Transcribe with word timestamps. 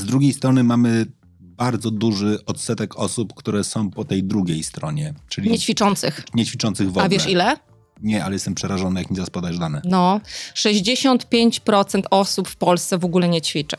z 0.00 0.04
drugiej 0.04 0.32
strony 0.32 0.64
mamy 0.64 1.06
bardzo 1.40 1.90
duży 1.90 2.38
odsetek 2.46 2.96
osób, 2.96 3.34
które 3.34 3.64
są 3.64 3.90
po 3.90 4.04
tej 4.04 4.24
drugiej 4.24 4.62
stronie, 4.62 5.14
czyli 5.28 5.50
Niećwiczących. 5.50 6.24
niećwiczących 6.34 6.86
w 6.86 6.90
ogóle. 6.90 7.04
A 7.04 7.08
wiesz 7.08 7.26
ile? 7.28 7.56
Nie, 8.02 8.24
ale 8.24 8.32
jestem 8.34 8.54
przerażony, 8.54 9.00
jak 9.00 9.10
mi 9.10 9.16
zaraz 9.16 9.30
podajesz 9.30 9.58
dane. 9.58 9.82
No, 9.84 10.20
65% 10.54 12.02
osób 12.10 12.48
w 12.48 12.56
Polsce 12.56 12.98
w 12.98 13.04
ogóle 13.04 13.28
nie 13.28 13.40
ćwiczy. 13.42 13.76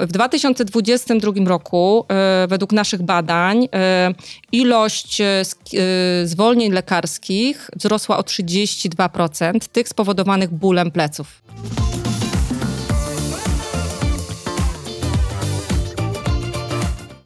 W 0.00 0.12
2022 0.12 1.46
roku, 1.46 2.04
e, 2.08 2.46
według 2.48 2.72
naszych 2.72 3.02
badań, 3.02 3.68
e, 3.74 4.14
ilość 4.52 5.20
e, 5.20 5.44
zwolnień 6.24 6.72
lekarskich 6.72 7.70
wzrosła 7.76 8.18
o 8.18 8.22
32%, 8.22 9.68
tych 9.68 9.88
spowodowanych 9.88 10.50
bólem 10.50 10.90
pleców. 10.90 11.42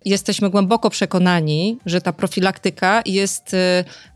Jesteśmy 0.04 0.50
głęboko 0.50 0.90
przekonani, 0.90 1.78
że 1.86 2.00
ta 2.00 2.12
profilaktyka 2.12 3.02
jest 3.06 3.56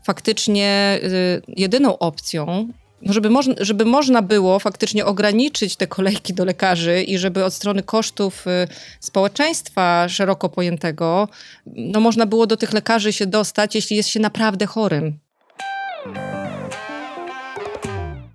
faktycznie 0.03 0.99
jedyną 1.47 1.97
opcją, 1.97 2.67
no, 3.01 3.13
żeby, 3.13 3.29
moż, 3.29 3.45
żeby 3.59 3.85
można 3.85 4.21
było 4.21 4.59
faktycznie 4.59 5.05
ograniczyć 5.05 5.75
te 5.75 5.87
kolejki 5.87 6.33
do 6.33 6.45
lekarzy 6.45 7.03
i 7.03 7.17
żeby 7.17 7.45
od 7.45 7.53
strony 7.53 7.83
kosztów 7.83 8.47
y, 8.47 8.67
społeczeństwa 8.99 10.09
szeroko 10.09 10.49
pojętego, 10.49 11.27
no 11.65 11.99
można 11.99 12.25
było 12.25 12.47
do 12.47 12.57
tych 12.57 12.73
lekarzy 12.73 13.13
się 13.13 13.25
dostać, 13.25 13.75
jeśli 13.75 13.97
jest 13.97 14.09
się 14.09 14.19
naprawdę 14.19 14.65
chorym. 14.65 15.19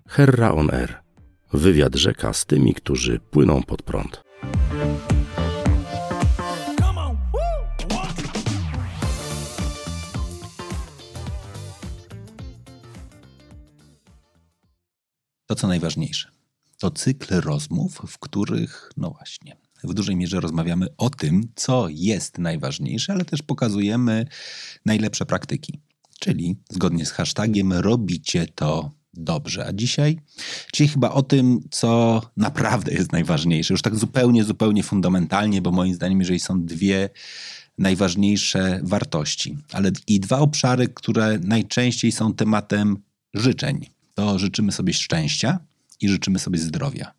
Herra 0.09 0.53
on 0.55 0.75
Air. 0.75 1.03
Wywiad 1.53 1.95
rzeka 1.95 2.33
z 2.33 2.47
tymi, 2.47 2.75
którzy 2.75 3.21
płyną 3.31 3.63
pod 3.63 3.83
prąd. 3.83 4.23
To, 15.53 15.57
co 15.57 15.69
najważniejsze, 15.69 16.29
to 16.79 16.91
cykl 16.91 17.41
rozmów, 17.41 18.03
w 18.09 18.19
których, 18.19 18.91
no 18.97 19.11
właśnie, 19.11 19.57
w 19.85 19.95
dużej 19.95 20.17
mierze 20.17 20.41
rozmawiamy 20.41 20.87
o 20.97 21.11
tym, 21.11 21.49
co 21.55 21.87
jest 21.91 22.39
najważniejsze, 22.39 23.13
ale 23.13 23.25
też 23.25 23.43
pokazujemy 23.43 24.27
najlepsze 24.85 25.27
praktyki. 25.27 25.81
Czyli 26.21 26.57
zgodnie 26.71 27.07
z 27.07 27.11
hashtagiem 27.11 27.73
robicie 27.73 28.47
to 28.55 28.91
dobrze. 29.15 29.67
A 29.67 29.73
dzisiaj, 29.73 30.19
dzisiaj 30.75 30.89
chyba 30.89 31.11
o 31.11 31.23
tym, 31.23 31.61
co 31.71 32.23
naprawdę 32.37 32.93
jest 32.93 33.13
najważniejsze. 33.13 33.75
Już 33.75 33.83
tak 33.83 33.97
zupełnie, 33.97 34.45
zupełnie 34.45 34.83
fundamentalnie, 34.83 35.63
bo 35.63 35.73
moim 35.73 35.95
zdaniem, 35.95 36.21
jeżeli 36.21 36.41
są 36.41 36.65
dwie 36.65 37.11
najważniejsze 37.79 38.81
wartości, 38.83 39.59
ale 39.73 39.93
i 40.07 40.21
dwa 40.21 40.39
obszary, 40.39 40.89
które 40.89 41.39
najczęściej 41.39 42.13
są 42.13 42.35
tematem 42.35 42.97
życzeń. 43.35 43.87
To 44.23 44.39
życzymy 44.39 44.73
sobie 44.73 44.93
szczęścia 44.93 45.59
i 46.01 46.09
życzymy 46.09 46.39
sobie 46.39 46.59
zdrowia. 46.59 47.15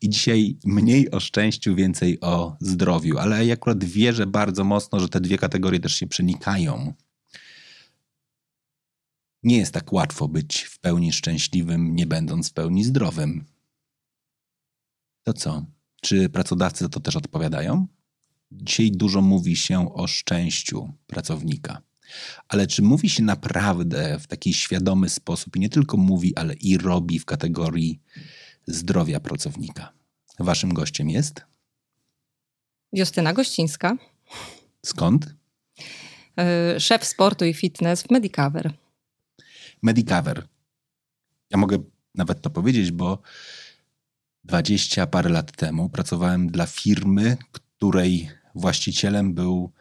I 0.00 0.08
dzisiaj 0.08 0.56
mniej 0.64 1.10
o 1.10 1.20
szczęściu, 1.20 1.74
więcej 1.74 2.20
o 2.20 2.56
zdrowiu, 2.60 3.18
ale 3.18 3.46
ja 3.46 3.54
akurat 3.54 3.84
wierzę 3.84 4.26
bardzo 4.26 4.64
mocno, 4.64 5.00
że 5.00 5.08
te 5.08 5.20
dwie 5.20 5.38
kategorie 5.38 5.80
też 5.80 5.94
się 5.94 6.06
przenikają. 6.06 6.94
Nie 9.42 9.56
jest 9.56 9.74
tak 9.74 9.92
łatwo 9.92 10.28
być 10.28 10.62
w 10.62 10.78
pełni 10.78 11.12
szczęśliwym, 11.12 11.96
nie 11.96 12.06
będąc 12.06 12.50
w 12.50 12.52
pełni 12.52 12.84
zdrowym. 12.84 13.44
To 15.22 15.32
co? 15.32 15.66
Czy 16.00 16.28
pracodawcy 16.28 16.84
za 16.84 16.88
to 16.88 17.00
też 17.00 17.16
odpowiadają? 17.16 17.86
Dzisiaj 18.52 18.92
dużo 18.92 19.20
mówi 19.20 19.56
się 19.56 19.94
o 19.94 20.06
szczęściu 20.06 20.92
pracownika. 21.06 21.82
Ale 22.48 22.66
czy 22.66 22.82
mówi 22.82 23.10
się 23.10 23.22
naprawdę 23.22 24.18
w 24.18 24.26
taki 24.26 24.54
świadomy 24.54 25.08
sposób 25.08 25.56
i 25.56 25.60
nie 25.60 25.68
tylko 25.68 25.96
mówi, 25.96 26.36
ale 26.36 26.54
i 26.54 26.78
robi 26.78 27.18
w 27.18 27.24
kategorii 27.24 28.00
zdrowia 28.66 29.20
pracownika? 29.20 29.92
Waszym 30.38 30.74
gościem 30.74 31.10
jest? 31.10 31.44
Justyna 32.92 33.32
Gościńska, 33.32 33.96
Skąd? 34.86 35.34
y, 36.76 36.80
szef 36.80 37.04
sportu 37.04 37.44
i 37.44 37.54
fitness 37.54 38.02
w 38.02 38.10
Medicover. 38.10 38.72
Medicover. 39.82 40.46
Ja 41.50 41.58
mogę 41.58 41.78
nawet 42.14 42.40
to 42.42 42.50
powiedzieć, 42.50 42.90
bo 42.90 43.18
20 44.44 45.06
parę 45.06 45.30
lat 45.30 45.52
temu 45.56 45.88
pracowałem 45.88 46.48
dla 46.48 46.66
firmy, 46.66 47.36
której 47.52 48.30
właścicielem 48.54 49.34
był 49.34 49.72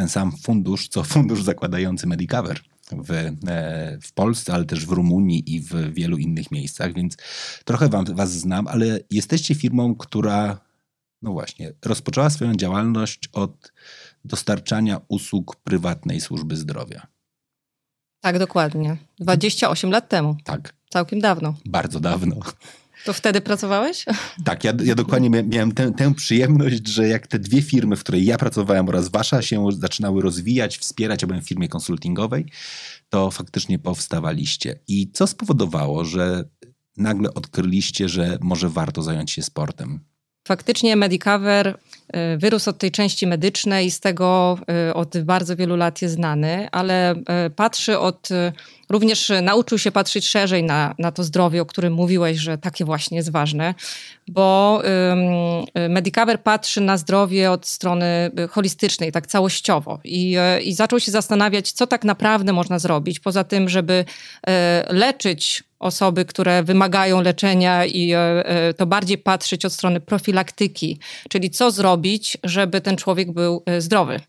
ten 0.00 0.08
sam 0.08 0.32
fundusz, 0.32 0.88
co 0.88 1.02
fundusz 1.04 1.42
zakładający 1.42 2.06
Medicover 2.06 2.60
w, 2.92 3.10
e, 3.10 3.98
w 4.02 4.12
Polsce, 4.12 4.52
ale 4.54 4.64
też 4.64 4.86
w 4.86 4.90
Rumunii 4.90 5.54
i 5.54 5.60
w 5.60 5.94
wielu 5.94 6.16
innych 6.16 6.50
miejscach, 6.50 6.94
więc 6.94 7.16
trochę 7.64 7.88
wam, 7.88 8.04
was 8.04 8.32
znam, 8.32 8.66
ale 8.66 8.98
jesteście 9.10 9.54
firmą, 9.54 9.94
która, 9.94 10.60
no 11.22 11.32
właśnie, 11.32 11.72
rozpoczęła 11.84 12.30
swoją 12.30 12.54
działalność 12.54 13.28
od 13.32 13.72
dostarczania 14.24 15.00
usług 15.08 15.56
prywatnej 15.56 16.20
służby 16.20 16.56
zdrowia. 16.56 17.06
Tak, 18.20 18.38
dokładnie. 18.38 18.96
28 19.18 19.90
lat 19.90 20.08
temu. 20.08 20.36
Tak, 20.44 20.74
Całkiem 20.90 21.20
dawno. 21.20 21.54
bardzo 21.64 22.00
dawno. 22.00 22.36
To 23.04 23.12
wtedy 23.12 23.40
pracowałeś? 23.40 24.04
Tak, 24.44 24.64
ja, 24.64 24.72
ja 24.84 24.94
dokładnie 24.94 25.30
mia- 25.30 25.48
miałem 25.48 25.72
tę, 25.72 25.92
tę 25.92 26.14
przyjemność, 26.14 26.88
że 26.88 27.08
jak 27.08 27.26
te 27.26 27.38
dwie 27.38 27.62
firmy, 27.62 27.96
w 27.96 28.00
której 28.00 28.24
ja 28.24 28.38
pracowałem 28.38 28.88
oraz 28.88 29.08
wasza 29.08 29.42
się 29.42 29.66
zaczynały 29.72 30.22
rozwijać, 30.22 30.78
wspierać, 30.78 31.22
ja 31.22 31.28
byłem 31.28 31.42
w 31.42 31.48
firmie 31.48 31.68
konsultingowej, 31.68 32.46
to 33.08 33.30
faktycznie 33.30 33.78
powstawaliście. 33.78 34.78
I 34.88 35.10
co 35.12 35.26
spowodowało, 35.26 36.04
że 36.04 36.44
nagle 36.96 37.34
odkryliście, 37.34 38.08
że 38.08 38.38
może 38.40 38.68
warto 38.68 39.02
zająć 39.02 39.30
się 39.30 39.42
sportem? 39.42 40.00
Faktycznie 40.48 40.96
Medicover 40.96 41.78
wyrósł 42.38 42.70
od 42.70 42.78
tej 42.78 42.90
części 42.90 43.26
medycznej 43.26 43.86
i 43.86 43.90
z 43.90 44.00
tego 44.00 44.58
y, 44.88 44.94
od 44.94 45.18
bardzo 45.18 45.56
wielu 45.56 45.76
lat 45.76 46.02
jest 46.02 46.14
znany, 46.14 46.68
ale 46.72 47.14
y, 47.14 47.50
patrzy 47.56 47.98
od, 47.98 48.30
y, 48.30 48.52
również 48.88 49.30
y, 49.30 49.42
nauczył 49.42 49.78
się 49.78 49.92
patrzeć 49.92 50.28
szerzej 50.28 50.62
na, 50.64 50.94
na 50.98 51.12
to 51.12 51.24
zdrowie, 51.24 51.62
o 51.62 51.66
którym 51.66 51.92
mówiłeś, 51.92 52.38
że 52.38 52.58
takie 52.58 52.84
właśnie 52.84 53.16
jest 53.16 53.30
ważne, 53.30 53.74
bo 54.28 54.82
y, 55.84 55.88
Medicover 55.88 56.42
patrzy 56.42 56.80
na 56.80 56.96
zdrowie 56.96 57.50
od 57.50 57.66
strony 57.66 58.30
y, 58.38 58.48
holistycznej, 58.48 59.12
tak 59.12 59.26
całościowo 59.26 60.00
i, 60.04 60.36
y, 60.58 60.62
i 60.62 60.74
zaczął 60.74 61.00
się 61.00 61.12
zastanawiać, 61.12 61.72
co 61.72 61.86
tak 61.86 62.04
naprawdę 62.04 62.52
można 62.52 62.78
zrobić, 62.78 63.20
poza 63.20 63.44
tym, 63.44 63.68
żeby 63.68 64.04
y, 64.04 64.52
leczyć 64.94 65.64
osoby, 65.78 66.24
które 66.24 66.62
wymagają 66.62 67.20
leczenia 67.20 67.86
i 67.86 68.12
to 68.76 68.86
bardziej 68.86 69.18
patrzeć 69.18 69.64
od 69.64 69.72
strony 69.72 70.00
profilaktyki, 70.00 70.98
czyli 71.28 71.50
co 71.50 71.70
zrobić, 71.70 71.99
żeby 72.44 72.80
ten 72.80 72.96
człowiek 72.96 73.32
był 73.32 73.62
e, 73.66 73.80
zdrowy. 73.80 74.20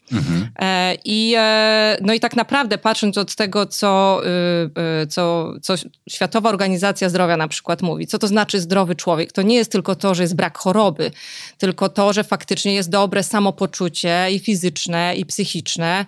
E, 0.60 0.96
I, 1.06 1.34
e, 1.38 1.98
no 2.02 2.14
i 2.14 2.20
tak 2.20 2.36
naprawdę 2.36 2.78
patrząc 2.78 3.18
od 3.18 3.36
tego, 3.36 3.66
co, 3.66 4.22
y, 4.26 5.04
y, 5.04 5.08
co, 5.08 5.54
co 5.62 5.74
Światowa 6.10 6.50
Organizacja 6.50 7.10
Zdrowia 7.10 7.38
na 7.38 7.48
przykład 7.48 7.82
mówi, 7.82 8.08
co 8.08 8.20
to 8.20 8.28
znaczy 8.28 8.60
zdrowy 8.60 8.96
człowiek, 8.96 9.32
to 9.32 9.42
nie 9.42 9.56
jest 9.56 9.72
tylko 9.72 9.96
to, 9.96 10.16
że 10.16 10.24
jest 10.24 10.36
brak 10.36 10.58
choroby, 10.58 11.12
tylko 11.58 11.90
to, 11.90 12.14
że 12.14 12.24
faktycznie 12.24 12.74
jest 12.74 12.90
dobre 12.90 13.24
samopoczucie 13.24 14.28
i 14.32 14.40
fizyczne, 14.40 15.16
i 15.16 15.26
psychiczne. 15.26 16.06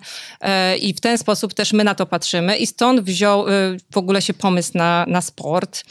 I 0.80 0.94
w 0.94 1.00
ten 1.00 1.18
sposób 1.18 1.54
też 1.54 1.72
my 1.72 1.84
na 1.84 1.94
to 1.94 2.06
patrzymy 2.06 2.56
i 2.56 2.66
stąd 2.66 3.00
wziął 3.00 3.48
y, 3.48 3.76
w 3.92 3.96
ogóle 3.96 4.22
się 4.22 4.34
pomysł 4.34 4.70
na, 4.74 5.04
na 5.08 5.20
sport. 5.20 5.84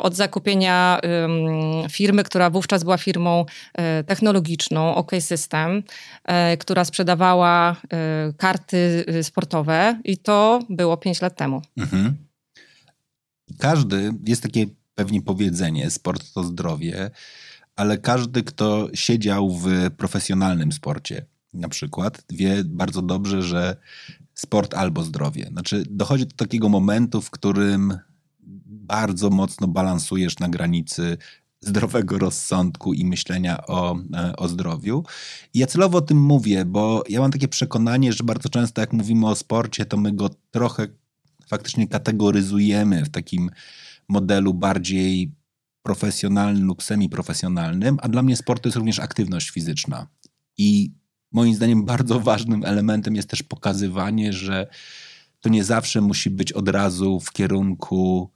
Od 0.00 0.14
zakupienia 0.14 1.00
firmy, 1.90 2.24
która 2.24 2.50
wówczas 2.50 2.84
była 2.84 2.98
firmą 2.98 3.44
technologiczną, 4.06 4.94
OK 5.08 5.22
System, 5.22 5.82
e, 6.24 6.56
która 6.56 6.84
sprzedawała 6.84 7.76
e, 7.92 8.32
karty 8.36 9.04
e, 9.06 9.24
sportowe 9.24 10.00
i 10.04 10.18
to 10.18 10.62
było 10.70 10.96
5 10.96 11.22
lat 11.22 11.36
temu. 11.36 11.62
Mhm. 11.76 12.16
Każdy, 13.58 14.12
jest 14.26 14.42
takie 14.42 14.66
pewnie 14.94 15.22
powiedzenie, 15.22 15.90
sport 15.90 16.32
to 16.32 16.44
zdrowie, 16.44 17.10
ale 17.76 17.98
każdy, 17.98 18.42
kto 18.42 18.88
siedział 18.94 19.50
w 19.50 19.66
profesjonalnym 19.96 20.72
sporcie, 20.72 21.26
na 21.52 21.68
przykład, 21.68 22.22
wie 22.30 22.64
bardzo 22.64 23.02
dobrze, 23.02 23.42
że 23.42 23.76
sport 24.34 24.74
albo 24.74 25.02
zdrowie. 25.02 25.46
Znaczy, 25.52 25.84
dochodzi 25.90 26.26
do 26.26 26.36
takiego 26.36 26.68
momentu, 26.68 27.20
w 27.20 27.30
którym 27.30 27.98
bardzo 28.66 29.30
mocno 29.30 29.68
balansujesz 29.68 30.38
na 30.38 30.48
granicy 30.48 31.16
zdrowego 31.60 32.18
rozsądku 32.18 32.94
i 32.94 33.04
myślenia 33.04 33.66
o, 33.66 33.98
e, 34.14 34.36
o 34.36 34.48
zdrowiu. 34.48 35.04
I 35.54 35.58
ja 35.58 35.66
celowo 35.66 35.98
o 35.98 36.02
tym 36.02 36.22
mówię, 36.22 36.64
bo 36.64 37.04
ja 37.08 37.20
mam 37.20 37.30
takie 37.30 37.48
przekonanie, 37.48 38.12
że 38.12 38.24
bardzo 38.24 38.48
często 38.48 38.80
jak 38.80 38.92
mówimy 38.92 39.28
o 39.28 39.34
sporcie, 39.34 39.84
to 39.84 39.96
my 39.96 40.12
go 40.12 40.30
trochę 40.50 40.88
faktycznie 41.46 41.88
kategoryzujemy 41.88 43.04
w 43.04 43.08
takim 43.08 43.50
modelu 44.08 44.54
bardziej 44.54 45.32
profesjonalnym 45.82 46.64
lub 46.64 46.82
semiprofesjonalnym, 46.82 47.98
a 48.02 48.08
dla 48.08 48.22
mnie 48.22 48.36
sport 48.36 48.62
to 48.62 48.68
jest 48.68 48.76
również 48.76 48.98
aktywność 48.98 49.50
fizyczna. 49.50 50.06
I 50.58 50.92
moim 51.32 51.54
zdaniem 51.54 51.84
bardzo 51.84 52.20
ważnym 52.20 52.64
elementem 52.64 53.16
jest 53.16 53.28
też 53.28 53.42
pokazywanie, 53.42 54.32
że 54.32 54.66
to 55.40 55.48
nie 55.48 55.64
zawsze 55.64 56.00
musi 56.00 56.30
być 56.30 56.52
od 56.52 56.68
razu 56.68 57.20
w 57.20 57.32
kierunku 57.32 58.30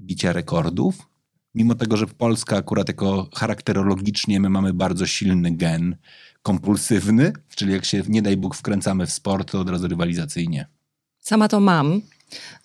bicia 0.00 0.32
rekordów. 0.32 1.13
Mimo 1.54 1.74
tego, 1.74 1.96
że 1.96 2.06
Polska 2.06 2.56
akurat 2.56 2.88
jako 2.88 3.28
charakterologicznie 3.34 4.40
my 4.40 4.50
mamy 4.50 4.72
bardzo 4.72 5.06
silny 5.06 5.56
gen 5.56 5.96
kompulsywny, 6.42 7.32
czyli 7.56 7.72
jak 7.72 7.84
się 7.84 8.02
nie 8.08 8.22
daj 8.22 8.36
Bóg 8.36 8.54
wkręcamy 8.54 9.06
w 9.06 9.12
sport, 9.12 9.50
to 9.52 9.60
od 9.60 9.70
razu 9.70 9.88
rywalizacyjnie. 9.88 10.66
Sama 11.20 11.48
to 11.48 11.60
mam. 11.60 12.00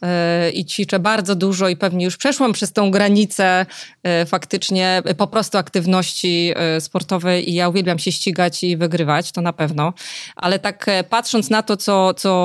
E, 0.03 0.49
i 0.49 0.65
ćwiczę 0.65 0.99
bardzo 0.99 1.35
dużo 1.35 1.69
i 1.69 1.75
pewnie 1.75 2.05
już 2.05 2.17
przeszłam 2.17 2.53
przez 2.53 2.71
tą 2.73 2.91
granicę 2.91 3.65
e, 4.03 4.25
faktycznie 4.25 5.01
po 5.17 5.27
prostu 5.27 5.57
aktywności 5.57 6.53
e, 6.55 6.81
sportowej 6.81 7.49
i 7.49 7.53
ja 7.53 7.69
uwielbiam 7.69 7.99
się 7.99 8.11
ścigać 8.11 8.63
i 8.63 8.77
wygrywać, 8.77 9.31
to 9.31 9.41
na 9.41 9.53
pewno. 9.53 9.93
Ale 10.35 10.59
tak 10.59 10.85
patrząc 11.09 11.49
na 11.49 11.63
to, 11.63 11.77
co, 11.77 12.13
co, 12.13 12.39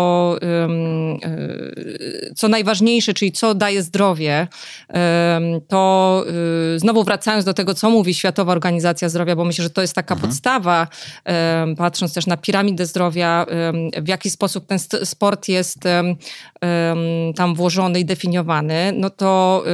co 2.36 2.48
najważniejsze, 2.48 3.14
czyli 3.14 3.32
co 3.32 3.54
daje 3.54 3.82
zdrowie, 3.82 4.48
to 5.68 6.24
znowu 6.76 7.04
wracając 7.04 7.44
do 7.44 7.54
tego, 7.54 7.74
co 7.74 7.90
mówi 7.90 8.14
Światowa 8.14 8.52
Organizacja 8.52 9.08
Zdrowia, 9.08 9.36
bo 9.36 9.44
myślę, 9.44 9.62
że 9.62 9.70
to 9.70 9.80
jest 9.80 9.94
taka 9.94 10.14
mhm. 10.14 10.30
podstawa, 10.30 10.86
patrząc 11.76 12.14
też 12.14 12.26
na 12.26 12.36
piramidę 12.36 12.86
zdrowia, 12.86 13.46
w 14.02 14.08
jaki 14.08 14.30
sposób 14.30 14.66
ten 14.66 14.78
sport 15.04 15.48
jest 15.48 15.78
tam 17.36 17.54
włożony 17.54 18.00
i 18.00 18.04
definiowany, 18.04 18.92
no 18.96 19.10
to, 19.10 19.64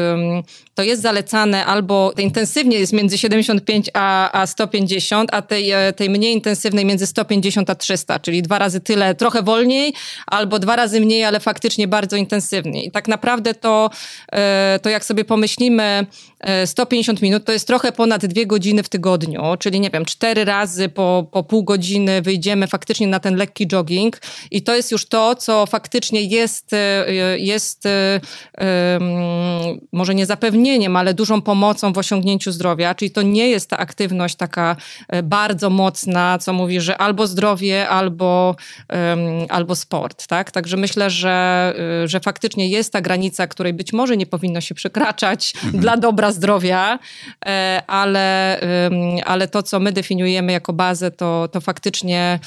to 0.75 0.83
jest 0.83 1.03
zalecane 1.03 1.67
albo 1.67 2.13
intensywnie 2.19 2.79
jest 2.79 2.93
między 2.93 3.19
75 3.19 3.91
a, 3.95 4.41
a 4.41 4.47
150, 4.47 5.35
a 5.35 5.43
tej, 5.43 5.71
e, 5.71 5.93
tej 5.93 6.11
mniej 6.11 6.33
intensywnej 6.33 6.85
między 6.85 7.07
150 7.07 7.71
a 7.71 7.75
300, 7.75 8.19
czyli 8.19 8.43
dwa 8.43 8.59
razy 8.59 8.81
tyle, 8.81 9.15
trochę 9.15 9.43
wolniej, 9.43 9.95
albo 10.27 10.59
dwa 10.59 10.77
razy 10.77 11.01
mniej, 11.01 11.25
ale 11.25 11.41
faktycznie 11.41 11.89
bardzo 11.89 12.17
intensywnie. 12.17 12.85
I 12.85 12.91
tak 12.91 13.09
naprawdę 13.09 13.55
to, 13.55 13.91
e, 14.33 14.79
to 14.83 14.91
jak 14.91 15.05
sobie 15.05 15.25
pomyślimy, 15.25 16.07
150 16.67 17.19
e, 17.19 17.23
minut 17.23 17.45
to 17.45 17.53
jest 17.53 17.67
trochę 17.67 17.93
ponad 17.93 18.27
dwie 18.27 18.47
godziny 18.47 18.83
w 18.83 18.89
tygodniu, 18.89 19.43
czyli 19.59 19.81
nie 19.81 19.91
wiem, 19.91 20.05
cztery 20.05 20.45
razy 20.45 20.89
po, 20.89 21.27
po 21.33 21.43
pół 21.43 21.65
godziny 21.65 22.23
wyjdziemy 22.23 22.67
faktycznie 22.67 23.07
na 23.07 23.21
ten 23.21 23.37
lekki 23.37 23.67
jogging 23.67 24.21
i 24.51 24.63
to 24.63 24.77
jest 24.77 24.93
już 24.93 25.07
to, 25.07 25.35
co 25.35 25.67
faktycznie 25.67 26.23
jest, 26.23 26.71
jest 27.37 27.89
może 29.93 30.15
nie 30.15 30.27
zapewnienie, 30.27 30.71
utrudnieniem, 30.71 30.97
ale 30.97 31.15
dużą 31.15 31.43
pomocą 31.43 31.93
w 31.93 31.99
osiągnięciu 31.99 32.53
zdrowia, 32.53 32.95
czyli 32.95 33.11
to 33.11 33.23
nie 33.23 33.49
jest 33.49 33.71
ta 33.71 33.79
aktywność 33.79 34.35
taka 34.35 34.77
e, 35.09 35.23
bardzo 35.23 35.71
mocna, 35.71 36.39
co 36.39 36.53
mówi, 36.53 36.81
że 36.81 36.99
albo 36.99 37.27
zdrowie, 37.27 37.89
albo, 37.89 38.57
um, 38.89 39.21
albo 39.49 39.77
sport, 39.77 40.27
tak? 40.27 40.51
Także 40.51 40.77
myślę, 40.77 41.11
że, 41.11 41.75
e, 42.05 42.09
że 42.09 42.21
faktycznie 42.21 42.69
jest 42.69 42.93
ta 42.93 43.01
granica, 43.01 43.47
której 43.47 43.73
być 43.73 43.93
może 43.93 44.17
nie 44.17 44.27
powinno 44.27 44.61
się 44.61 44.75
przekraczać 44.75 45.53
mhm. 45.57 45.81
dla 45.81 45.97
dobra 45.97 46.30
zdrowia, 46.33 46.99
e, 47.47 47.83
ale, 47.87 48.61
ale 49.27 49.49
to, 49.49 49.63
co 49.63 49.81
my 49.81 49.93
definiujemy 49.93 50.53
jako 50.53 50.73
bazę, 50.73 51.11
to, 51.11 51.49
to 51.53 51.61
faktycznie 51.61 52.39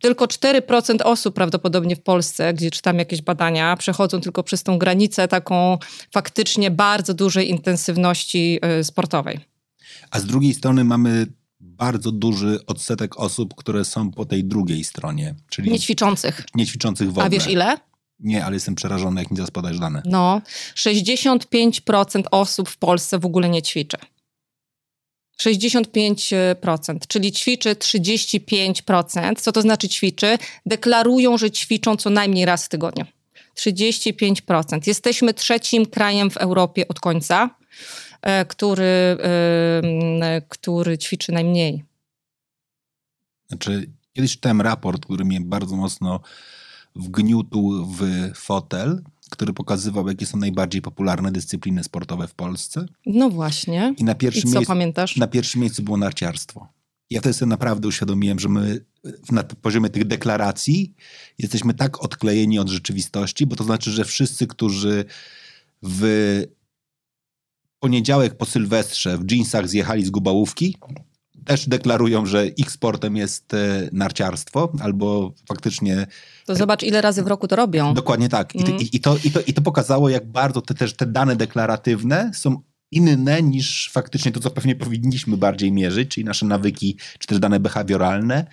tylko 0.00 0.26
4% 0.26 0.96
osób 1.04 1.34
prawdopodobnie 1.34 1.96
w 1.96 2.02
Polsce, 2.02 2.54
gdzie 2.54 2.70
czytam 2.70 2.98
jakieś 2.98 3.22
badania, 3.22 3.76
przechodzą 3.76 4.20
tylko 4.20 4.42
przez 4.42 4.62
tą 4.62 4.78
granicę 4.78 5.28
taką 5.28 5.78
faktycznie 6.10 6.70
bardzo 6.70 7.14
dużej 7.14 7.50
intensywności 7.50 8.60
y, 8.80 8.84
sportowej. 8.84 9.40
A 10.10 10.20
z 10.20 10.26
drugiej 10.26 10.54
strony 10.54 10.84
mamy 10.84 11.26
bardzo 11.60 12.12
duży 12.12 12.66
odsetek 12.66 13.18
osób, 13.20 13.54
które 13.54 13.84
są 13.84 14.10
po 14.10 14.24
tej 14.24 14.44
drugiej 14.44 14.84
stronie, 14.84 15.34
czyli 15.48 15.70
niećwiczących. 15.70 16.44
Niećwiczących 16.54 17.08
w 17.08 17.10
ogóle. 17.10 17.26
A 17.26 17.30
wiesz 17.30 17.46
ile? 17.46 17.76
Nie, 18.22 18.44
ale 18.44 18.54
jestem 18.54 18.74
przerażony, 18.74 19.20
jak 19.20 19.30
mi 19.30 19.36
zaraz 19.36 19.50
podajesz 19.50 19.78
dane. 19.78 20.02
No, 20.04 20.42
65% 20.74 22.22
osób 22.30 22.68
w 22.68 22.76
Polsce 22.76 23.18
w 23.18 23.26
ogóle 23.26 23.48
nie 23.48 23.62
ćwiczy. 23.62 23.96
65%, 25.40 26.98
czyli 27.08 27.32
ćwiczy 27.32 27.74
35%. 27.74 29.40
Co 29.40 29.52
to 29.52 29.62
znaczy 29.62 29.88
ćwiczy? 29.88 30.38
Deklarują, 30.66 31.38
że 31.38 31.50
ćwiczą 31.50 31.96
co 31.96 32.10
najmniej 32.10 32.44
raz 32.44 32.64
w 32.64 32.68
tygodniu. 32.68 33.04
35%. 33.58 34.86
Jesteśmy 34.86 35.34
trzecim 35.34 35.86
krajem 35.86 36.30
w 36.30 36.36
Europie 36.36 36.88
od 36.88 37.00
końca, 37.00 37.50
e, 38.22 38.44
który, 38.44 39.16
który 40.48 40.98
ćwiczy 40.98 41.32
najmniej. 41.32 41.84
Znaczy, 43.48 43.90
kiedyś 44.12 44.32
czytałem 44.32 44.60
raport, 44.60 45.04
który 45.04 45.24
mnie 45.24 45.40
bardzo 45.40 45.76
mocno 45.76 46.20
wgniótł 46.94 47.86
w 47.86 48.30
fotel 48.34 49.02
który 49.32 49.52
pokazywał, 49.52 50.08
jakie 50.08 50.26
są 50.26 50.38
najbardziej 50.38 50.82
popularne 50.82 51.32
dyscypliny 51.32 51.84
sportowe 51.84 52.28
w 52.28 52.34
Polsce. 52.34 52.86
No 53.06 53.30
właśnie. 53.30 53.94
I 53.98 54.04
na 54.04 54.14
pierwszym, 54.14 54.48
I 54.48 54.52
co, 54.52 54.58
miejscu, 54.58 54.72
pamiętasz? 54.72 55.16
na 55.16 55.26
pierwszym 55.26 55.60
miejscu 55.60 55.82
było 55.82 55.96
narciarstwo. 55.96 56.68
Ja 57.10 57.20
wtedy 57.20 57.34
sobie 57.34 57.48
naprawdę 57.48 57.88
uświadomiłem, 57.88 58.38
że 58.38 58.48
my 58.48 58.84
na 59.30 59.42
poziomie 59.42 59.90
tych 59.90 60.04
deklaracji 60.04 60.94
jesteśmy 61.38 61.74
tak 61.74 62.02
odklejeni 62.02 62.58
od 62.58 62.68
rzeczywistości, 62.68 63.46
bo 63.46 63.56
to 63.56 63.64
znaczy, 63.64 63.90
że 63.90 64.04
wszyscy, 64.04 64.46
którzy 64.46 65.04
w 65.82 66.44
poniedziałek 67.78 68.36
po 68.36 68.46
Sylwestrze 68.46 69.18
w 69.18 69.30
jeansach 69.30 69.68
zjechali 69.68 70.04
z 70.04 70.10
gubałówki, 70.10 70.76
też 71.44 71.68
deklarują, 71.68 72.26
że 72.26 72.46
ich 72.46 72.70
sportem 72.70 73.16
jest 73.16 73.54
e, 73.54 73.88
narciarstwo, 73.92 74.72
albo 74.80 75.32
faktycznie. 75.48 76.06
To 76.46 76.54
zobacz, 76.54 76.82
ile 76.82 77.00
razy 77.00 77.22
w 77.22 77.26
roku 77.26 77.48
to 77.48 77.56
robią. 77.56 77.94
Dokładnie 77.94 78.28
tak. 78.28 78.54
I, 78.54 78.60
mm. 78.60 78.76
i, 78.80 78.96
i, 78.96 79.00
to, 79.00 79.16
i, 79.24 79.30
to, 79.30 79.40
I 79.46 79.54
to 79.54 79.62
pokazało, 79.62 80.08
jak 80.08 80.26
bardzo 80.26 80.60
te, 80.60 80.74
też 80.74 80.96
te 80.96 81.06
dane 81.06 81.36
deklaratywne 81.36 82.30
są 82.34 82.62
inne 82.90 83.42
niż 83.42 83.90
faktycznie 83.92 84.32
to, 84.32 84.40
co 84.40 84.50
pewnie 84.50 84.76
powinniśmy 84.76 85.36
bardziej 85.36 85.72
mierzyć, 85.72 86.08
czyli 86.08 86.24
nasze 86.24 86.46
nawyki, 86.46 86.96
czy 87.18 87.26
też 87.26 87.38
dane 87.38 87.60
behawioralne. 87.60 88.46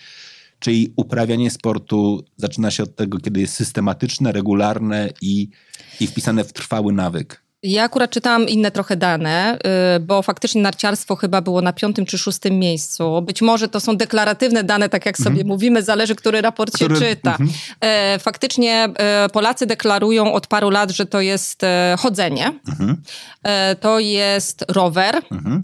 Czyli 0.59 0.93
uprawianie 0.95 1.51
sportu 1.51 2.25
zaczyna 2.37 2.71
się 2.71 2.83
od 2.83 2.95
tego, 2.95 3.17
kiedy 3.17 3.39
jest 3.39 3.53
systematyczne, 3.53 4.31
regularne 4.31 5.09
i, 5.21 5.49
i 5.99 6.07
wpisane 6.07 6.43
w 6.43 6.53
trwały 6.53 6.93
nawyk. 6.93 7.43
Ja 7.63 7.83
akurat 7.83 8.11
czytałam 8.11 8.49
inne 8.49 8.71
trochę 8.71 8.95
dane, 8.95 9.57
y, 9.95 9.99
bo 9.99 10.21
faktycznie 10.21 10.61
narciarstwo 10.61 11.15
chyba 11.15 11.41
było 11.41 11.61
na 11.61 11.73
piątym 11.73 12.05
czy 12.05 12.17
szóstym 12.17 12.59
miejscu. 12.59 13.21
Być 13.21 13.41
może 13.41 13.67
to 13.67 13.79
są 13.79 13.97
deklaratywne 13.97 14.63
dane, 14.63 14.89
tak 14.89 15.05
jak 15.05 15.17
sobie 15.17 15.29
mhm. 15.29 15.47
mówimy, 15.47 15.83
zależy, 15.83 16.15
który 16.15 16.41
raport 16.41 16.73
który... 16.73 16.95
się 16.95 17.01
czyta. 17.01 17.31
Mhm. 17.31 17.49
E, 17.81 18.19
faktycznie 18.19 18.89
e, 18.95 19.29
Polacy 19.29 19.65
deklarują 19.65 20.33
od 20.33 20.47
paru 20.47 20.69
lat, 20.69 20.91
że 20.91 21.05
to 21.05 21.21
jest 21.21 21.63
e, 21.63 21.95
chodzenie, 21.99 22.53
mhm. 22.67 22.97
to 23.79 23.99
jest 23.99 24.65
rower 24.67 25.21
mhm. 25.31 25.61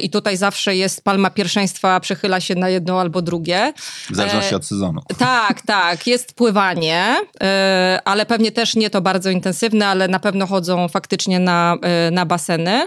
i 0.00 0.10
tutaj 0.10 0.36
zawsze 0.36 0.76
jest 0.76 1.04
palma 1.04 1.30
pierwszeństwa, 1.30 2.00
przechyla 2.00 2.40
się 2.40 2.54
na 2.54 2.68
jedno 2.68 3.00
albo 3.00 3.22
drugie. 3.22 3.72
W 4.10 4.16
zależności 4.16 4.54
od 4.54 4.66
sezonu. 4.66 5.00
Tak, 5.18 5.62
tak. 5.62 6.06
Jest 6.06 6.34
pływanie, 6.34 7.16
ale 8.04 8.26
pewnie 8.26 8.52
też 8.52 8.76
nie 8.76 8.90
to 8.90 9.00
bardzo 9.00 9.30
intensywne, 9.30 9.86
ale 9.86 10.08
na 10.08 10.18
pewno 10.18 10.46
chodzą 10.46 10.88
faktycznie 10.88 11.37
na, 11.38 11.76
e, 11.82 12.10
na 12.10 12.26
baseny 12.26 12.86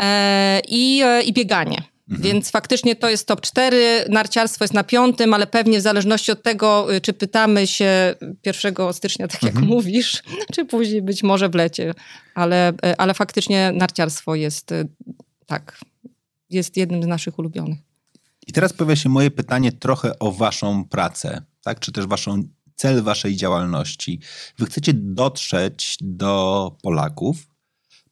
e, 0.00 0.60
i, 0.68 1.02
e, 1.04 1.22
i 1.22 1.32
bieganie. 1.32 1.82
Mhm. 2.10 2.22
Więc 2.22 2.50
faktycznie 2.50 2.96
to 2.96 3.10
jest 3.10 3.26
top 3.26 3.40
4, 3.40 4.04
narciarstwo 4.08 4.64
jest 4.64 4.74
na 4.74 4.84
piątym, 4.84 5.34
ale 5.34 5.46
pewnie 5.46 5.78
w 5.78 5.82
zależności 5.82 6.32
od 6.32 6.42
tego, 6.42 6.86
czy 7.02 7.12
pytamy 7.12 7.66
się 7.66 8.14
1 8.46 8.74
stycznia, 8.92 9.28
tak 9.28 9.42
jak 9.42 9.52
mhm. 9.52 9.66
mówisz, 9.66 10.22
czy 10.54 10.64
później 10.64 11.02
być 11.02 11.22
może 11.22 11.48
w 11.48 11.54
lecie. 11.54 11.94
Ale, 12.34 12.72
ale 12.98 13.14
faktycznie 13.14 13.72
narciarstwo 13.74 14.34
jest 14.34 14.70
tak, 15.46 15.78
jest 16.50 16.76
jednym 16.76 17.02
z 17.02 17.06
naszych 17.06 17.38
ulubionych. 17.38 17.78
I 18.46 18.52
teraz 18.52 18.72
pojawia 18.72 18.96
się 18.96 19.08
moje 19.08 19.30
pytanie 19.30 19.72
trochę 19.72 20.18
o 20.18 20.32
waszą 20.32 20.84
pracę, 20.84 21.42
tak? 21.62 21.80
czy 21.80 21.92
też 21.92 22.06
waszą 22.06 22.42
cel 22.74 23.02
waszej 23.02 23.36
działalności. 23.36 24.20
Wy 24.58 24.66
chcecie 24.66 24.92
dotrzeć 24.94 25.96
do 26.00 26.76
Polaków, 26.82 27.36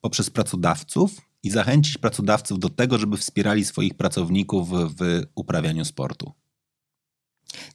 poprzez 0.03 0.31
pracodawców 0.31 1.21
i 1.43 1.51
zachęcić 1.51 1.99
pracodawców 1.99 2.59
do 2.59 2.69
tego, 2.69 2.99
żeby 2.99 3.17
wspierali 3.17 3.65
swoich 3.65 3.95
pracowników 3.95 4.69
w 4.71 5.23
uprawianiu 5.35 5.85
sportu. 5.85 6.33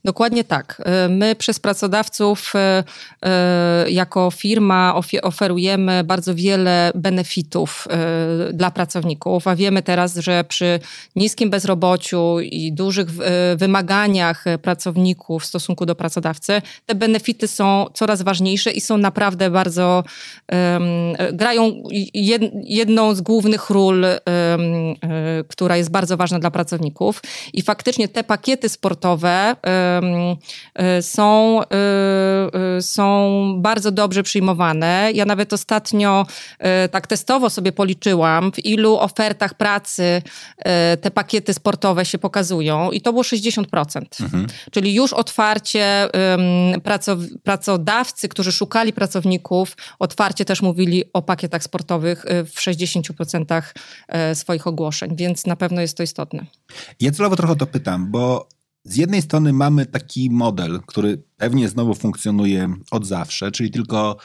Dokładnie 0.05 0.43
tak. 0.43 0.81
My 1.09 1.35
przez 1.35 1.59
pracodawców 1.59 2.53
jako 3.87 4.31
firma 4.31 4.93
oferujemy 5.21 6.03
bardzo 6.03 6.35
wiele 6.35 6.91
benefitów 6.95 7.87
dla 8.53 8.71
pracowników, 8.71 9.47
a 9.47 9.55
wiemy 9.55 9.83
teraz, 9.83 10.15
że 10.15 10.43
przy 10.43 10.79
niskim 11.15 11.49
bezrobociu 11.49 12.39
i 12.39 12.73
dużych 12.73 13.07
wymaganiach 13.55 14.45
pracowników 14.61 15.43
w 15.43 15.45
stosunku 15.45 15.85
do 15.85 15.95
pracodawcy, 15.95 16.61
te 16.85 16.95
benefity 16.95 17.47
są 17.47 17.85
coraz 17.93 18.21
ważniejsze 18.21 18.71
i 18.71 18.81
są 18.81 18.97
naprawdę 18.97 19.49
bardzo, 19.49 20.03
grają 21.33 21.83
jed, 22.13 22.41
jedną 22.63 23.15
z 23.15 23.21
głównych 23.21 23.69
ról, 23.69 24.05
która 25.47 25.77
jest 25.77 25.91
bardzo 25.91 26.17
ważna 26.17 26.39
dla 26.39 26.51
pracowników. 26.51 27.21
I 27.53 27.61
faktycznie 27.61 28.07
te 28.07 28.23
pakiety 28.23 28.69
sportowe 28.69 29.55
są, 31.01 31.61
są 32.81 33.53
bardzo 33.57 33.91
dobrze 33.91 34.23
przyjmowane. 34.23 35.11
Ja 35.13 35.25
nawet 35.25 35.53
ostatnio 35.53 36.25
tak 36.91 37.07
testowo 37.07 37.49
sobie 37.49 37.71
policzyłam, 37.71 38.51
w 38.51 38.65
ilu 38.65 38.97
ofertach 38.97 39.53
pracy 39.53 40.21
te 41.01 41.11
pakiety 41.11 41.53
sportowe 41.53 42.05
się 42.05 42.17
pokazują 42.17 42.91
i 42.91 43.01
to 43.01 43.11
było 43.13 43.23
60%. 43.23 43.63
Mhm. 44.21 44.47
Czyli 44.71 44.95
już 44.95 45.13
otwarcie 45.13 46.09
pracodawcy, 47.43 48.29
którzy 48.29 48.51
szukali 48.51 48.93
pracowników, 48.93 49.77
otwarcie 49.99 50.45
też 50.45 50.61
mówili 50.61 51.03
o 51.13 51.21
pakietach 51.21 51.63
sportowych 51.63 52.25
w 52.45 52.59
60% 52.59 53.63
e, 54.07 54.35
swoich 54.35 54.67
ogłoszeń, 54.67 55.15
więc 55.15 55.45
na 55.45 55.55
pewno 55.55 55.81
jest 55.81 55.97
to 55.97 56.03
istotne. 56.03 56.45
Ja 56.99 57.11
celowo 57.11 57.35
trochę 57.35 57.55
to 57.55 57.65
pytam, 57.65 58.11
bo 58.11 58.47
z 58.87 58.95
jednej 58.95 59.21
strony 59.21 59.53
mamy 59.53 59.85
taki 59.85 60.29
model, 60.29 60.79
który 60.85 61.23
pewnie 61.37 61.69
znowu 61.69 61.95
funkcjonuje 61.95 62.73
od 62.91 63.05
zawsze, 63.05 63.51
czyli 63.51 63.71
tylko 63.71 64.17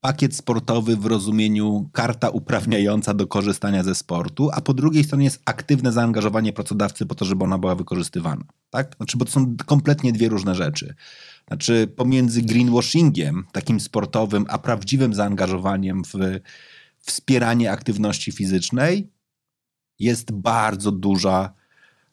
pakiet 0.00 0.36
sportowy 0.36 0.96
w 0.96 1.06
rozumieniu 1.06 1.90
karta 1.92 2.28
uprawniająca 2.28 3.14
do 3.14 3.26
korzystania 3.26 3.82
ze 3.82 3.94
sportu, 3.94 4.50
a 4.52 4.60
po 4.60 4.74
drugiej 4.74 5.04
stronie 5.04 5.24
jest 5.24 5.42
aktywne 5.44 5.92
zaangażowanie 5.92 6.52
pracodawcy 6.52 7.06
po 7.06 7.14
to, 7.14 7.24
żeby 7.24 7.44
ona 7.44 7.58
była 7.58 7.74
wykorzystywana. 7.74 8.44
Tak? 8.70 8.96
Znaczy, 8.96 9.16
bo 9.16 9.24
to 9.24 9.30
są 9.30 9.56
kompletnie 9.66 10.12
dwie 10.12 10.28
różne 10.28 10.54
rzeczy. 10.54 10.94
Znaczy, 11.48 11.92
pomiędzy 11.96 12.42
greenwashingiem, 12.42 13.44
takim 13.52 13.80
sportowym, 13.80 14.44
a 14.48 14.58
prawdziwym 14.58 15.14
zaangażowaniem 15.14 16.02
w 16.04 16.40
wspieranie 16.98 17.72
aktywności 17.72 18.32
fizycznej 18.32 19.10
jest 19.98 20.32
bardzo 20.32 20.92
duża 20.92 21.57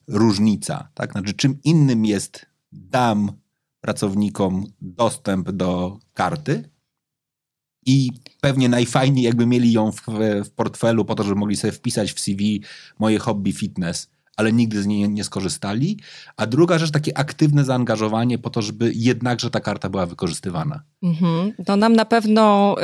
różnica. 0.08 0.90
Tak? 0.94 1.12
Znaczy, 1.12 1.34
czym 1.34 1.58
innym 1.64 2.06
jest 2.06 2.46
dam 2.72 3.32
pracownikom 3.82 4.66
dostęp 4.82 5.52
do 5.52 6.00
karty, 6.14 6.70
i 7.86 8.12
pewnie 8.42 8.70
najfajniej 8.70 9.24
jakby 9.24 9.46
mieli 9.46 9.72
ją 9.72 9.92
w, 9.92 10.02
w, 10.46 10.50
portfelu 10.50 11.06
po 11.06 11.16
to, 11.16 11.24
żeby 11.24 11.36
mogli 11.36 11.56
sobie 11.56 11.72
wpisać 11.72 12.14
w 12.14 12.20
CV 12.20 12.62
moje 13.00 13.20
hobby 13.20 13.54
fitness 13.54 14.10
ale 14.38 14.54
nigdy 14.54 14.82
z 14.82 14.86
niej 14.86 15.10
nie 15.10 15.24
skorzystali. 15.24 16.00
A 16.38 16.48
druga 16.48 16.78
rzecz, 16.78 16.92
takie 16.92 17.18
aktywne 17.18 17.64
zaangażowanie 17.64 18.38
po 18.38 18.50
to, 18.50 18.62
żeby 18.62 18.92
jednakże 18.96 19.50
ta 19.50 19.60
karta 19.60 19.90
była 19.90 20.06
wykorzystywana. 20.06 20.82
Mhm. 21.04 21.54
No 21.68 21.76
nam 21.76 21.94
na 21.94 22.06
pewno 22.06 22.76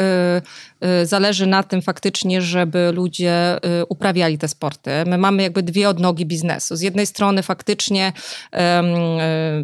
y, 0.81 0.87
y, 1.01 1.05
zależy 1.05 1.47
na 1.47 1.63
tym 1.63 1.81
faktycznie, 1.81 2.41
żeby 2.41 2.91
ludzie 2.91 3.57
y, 3.81 3.85
uprawiali 3.85 4.37
te 4.37 4.47
sporty. 4.47 4.91
My 5.05 5.17
mamy 5.17 5.43
jakby 5.43 5.63
dwie 5.63 5.89
odnogi 5.89 6.25
biznesu. 6.25 6.75
Z 6.75 6.81
jednej 6.81 7.05
strony 7.05 7.43
faktycznie 7.43 8.13
y, 8.53 8.57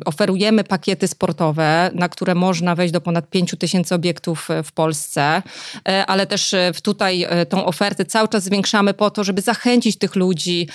oferujemy 0.05 0.63
pakiety 0.63 1.07
sportowe, 1.07 1.91
na 1.93 2.09
które 2.09 2.35
można 2.35 2.75
wejść 2.75 2.93
do 2.93 3.01
ponad 3.01 3.29
5 3.29 3.55
tysięcy 3.59 3.95
obiektów 3.95 4.47
w 4.63 4.71
Polsce, 4.71 5.41
y, 5.75 5.91
ale 5.91 6.27
też 6.27 6.53
y, 6.53 6.71
tutaj 6.83 7.27
tą 7.49 7.65
ofertę 7.65 8.05
cały 8.05 8.27
czas 8.27 8.43
zwiększamy 8.43 8.93
po 8.93 9.09
to, 9.09 9.23
żeby 9.23 9.41
zachęcić 9.41 9.97
tych 9.97 10.15
ludzi, 10.15 10.69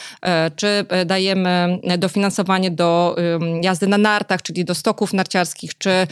czy 0.57 0.87
dajemy 1.05 1.79
dofinansowanie 1.99 2.71
do 2.71 3.17
jazdy 3.63 3.87
na 3.87 3.99
nartach, 3.99 4.43
czyli 4.43 4.65
do 4.65 4.75
stoków 4.75 5.13
narciarskich, 5.13 5.79
czy 5.79 6.07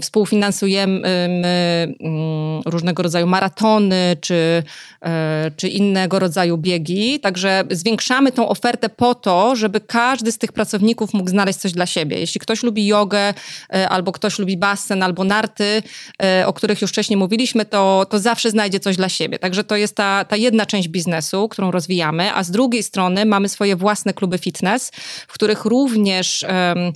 współfinansujemy 0.00 1.02
różnego 2.66 3.02
rodzaju 3.02 3.26
maratony, 3.26 4.16
czy, 4.20 4.62
e, 5.02 5.50
czy 5.56 5.68
innego 5.68 6.18
rodzaju 6.18 6.58
biegi. 6.58 7.20
Także 7.20 7.64
zwiększamy 7.70 8.32
tą 8.32 8.48
ofertę 8.48 8.88
po 8.88 9.14
to, 9.14 9.56
żeby 9.56 9.80
każdy 9.80 10.32
z 10.32 10.38
tych 10.38 10.52
pracowników 10.52 11.14
mógł 11.14 11.30
znaleźć 11.30 11.58
coś 11.58 11.72
dla 11.72 11.86
siebie. 11.86 12.18
Jeśli 12.18 12.40
ktoś 12.40 12.62
lubi 12.62 12.86
jogę, 12.86 13.34
e, 13.74 13.88
albo 13.88 14.12
ktoś 14.12 14.38
lubi 14.38 14.56
basen, 14.56 15.02
albo 15.02 15.24
narty, 15.24 15.82
e, 16.22 16.46
o 16.46 16.52
których 16.52 16.82
już 16.82 16.90
wcześniej 16.90 17.16
mówiliśmy, 17.16 17.64
to, 17.64 18.06
to 18.10 18.18
zawsze 18.18 18.50
znajdzie 18.50 18.80
coś 18.80 18.96
dla 18.96 19.08
siebie. 19.08 19.38
Także 19.38 19.64
to 19.64 19.76
jest 19.76 19.96
ta, 19.96 20.24
ta 20.24 20.36
jedna 20.36 20.66
część 20.66 20.88
biznesu, 20.88 21.48
którą 21.48 21.70
rozwijamy, 21.70 22.34
a 22.34 22.42
z 22.42 22.50
drugiej 22.50 22.82
strony 22.82 23.24
mamy 23.24 23.48
swoje 23.48 23.73
własne 23.76 24.14
kluby 24.14 24.38
fitness, 24.38 24.90
w 25.28 25.32
których 25.32 25.64
również 25.64 26.46
um, 26.48 26.92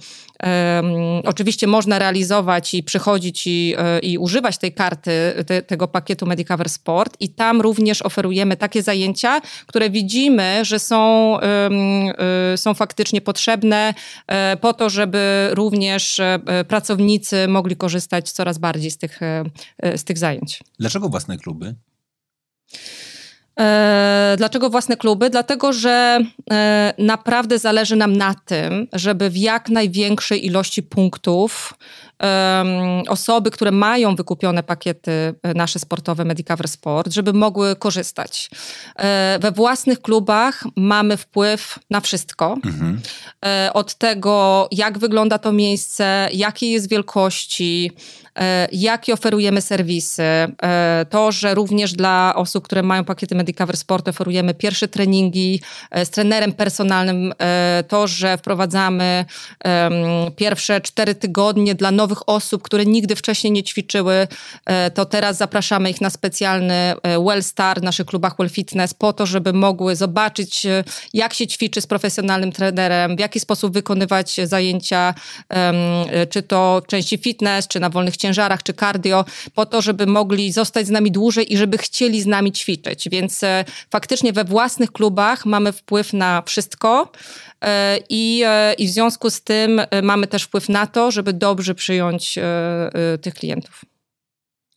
Um, 0.46 1.22
oczywiście 1.24 1.66
można 1.66 1.98
realizować 1.98 2.74
i 2.74 2.82
przychodzić 2.82 3.46
i, 3.46 3.74
e, 3.78 3.98
i 3.98 4.18
używać 4.18 4.58
tej 4.58 4.72
karty, 4.72 5.10
te, 5.46 5.62
tego 5.62 5.88
pakietu 5.88 6.26
Medicover 6.26 6.68
Sport 6.68 7.16
i 7.20 7.28
tam 7.28 7.60
również 7.60 8.02
oferujemy 8.02 8.56
takie 8.56 8.82
zajęcia, 8.82 9.40
które 9.66 9.90
widzimy, 9.90 10.64
że 10.64 10.78
są, 10.78 11.32
um, 11.32 12.12
są 12.56 12.74
faktycznie 12.74 13.20
potrzebne 13.20 13.94
um, 14.28 14.58
po 14.58 14.72
to, 14.72 14.90
żeby 14.90 15.50
również 15.52 16.20
pracownicy 16.68 17.48
mogli 17.48 17.76
korzystać 17.76 18.32
coraz 18.32 18.58
bardziej 18.58 18.90
z 18.90 18.98
tych, 18.98 19.20
z 19.96 20.04
tych 20.04 20.18
zajęć. 20.18 20.60
Dlaczego 20.78 21.08
własne 21.08 21.38
kluby? 21.38 21.74
E, 23.60 24.34
dlaczego 24.38 24.70
własne 24.70 24.96
kluby? 24.96 25.30
Dlatego, 25.30 25.72
że 25.72 26.20
e, 26.50 26.94
naprawdę 26.98 27.58
zależy 27.58 27.96
nam 27.96 28.16
na 28.16 28.34
tym, 28.44 28.86
żeby 28.92 29.30
w 29.30 29.36
jak 29.36 29.68
największej 29.68 30.46
ilości 30.46 30.82
punktów 30.82 31.74
osoby, 33.08 33.50
które 33.50 33.70
mają 33.70 34.16
wykupione 34.16 34.62
pakiety 34.62 35.10
e, 35.42 35.54
nasze 35.54 35.78
sportowe 35.78 36.24
Medicover 36.24 36.68
Sport, 36.68 37.12
żeby 37.12 37.32
mogły 37.32 37.76
korzystać. 37.76 38.50
We 39.40 39.52
własnych 39.52 40.02
klubach 40.02 40.64
mamy 40.76 41.16
wpływ 41.16 41.78
na 41.90 42.00
wszystko. 42.00 42.56
Mhm. 42.64 43.00
Od 43.74 43.94
tego, 43.94 44.68
jak 44.72 44.98
wygląda 44.98 45.38
to 45.38 45.52
miejsce, 45.52 46.28
jakiej 46.32 46.70
jest 46.70 46.90
wielkości, 46.90 47.92
jakie 48.72 49.12
oferujemy 49.12 49.60
serwisy. 49.60 50.22
E, 50.22 51.06
to, 51.10 51.32
że 51.32 51.54
również 51.54 51.92
dla 51.92 52.32
osób, 52.36 52.64
które 52.64 52.82
mają 52.82 53.04
pakiety 53.04 53.34
Medicover 53.34 53.76
Sport 53.76 54.08
oferujemy 54.08 54.54
pierwsze 54.54 54.88
treningi 54.88 55.60
e, 55.90 56.04
z 56.04 56.10
trenerem 56.10 56.52
personalnym. 56.52 57.32
To, 57.88 58.06
że 58.06 58.38
wprowadzamy 58.38 59.24
pierwsze 60.36 60.80
cztery 60.80 61.14
tygodnie 61.14 61.74
dla 61.74 61.90
nowych 61.90 62.28
osób, 62.28 62.62
które 62.62 62.86
nigdy 62.86 63.16
wcześniej 63.16 63.52
nie 63.52 63.62
ćwiczyły, 63.62 64.28
to 64.94 65.04
teraz 65.04 65.36
zapraszamy 65.36 65.90
ich 65.90 66.00
na 66.00 66.10
specjalny 66.10 66.94
Well 67.26 67.42
Star 67.42 67.80
w 67.80 67.82
naszych 67.82 68.06
klubach 68.06 68.36
Well 68.38 68.50
Fitness 68.50 68.94
po 68.94 69.12
to, 69.12 69.26
żeby 69.26 69.52
mogły 69.52 69.96
zobaczyć, 69.96 70.66
jak 71.14 71.34
się 71.34 71.46
ćwiczy 71.46 71.80
z 71.80 71.86
profesjonalnym 71.86 72.52
trenerem, 72.52 73.16
w 73.16 73.20
jaki 73.20 73.40
sposób 73.40 73.72
wykonywać 73.72 74.40
zajęcia, 74.44 75.14
czy 76.30 76.42
to 76.42 76.82
części 76.86 77.18
fitness, 77.18 77.68
czy 77.68 77.80
na 77.80 77.90
wolnych 77.90 78.16
ciężarach 78.16 78.27
ciężarach 78.28 78.62
czy 78.62 78.72
cardio, 78.74 79.24
po 79.54 79.66
to, 79.66 79.82
żeby 79.82 80.06
mogli 80.06 80.52
zostać 80.52 80.86
z 80.86 80.90
nami 80.90 81.12
dłużej 81.12 81.52
i 81.52 81.56
żeby 81.56 81.78
chcieli 81.78 82.22
z 82.22 82.26
nami 82.26 82.52
ćwiczyć. 82.52 83.08
Więc 83.08 83.42
e, 83.42 83.64
faktycznie 83.90 84.32
we 84.32 84.44
własnych 84.44 84.92
klubach 84.92 85.46
mamy 85.46 85.72
wpływ 85.72 86.12
na 86.12 86.42
wszystko. 86.42 87.12
E, 87.60 87.98
I, 88.08 88.42
e, 88.46 88.74
I 88.74 88.86
w 88.86 88.90
związku 88.90 89.30
z 89.30 89.40
tym 89.40 89.80
mamy 90.02 90.26
też 90.26 90.42
wpływ 90.42 90.68
na 90.68 90.86
to, 90.86 91.10
żeby 91.10 91.32
dobrze 91.32 91.74
przyjąć 91.74 92.38
tych 93.22 93.34
klientów. 93.34 93.84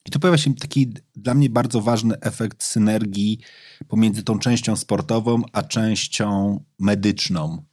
I 0.05 0.11
tu 0.11 0.19
pojawia 0.19 0.37
się 0.37 0.55
taki 0.55 0.93
dla 1.15 1.33
mnie 1.33 1.49
bardzo 1.49 1.81
ważny 1.81 2.19
efekt 2.21 2.63
synergii 2.63 3.39
pomiędzy 3.87 4.23
tą 4.23 4.39
częścią 4.39 4.75
sportową 4.75 5.41
a 5.53 5.61
częścią 5.63 6.59
medyczną. 6.79 7.63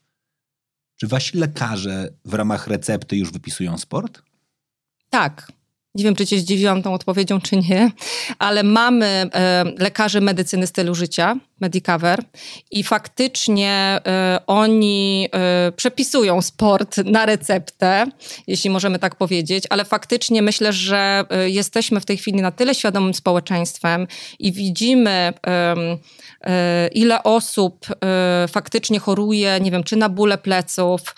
Czy 0.97 1.07
wasi 1.07 1.39
lekarze 1.39 2.09
w 2.25 2.35
ramach 2.35 2.67
recepty 2.67 3.17
już 3.17 3.33
wypisują 3.33 3.79
sport? 3.79 4.23
Tak. 5.11 5.58
Nie 5.99 6.05
wiem, 6.05 6.14
czy 6.14 6.26
cię 6.26 6.38
zdziwiłam 6.38 6.83
tą 6.83 6.95
odpowiedzią, 6.95 7.40
czy 7.40 7.57
nie, 7.57 7.90
ale 8.38 8.62
mamy 8.62 9.07
e, 9.07 9.64
lekarzy 9.78 10.21
medycyny 10.21 10.67
stylu 10.67 10.95
życia, 10.95 11.37
Medicover 11.61 12.23
i 12.71 12.85
faktycznie 12.85 14.00
y, 14.37 14.47
oni 14.47 15.29
y, 15.69 15.73
przepisują 15.73 16.43
sport 16.43 16.97
na 16.97 17.27
receptę, 17.27 18.07
jeśli 18.47 18.71
możemy 18.71 18.99
tak 18.99 19.15
powiedzieć, 19.15 19.65
ale 19.71 19.85
faktycznie 19.85 20.43
myślę, 20.43 20.73
że 20.73 21.25
y, 21.47 21.50
jesteśmy 21.50 22.00
w 22.00 22.05
tej 22.05 22.17
chwili 22.17 22.43
na 22.43 22.53
tyle 22.53 22.75
świadomym 22.75 23.15
społeczeństwem 23.15 24.07
i 24.38 24.53
widzimy 24.53 25.33
ile 26.93 27.23
osób 27.23 27.87
faktycznie 28.49 28.99
choruje, 28.99 29.59
nie 29.61 29.71
wiem, 29.71 29.85
czy 29.85 29.97
na 29.97 30.09
bóle 30.09 30.38
pleców, 30.38 31.15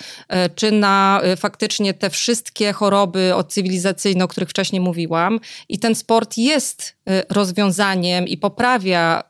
czy 0.54 0.72
na 0.72 1.20
faktycznie 1.36 1.94
te 1.94 2.10
wszystkie 2.10 2.72
choroby 2.72 3.34
odcywilizacyjne, 3.34 4.24
o 4.24 4.28
których 4.28 4.48
wcześniej 4.48 4.80
mówiłam. 4.80 5.40
I 5.68 5.78
ten 5.78 5.94
sport 5.94 6.38
jest 6.38 6.96
rozwiązaniem 7.28 8.28
i 8.28 8.36
poprawia 8.36 9.22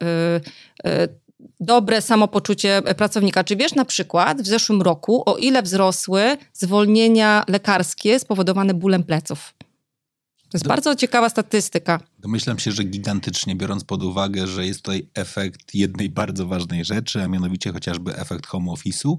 dobre 1.61 2.03
samopoczucie 2.03 2.83
pracownika. 2.97 3.45
Czy 3.45 3.57
wiesz 3.57 3.75
na 3.75 3.85
przykład 3.85 4.43
w 4.43 4.47
zeszłym 4.47 4.83
roku, 4.83 5.23
o 5.27 5.37
ile 5.37 5.63
wzrosły 5.63 6.37
zwolnienia 6.53 7.45
lekarskie 7.49 8.19
spowodowane 8.19 8.75
bólem 8.75 9.05
pleców? 9.05 9.55
To 10.51 10.57
jest 10.57 10.65
Do... 10.65 10.69
bardzo 10.69 10.95
ciekawa 10.95 11.29
statystyka. 11.29 12.01
Domyślam 12.19 12.59
się, 12.59 12.73
że 12.73 12.85
gigantycznie, 12.85 13.57
biorąc 13.57 13.85
pod 13.85 14.03
uwagę, 14.03 14.47
że 14.47 14.67
jest 14.67 14.83
tutaj 14.83 15.09
efekt 15.15 15.75
jednej 15.75 16.09
bardzo 16.09 16.47
ważnej 16.47 16.85
rzeczy, 16.85 17.23
a 17.23 17.29
mianowicie 17.29 17.73
chociażby 17.73 18.17
efekt 18.17 18.47
home 18.47 18.73
office'u, 18.73 19.17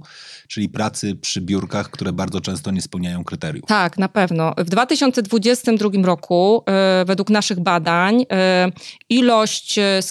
czyli 0.47 0.69
pracy 0.69 1.15
przy 1.15 1.41
biurkach, 1.41 1.89
które 1.89 2.13
bardzo 2.13 2.41
często 2.41 2.71
nie 2.71 2.81
spełniają 2.81 3.23
kryteriów. 3.23 3.65
Tak, 3.67 3.97
na 3.97 4.09
pewno. 4.09 4.53
W 4.57 4.69
2022 4.69 6.05
roku, 6.05 6.63
e, 6.67 7.05
według 7.05 7.29
naszych 7.29 7.59
badań, 7.59 8.25
e, 8.31 8.71
ilość 9.09 9.79
e, 9.79 10.01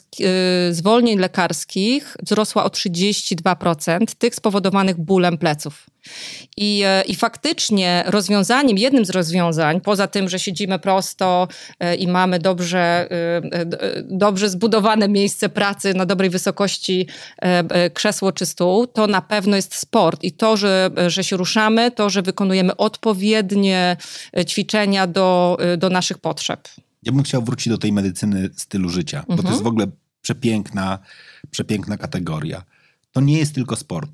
zwolnień 0.71 1.19
lekarskich 1.19 2.17
wzrosła 2.23 2.65
o 2.65 2.69
32%, 2.69 4.15
tych 4.15 4.35
spowodowanych 4.35 5.01
bólem 5.01 5.39
pleców. 5.39 5.87
I, 6.57 6.85
I 7.07 7.15
faktycznie 7.15 8.05
rozwiązaniem, 8.07 8.79
jednym 8.79 9.05
z 9.05 9.11
rozwiązań, 9.11 9.81
poza 9.81 10.07
tym, 10.07 10.29
że 10.29 10.39
siedzimy 10.39 10.79
prosto 10.79 11.49
i 11.99 12.09
mamy 12.09 12.39
dobrze 12.39 12.61
dobrze, 12.61 13.09
y, 13.99 14.05
dobrze 14.11 14.51
zbudowane 14.51 15.09
miejsce 15.09 15.49
pracy 15.49 15.95
na 15.95 16.07
dobrej 16.07 16.31
wysokości 16.31 17.07
e, 17.43 17.43
e, 17.43 17.91
krzesło 17.91 18.33
czy 18.33 18.47
stół, 18.47 18.87
to 18.87 19.07
na 19.07 19.23
pewno 19.23 19.57
jest 19.57 19.75
sport. 19.75 20.25
I 20.25 20.33
to, 20.33 20.57
że, 20.57 20.91
że 21.07 21.25
się 21.25 21.37
ruszamy, 21.37 21.91
to, 21.91 22.11
że 22.11 22.23
wykonujemy 22.23 22.77
odpowiednie 22.77 23.97
e, 24.37 24.45
ćwiczenia 24.45 25.07
do, 25.07 25.59
do 25.79 25.91
naszych 25.91 26.19
potrzeb. 26.19 26.69
Ja 27.03 27.13
bym 27.13 27.23
chciał 27.23 27.43
wrócić 27.43 27.69
do 27.69 27.79
tej 27.79 27.93
medycyny 27.93 28.51
stylu 28.57 28.89
życia, 28.89 29.19
mhm. 29.19 29.37
bo 29.37 29.43
to 29.43 29.49
jest 29.49 29.61
mhm. 29.61 29.65
w 29.65 29.67
ogóle 29.67 29.87
przepiękna, 30.23 30.99
przepiękna 31.51 31.97
kategoria. 31.97 32.63
To 33.13 33.21
nie 33.21 33.39
jest 33.39 33.55
tylko 33.55 33.77
sport, 33.77 34.11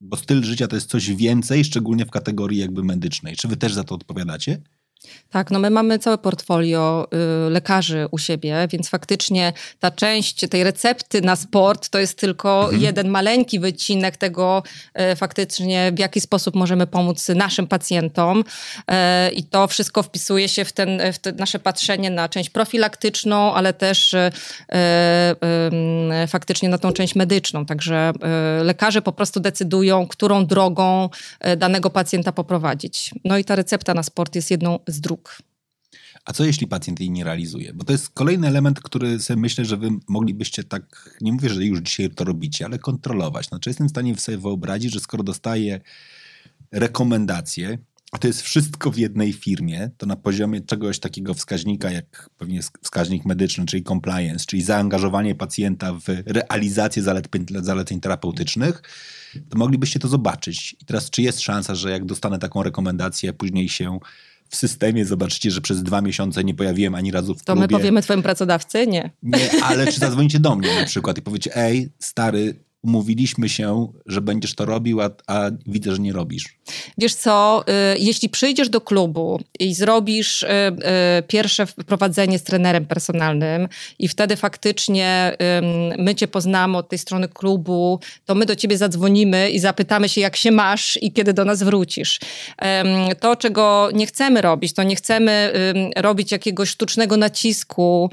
bo 0.00 0.16
styl 0.16 0.42
życia 0.42 0.68
to 0.68 0.76
jest 0.76 0.90
coś 0.90 1.14
więcej, 1.14 1.64
szczególnie 1.64 2.06
w 2.06 2.10
kategorii 2.10 2.58
jakby 2.58 2.84
medycznej. 2.84 3.36
Czy 3.36 3.48
wy 3.48 3.56
też 3.56 3.74
za 3.74 3.84
to 3.84 3.94
odpowiadacie? 3.94 4.62
Tak, 5.30 5.50
no 5.50 5.58
my 5.58 5.70
mamy 5.70 5.98
całe 5.98 6.18
portfolio 6.18 7.08
y, 7.46 7.50
lekarzy 7.50 8.06
u 8.10 8.18
siebie, 8.18 8.68
więc 8.70 8.88
faktycznie 8.88 9.52
ta 9.80 9.90
część 9.90 10.48
tej 10.50 10.64
recepty 10.64 11.20
na 11.20 11.36
sport 11.36 11.88
to 11.88 11.98
jest 11.98 12.18
tylko 12.18 12.64
mhm. 12.64 12.82
jeden 12.82 13.08
maleńki 13.08 13.60
wycinek 13.60 14.16
tego 14.16 14.62
y, 15.12 15.16
faktycznie, 15.16 15.92
w 15.94 15.98
jaki 15.98 16.20
sposób 16.20 16.54
możemy 16.54 16.86
pomóc 16.86 17.28
naszym 17.28 17.66
pacjentom. 17.66 18.38
Y, 18.40 19.32
I 19.32 19.44
to 19.44 19.66
wszystko 19.66 20.02
wpisuje 20.02 20.48
się 20.48 20.64
w, 20.64 20.72
ten, 20.72 21.00
w 21.12 21.18
te 21.18 21.32
nasze 21.32 21.58
patrzenie 21.58 22.10
na 22.10 22.28
część 22.28 22.50
profilaktyczną, 22.50 23.54
ale 23.54 23.72
też 23.72 24.14
y, 24.14 24.30
y, 26.24 26.26
faktycznie 26.26 26.68
na 26.68 26.78
tą 26.78 26.92
część 26.92 27.14
medyczną. 27.14 27.66
Także 27.66 28.12
y, 28.60 28.64
lekarze 28.64 29.02
po 29.02 29.12
prostu 29.12 29.40
decydują, 29.40 30.06
którą 30.06 30.46
drogą 30.46 31.08
danego 31.56 31.90
pacjenta 31.90 32.32
poprowadzić. 32.32 33.10
No 33.24 33.38
i 33.38 33.44
ta 33.44 33.56
recepta 33.56 33.94
na 33.94 34.02
sport 34.02 34.34
jest 34.34 34.50
jedną 34.50 34.78
z 34.86 35.00
dróg. 35.00 35.38
A 36.24 36.32
co 36.32 36.44
jeśli 36.44 36.66
pacjent 36.66 37.00
jej 37.00 37.10
nie 37.10 37.24
realizuje? 37.24 37.74
Bo 37.74 37.84
to 37.84 37.92
jest 37.92 38.10
kolejny 38.10 38.46
element, 38.46 38.80
który 38.80 39.20
sobie 39.20 39.40
myślę, 39.40 39.64
że 39.64 39.76
wy 39.76 39.90
moglibyście 40.08 40.64
tak, 40.64 41.16
nie 41.20 41.32
mówię, 41.32 41.48
że 41.48 41.64
już 41.64 41.80
dzisiaj 41.80 42.10
to 42.10 42.24
robicie, 42.24 42.64
ale 42.64 42.78
kontrolować. 42.78 43.46
Znaczy 43.46 43.70
jestem 43.70 43.86
w 43.86 43.90
stanie 43.90 44.16
sobie 44.16 44.38
wyobrazić, 44.38 44.92
że 44.92 45.00
skoro 45.00 45.22
dostaję 45.22 45.80
rekomendacje, 46.72 47.78
a 48.12 48.18
to 48.18 48.26
jest 48.26 48.42
wszystko 48.42 48.90
w 48.90 48.98
jednej 48.98 49.32
firmie, 49.32 49.90
to 49.96 50.06
na 50.06 50.16
poziomie 50.16 50.60
czegoś 50.60 50.98
takiego 50.98 51.34
wskaźnika, 51.34 51.90
jak 51.90 52.30
pewnie 52.38 52.60
wskaźnik 52.82 53.24
medyczny, 53.24 53.66
czyli 53.66 53.84
compliance, 53.84 54.46
czyli 54.46 54.62
zaangażowanie 54.62 55.34
pacjenta 55.34 55.92
w 55.92 56.04
realizację 56.26 57.02
zaleceń, 57.02 57.46
zaleceń 57.60 58.00
terapeutycznych, 58.00 58.82
to 59.48 59.58
moglibyście 59.58 59.98
to 59.98 60.08
zobaczyć. 60.08 60.76
I 60.80 60.84
teraz, 60.84 61.10
czy 61.10 61.22
jest 61.22 61.40
szansa, 61.40 61.74
że 61.74 61.90
jak 61.90 62.04
dostanę 62.04 62.38
taką 62.38 62.62
rekomendację, 62.62 63.32
później 63.32 63.68
się 63.68 63.98
w 64.48 64.56
systemie 64.56 65.04
zobaczycie, 65.04 65.50
że 65.50 65.60
przez 65.60 65.82
dwa 65.82 66.00
miesiące 66.00 66.44
nie 66.44 66.54
pojawiłem 66.54 66.94
ani 66.94 67.10
razu 67.10 67.34
w 67.34 67.44
klubie. 67.44 67.60
To 67.60 67.60
my 67.60 67.68
powiemy 67.68 68.02
twojemu 68.02 68.22
pracodawcy? 68.22 68.86
Nie. 68.86 69.10
Nie, 69.22 69.64
ale 69.64 69.92
czy 69.92 70.00
zadzwonicie 70.00 70.40
do 70.40 70.56
mnie 70.56 70.80
na 70.80 70.86
przykład 70.86 71.18
i 71.18 71.22
powiecie, 71.22 71.56
ej, 71.56 71.88
stary, 71.98 72.54
umówiliśmy 72.82 73.48
się, 73.48 73.92
że 74.06 74.20
będziesz 74.20 74.54
to 74.54 74.64
robił, 74.64 75.00
a, 75.00 75.10
a, 75.26 75.50
widzę, 75.66 75.92
że 75.92 75.98
nie 75.98 76.12
robisz. 76.12 76.44
Wiesz 76.98 77.14
co, 77.14 77.64
y, 77.94 77.98
jeśli 77.98 78.28
przyjdziesz 78.28 78.68
do 78.68 78.80
klubu 78.80 79.40
i 79.58 79.74
zrobisz 79.74 80.42
y, 80.42 80.46
y, 80.48 81.22
pierwsze 81.22 81.66
wprowadzenie 81.66 82.38
z 82.38 82.42
trenerem 82.42 82.86
personalnym 82.86 83.68
i 83.98 84.08
wtedy 84.08 84.36
faktycznie 84.36 85.36
my 85.98 86.14
cię 86.14 86.28
poznamy 86.28 86.76
od 86.76 86.88
tej 86.88 86.98
strony 86.98 87.28
klubu, 87.28 88.00
to 88.24 88.34
my 88.34 88.46
do 88.46 88.56
ciebie 88.56 88.78
zadzwonimy 88.78 89.50
i 89.50 89.58
zapytamy 89.58 90.08
się, 90.08 90.20
jak 90.20 90.36
się 90.36 90.50
masz 90.50 90.98
i 91.02 91.12
kiedy 91.12 91.32
do 91.32 91.44
nas 91.44 91.62
wrócisz. 91.62 92.20
To, 93.20 93.36
czego 93.36 93.88
nie 93.94 94.06
chcemy 94.06 94.42
robić, 94.42 94.72
to 94.72 94.82
nie 94.82 94.96
chcemy 94.96 95.52
robić 95.96 96.32
jakiegoś 96.32 96.68
sztucznego 96.68 97.16
nacisku. 97.16 98.10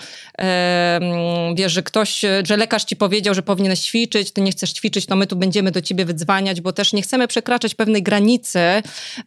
Wiesz, 1.56 1.71
że 1.71 1.84
ktoś, 1.84 2.21
że 2.43 2.58
lekarz 2.58 2.84
ci 2.84 2.95
powiedział, 2.95 3.34
że 3.34 3.41
powinieneś 3.41 3.80
ćwiczyć, 3.80 4.32
ty 4.32 4.41
nie 4.41 4.53
chcesz 4.54 4.74
ćwiczyć, 4.74 5.06
to 5.06 5.16
my 5.16 5.28
tu 5.28 5.36
będziemy 5.36 5.72
do 5.72 5.82
ciebie 5.82 6.06
wydzwaniać, 6.06 6.62
bo 6.62 6.74
też 6.74 6.94
nie 6.94 7.02
chcemy 7.02 7.28
przekraczać 7.28 7.76
pewnej 7.76 8.04
granicy 8.04 8.60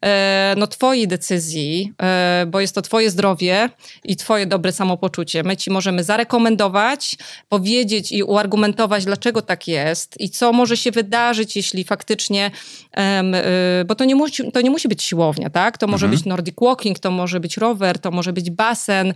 e, 0.03 0.55
no, 0.59 0.67
twojej 0.67 1.09
decyzji, 1.09 1.93
e, 2.03 2.47
bo 2.49 2.61
jest 2.61 2.75
to 2.75 2.83
twoje 2.83 3.11
zdrowie 3.11 3.71
i 4.05 4.17
twoje 4.17 4.47
dobre 4.47 4.73
samopoczucie. 4.73 5.43
My 5.43 5.57
ci 5.57 5.71
możemy 5.71 6.05
zarekomendować, 6.05 7.17
powiedzieć 7.49 8.13
i 8.13 8.23
uargumentować, 8.23 9.05
dlaczego 9.05 9.43
tak 9.43 9.69
jest 9.69 10.21
i 10.21 10.31
co 10.31 10.53
może 10.53 10.77
się 10.77 10.91
wydarzyć, 10.91 11.57
jeśli 11.57 11.85
faktycznie, 11.85 12.51
e, 12.97 13.85
bo 13.87 13.95
to 13.95 14.05
nie 14.05 14.15
musi, 14.15 14.53
to 14.53 14.61
nie 14.61 14.71
musi 14.71 14.89
być 14.89 15.03
siłownia, 15.03 15.51
tak? 15.51 15.79
To 15.79 15.87
może 15.87 16.07
mhm. 16.07 16.19
być 16.19 16.27
Nordic 16.27 16.57
Walking, 16.63 16.99
to 16.99 17.11
może 17.11 17.41
być 17.41 17.57
rower, 17.57 17.99
to 17.99 18.11
może 18.11 18.33
być 18.33 18.51
basen, 18.51 19.15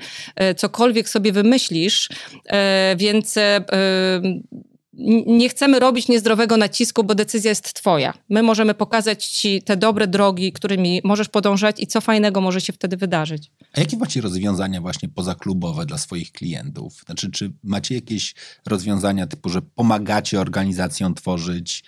cokolwiek 0.56 1.08
sobie 1.08 1.32
wymyślisz, 1.32 2.08
więc 2.96 3.34
nie 5.26 5.48
chcemy 5.48 5.78
robić 5.78 6.08
niezdrowego 6.08 6.56
nacisku, 6.56 7.04
bo 7.04 7.14
decyzja 7.14 7.48
jest 7.48 7.72
twoja. 7.72 8.14
My 8.28 8.42
możemy 8.42 8.74
pokazać 8.74 9.26
ci 9.26 9.62
te 9.62 9.76
dobre 9.76 10.06
drogi, 10.06 10.52
którymi 10.52 11.00
możesz 11.04 11.28
podążać 11.28 11.80
i 11.80 11.86
co 11.86 12.00
fajnego 12.00 12.40
może 12.40 12.60
się 12.60 12.72
wtedy 12.72 12.96
wydarzyć. 12.96 13.50
A 13.72 13.80
jakie 13.80 13.96
macie 13.96 14.20
rozwiązania 14.20 14.80
właśnie 14.80 15.08
pozaklubowe 15.08 15.86
dla 15.86 15.98
swoich 15.98 16.32
klientów? 16.32 17.02
Znaczy, 17.06 17.30
czy 17.30 17.52
macie 17.62 17.94
jakieś 17.94 18.34
rozwiązania 18.66 19.26
typu, 19.26 19.48
że 19.48 19.62
pomagacie 19.62 20.40
organizacjom 20.40 21.14
tworzyć 21.14 21.84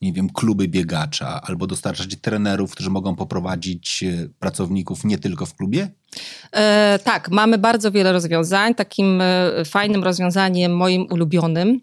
nie 0.00 0.12
wiem, 0.12 0.30
kluby 0.30 0.68
biegacza, 0.68 1.42
albo 1.42 1.66
dostarczać 1.66 2.16
trenerów, 2.16 2.72
którzy 2.72 2.90
mogą 2.90 3.16
poprowadzić 3.16 4.02
e, 4.02 4.28
pracowników 4.38 5.04
nie 5.04 5.18
tylko 5.18 5.46
w 5.46 5.54
klubie? 5.54 5.88
E, 6.52 6.98
tak, 7.04 7.30
mamy 7.30 7.58
bardzo 7.58 7.90
wiele 7.90 8.12
rozwiązań. 8.12 8.74
Takim 8.74 9.20
e, 9.20 9.64
fajnym 9.64 10.04
rozwiązaniem, 10.04 10.76
moim 10.76 11.06
ulubionym, 11.10 11.80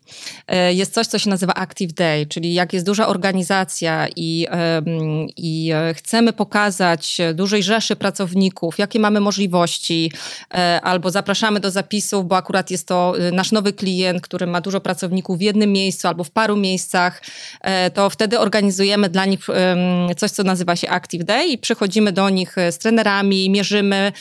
e, 0.48 0.74
jest 0.74 0.94
coś, 0.94 1.08
co 1.08 1.20
się 1.20 1.30
nazywa 1.30 1.54
Active 1.54 1.94
Day, 1.94 2.26
czyli 2.26 2.54
jak 2.54 2.74
jest 2.74 2.86
duża 2.86 3.08
organizacja 3.08 4.08
i, 4.16 4.48
i 5.38 5.72
chcemy 5.94 6.34
pokazać 6.34 7.18
dużej 7.34 7.64
rzeszy 7.64 7.96
pracowników, 7.96 8.80
jakie 8.80 9.00
mamy 9.00 9.20
możliwości, 9.20 10.12
albo 10.82 11.12
zapraszamy 11.12 11.60
do 11.60 11.72
zapisów, 11.72 12.28
bo 12.28 12.38
akurat 12.38 12.72
jest 12.72 12.88
to 12.88 13.14
nasz 13.32 13.52
nowy 13.52 13.74
klient, 13.74 14.22
który 14.22 14.48
ma 14.48 14.62
dużo 14.62 14.82
pracowników 14.82 15.38
w 15.38 15.42
jednym 15.42 15.72
miejscu 15.72 16.08
albo 16.08 16.24
w 16.24 16.32
paru 16.32 16.58
miejscach, 16.58 17.22
to 17.94 18.05
wtedy 18.10 18.40
organizujemy 18.40 19.10
dla 19.10 19.26
nich 19.26 19.40
coś, 20.18 20.32
co 20.32 20.44
nazywa 20.44 20.76
się 20.76 20.90
Active 20.90 21.24
Day 21.24 21.46
i 21.46 21.58
przychodzimy 21.58 22.12
do 22.12 22.30
nich 22.30 22.56
z 22.72 22.78
trenerami, 22.78 23.50
mierzymy 23.50 24.12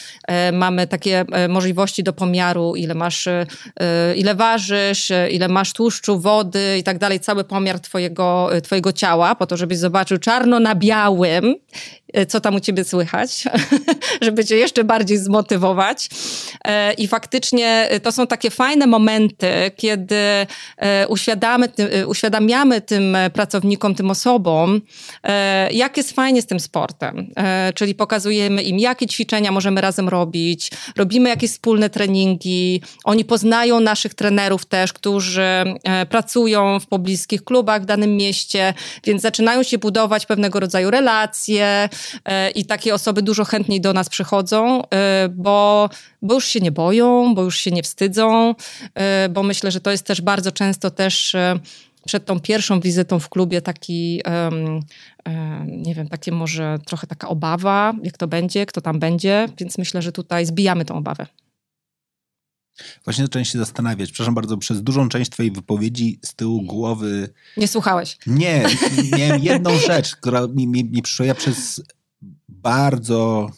mamy 0.53 0.87
takie 0.87 1.25
możliwości 1.49 2.03
do 2.03 2.13
pomiaru, 2.13 2.77
ile 2.77 2.95
masz, 2.95 3.29
ile 4.17 4.35
ważysz, 4.35 5.13
ile 5.31 5.49
masz 5.49 5.73
tłuszczu, 5.73 6.19
wody 6.19 6.79
i 6.79 6.83
tak 6.83 6.99
dalej, 6.99 7.21
cały 7.21 7.45
pomiar 7.45 7.81
twojego, 7.81 8.51
twojego 8.63 8.93
ciała, 8.93 9.35
po 9.35 9.47
to, 9.47 9.57
żebyś 9.57 9.79
zobaczył 9.79 10.19
czarno 10.19 10.61
na 10.61 10.75
białym, 10.75 11.55
co 12.29 12.41
tam 12.41 12.55
u 12.55 12.61
ciebie 12.61 12.85
słychać, 12.85 13.45
żeby 14.23 14.45
cię 14.45 14.57
jeszcze 14.57 14.85
bardziej 14.85 15.19
zmotywować. 15.19 16.09
I 16.99 17.09
faktycznie 17.09 17.89
to 18.03 18.13
są 18.13 18.27
takie 18.27 18.51
fajne 18.51 18.87
momenty, 18.87 19.49
kiedy 19.77 20.17
uświadamy, 21.09 21.69
uświadamiamy 22.07 22.81
tym 22.81 23.17
pracownikom, 23.33 23.74
tym 23.97 24.11
osobom, 24.11 24.81
jak 25.71 25.97
jest 25.97 26.13
fajnie 26.13 26.43
z 26.43 26.47
tym 26.47 26.61
sportem. 26.61 27.31
Czyli 27.75 27.95
pokazujemy 27.95 28.63
im, 28.63 28.79
jakie 28.79 29.07
ćwiczenia 29.07 29.53
możemy 29.53 29.81
razem 29.81 30.09
robić, 30.09 30.71
robimy 30.97 31.29
jakieś 31.29 31.51
wspólne 31.51 31.91
treningi, 31.91 32.83
oni 33.05 33.25
poznają 33.25 33.81
naszych 33.81 34.15
trenerów 34.15 34.67
też, 34.67 34.93
którzy 34.93 35.43
e, 35.43 36.07
pracują 36.07 36.81
w 36.81 36.87
pobliskich 36.87 37.45
klubach 37.45 37.83
w 37.83 37.85
danym 37.85 38.17
mieście, 38.17 38.75
więc 39.05 39.23
zaczynają 39.23 39.63
się 39.63 39.79
budować 39.79 40.27
pewnego 40.27 40.61
rodzaju 40.61 40.91
relacje 40.91 41.89
e, 42.25 42.51
i 42.51 42.65
takie 42.65 42.95
osoby 42.95 43.23
dużo 43.23 43.45
chętniej 43.45 43.81
do 43.81 43.93
nas 43.93 44.09
przychodzą, 44.09 44.83
e, 44.83 45.29
bo, 45.29 45.91
bo 46.23 46.35
już 46.35 46.47
się 46.47 46.61
nie 46.61 46.73
boją, 46.73 47.35
bo 47.35 47.43
już 47.43 47.59
się 47.59 47.71
nie 47.71 47.83
wstydzą, 47.83 48.55
bo 49.31 49.43
myślę, 49.43 49.71
że 49.71 49.81
to 49.81 49.91
jest 49.91 50.07
też 50.07 50.21
bardzo 50.21 50.53
często 50.53 50.91
też 50.91 51.37
przed 52.07 52.27
tą 52.27 52.41
pierwszą 52.41 52.81
wizytą 52.81 53.19
w 53.19 53.29
klubie 53.29 53.63
taki, 53.63 54.21
um, 54.27 54.81
um, 55.27 55.83
nie 55.83 55.95
wiem, 55.95 56.09
takie 56.09 56.33
może 56.33 56.79
trochę 56.87 57.07
taka 57.07 57.29
obawa, 57.29 57.93
jak 58.03 58.19
to 58.19 58.29
będzie, 58.29 58.67
kto 58.67 58.81
tam 58.81 58.99
będzie, 58.99 59.49
więc 59.59 59.79
myślę, 59.79 60.03
że 60.03 60.13
tutaj 60.13 60.47
zbijamy 60.47 60.85
tą 60.85 60.95
obawę. 60.95 61.27
Właśnie 63.05 63.25
zacząłem 63.25 63.45
się 63.45 63.59
zastanawiać. 63.59 64.13
Przepraszam 64.13 64.35
bardzo, 64.35 64.57
przez 64.57 64.83
dużą 64.83 65.09
część 65.09 65.31
twojej 65.31 65.53
wypowiedzi 65.53 66.19
z 66.25 66.35
tyłu 66.35 66.63
głowy... 66.63 67.29
Nie 67.57 67.69
słuchałeś. 67.69 68.19
Nie, 68.27 68.67
miałem 69.19 69.43
jedną 69.43 69.79
rzecz, 69.79 70.17
która 70.17 70.47
mi, 70.47 70.67
mi, 70.67 70.85
mi 70.85 71.03
przyszła. 71.03 71.27
Ja 71.27 71.35
przez 71.35 71.83
bardzo 72.49 73.51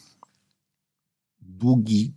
długi 1.41 2.13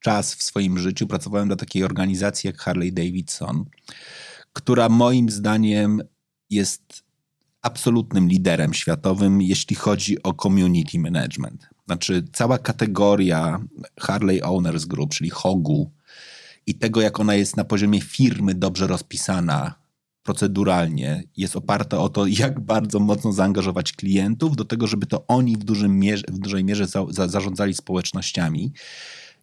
czas 0.00 0.34
w 0.34 0.42
swoim 0.42 0.78
życiu 0.78 1.06
pracowałem 1.06 1.48
dla 1.48 1.56
takiej 1.56 1.84
organizacji 1.84 2.48
jak 2.48 2.58
Harley 2.58 2.92
Davidson, 2.92 3.64
która 4.58 4.88
moim 4.88 5.30
zdaniem 5.30 6.02
jest 6.50 7.02
absolutnym 7.62 8.28
liderem 8.28 8.74
światowym, 8.74 9.42
jeśli 9.42 9.76
chodzi 9.76 10.22
o 10.22 10.32
community 10.32 10.98
management. 10.98 11.68
Znaczy, 11.86 12.24
cała 12.32 12.58
kategoria 12.58 13.60
Harley 14.00 14.42
Owners 14.42 14.84
Group, 14.84 15.14
czyli 15.14 15.30
HOGU, 15.30 15.90
i 16.66 16.74
tego, 16.74 17.00
jak 17.00 17.20
ona 17.20 17.34
jest 17.34 17.56
na 17.56 17.64
poziomie 17.64 18.00
firmy 18.00 18.54
dobrze 18.54 18.86
rozpisana 18.86 19.74
proceduralnie, 20.22 21.22
jest 21.36 21.56
oparta 21.56 21.98
o 21.98 22.08
to, 22.08 22.26
jak 22.26 22.60
bardzo 22.60 23.00
mocno 23.00 23.32
zaangażować 23.32 23.92
klientów 23.92 24.56
do 24.56 24.64
tego, 24.64 24.86
żeby 24.86 25.06
to 25.06 25.26
oni 25.26 25.56
w, 25.56 25.64
dużym 25.64 25.98
mierze, 25.98 26.24
w 26.28 26.38
dużej 26.38 26.64
mierze 26.64 26.86
za, 26.86 27.04
za, 27.10 27.28
zarządzali 27.28 27.74
społecznościami. 27.74 28.72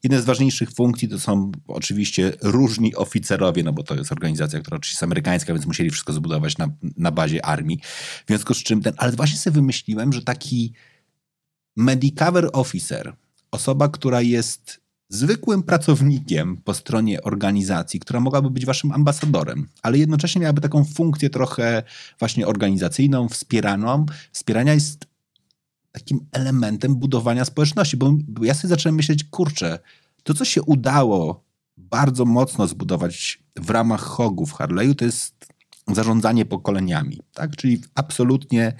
Jedna 0.06 0.22
z 0.22 0.26
ważniejszych 0.26 0.72
funkcji 0.72 1.08
to 1.08 1.20
są 1.20 1.52
oczywiście 1.68 2.34
różni 2.41 2.96
oficerowie, 2.96 3.63
no 3.63 3.74
bo 3.74 3.84
to 3.84 3.96
jest 3.96 4.12
organizacja, 4.12 4.60
która 4.60 4.78
oczywiście 4.78 4.96
jest 4.96 5.04
amerykańska, 5.04 5.54
więc 5.54 5.65
musieli 5.65 5.89
wszystko 5.89 6.13
zbudować 6.13 6.58
na, 6.58 6.68
na 6.98 7.12
bazie 7.12 7.46
armii. 7.46 7.80
W 8.26 8.28
związku 8.28 8.54
z 8.54 8.58
czym 8.63 8.82
ten, 8.82 8.94
ale 8.98 9.12
właśnie 9.12 9.38
sobie 9.38 9.54
wymyśliłem, 9.54 10.13
że 10.13 10.22
taki 10.22 10.74
medicover 11.76 12.50
officer, 12.54 13.15
osoba, 13.52 13.89
która 13.89 14.22
jest 14.22 14.82
zwykłym 15.10 15.63
pracownikiem 15.63 16.58
po 16.58 16.74
stronie 16.74 17.22
organizacji, 17.22 18.00
która 18.00 18.20
mogłaby 18.20 18.50
być 18.50 18.65
waszym 18.65 18.91
ambasadorem, 18.91 19.68
ale 19.82 19.98
jednocześnie 19.98 20.41
miałaby 20.41 20.62
taką 20.62 20.86
funkcję 20.86 21.30
trochę 21.30 21.84
właśnie 22.20 22.48
organizacyjną, 22.48 23.30
wspieraną. 23.30 24.06
Wspierania 24.32 24.74
jest 24.74 25.14
takim 25.95 26.19
elementem 26.31 26.95
budowania 26.95 27.45
społeczności, 27.45 27.97
bo, 27.97 28.13
ja 28.41 28.53
sobie 28.53 28.69
zacząłem 28.69 28.95
myśleć, 28.95 29.23
kurczę, 29.23 29.79
to 30.23 30.34
co 30.34 30.45
się 30.45 30.62
udało 30.62 31.43
bardzo 31.77 32.25
mocno 32.25 32.67
zbudować 32.67 33.43
w 33.55 33.69
ramach 33.69 34.01
hogów 34.01 34.53
Harley'u, 34.53 34.95
to 34.95 35.05
jest 35.05 35.47
zarządzanie 35.88 36.45
pokoleniami, 36.45 37.21
tak? 37.34 37.55
Czyli 37.55 37.81
absolutnie 37.95 38.73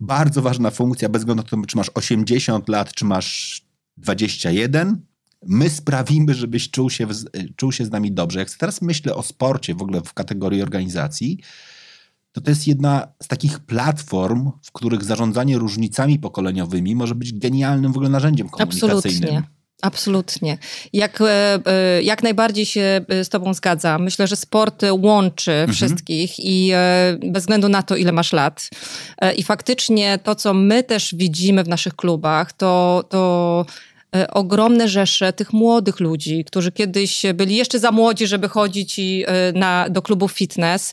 bardzo 0.00 0.42
ważna 0.42 0.70
funkcja, 0.70 1.08
bez 1.08 1.22
względu 1.22 1.42
na 1.42 1.48
to, 1.48 1.66
czy 1.66 1.76
masz 1.76 1.90
80 1.94 2.68
lat, 2.68 2.92
czy 2.92 3.04
masz 3.04 3.62
21, 3.96 5.00
my 5.46 5.70
sprawimy, 5.70 6.34
żebyś 6.34 6.70
czuł 6.70 6.90
się, 6.90 7.06
czuł 7.56 7.72
się 7.72 7.84
z 7.84 7.90
nami 7.90 8.12
dobrze. 8.12 8.38
Jak 8.38 8.50
teraz 8.50 8.82
myślę 8.82 9.14
o 9.14 9.22
sporcie 9.22 9.74
w 9.74 9.82
ogóle 9.82 10.00
w 10.00 10.14
kategorii 10.14 10.62
organizacji, 10.62 11.38
to 12.32 12.40
to 12.40 12.50
jest 12.50 12.68
jedna 12.68 13.08
z 13.22 13.28
takich 13.28 13.58
platform, 13.58 14.50
w 14.62 14.72
których 14.72 15.04
zarządzanie 15.04 15.58
różnicami 15.58 16.18
pokoleniowymi 16.18 16.94
może 16.94 17.14
być 17.14 17.32
genialnym 17.32 17.92
w 17.92 17.96
ogóle 17.96 18.10
narzędziem 18.10 18.48
komunikacyjnym. 18.48 18.96
Absolutnie. 18.96 19.58
Absolutnie. 19.82 20.58
Jak, 20.92 21.20
e, 21.20 21.58
e, 21.66 22.02
jak 22.02 22.22
najbardziej 22.22 22.66
się 22.66 23.00
e, 23.08 23.24
z 23.24 23.28
Tobą 23.28 23.54
zgadzam. 23.54 24.02
Myślę, 24.02 24.26
że 24.26 24.36
sport 24.36 24.82
łączy 24.90 25.52
mhm. 25.52 25.72
wszystkich 25.72 26.34
i 26.38 26.72
bez 27.26 27.42
względu 27.42 27.68
na 27.68 27.82
to, 27.82 27.96
ile 27.96 28.12
masz 28.12 28.32
lat. 28.32 28.68
I 29.36 29.42
faktycznie 29.42 30.18
to, 30.18 30.34
co 30.34 30.54
my 30.54 30.82
też 30.82 31.14
widzimy 31.14 31.64
w 31.64 31.68
naszych 31.68 31.96
klubach, 31.96 32.52
to, 32.52 33.04
to 33.08 33.66
ogromne 34.32 34.88
rzesze 34.88 35.32
tych 35.32 35.52
młodych 35.52 36.00
ludzi, 36.00 36.44
którzy 36.44 36.72
kiedyś 36.72 37.22
byli 37.34 37.56
jeszcze 37.56 37.78
za 37.78 37.92
młodzi, 37.92 38.26
żeby 38.26 38.48
chodzić 38.48 38.98
i, 38.98 39.24
e, 39.26 39.52
na, 39.52 39.88
do 39.88 40.02
klubów 40.02 40.32
fitness, 40.32 40.92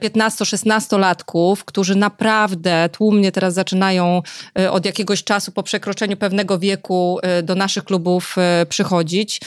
15-16-latków, 0.00 1.60
e, 1.60 1.64
którzy 1.64 1.94
naprawdę 1.94 2.88
tłumnie 2.92 3.32
teraz 3.32 3.54
zaczynają 3.54 4.22
od 4.70 4.84
jakiegoś 4.84 5.24
czasu 5.24 5.52
po 5.52 5.62
przekroczeniu 5.62 6.16
pewnego 6.16 6.58
wieku 6.58 7.18
do 7.42 7.54
naszych 7.54 7.84
klubów 7.84 8.36
przychodzić. 8.68 9.40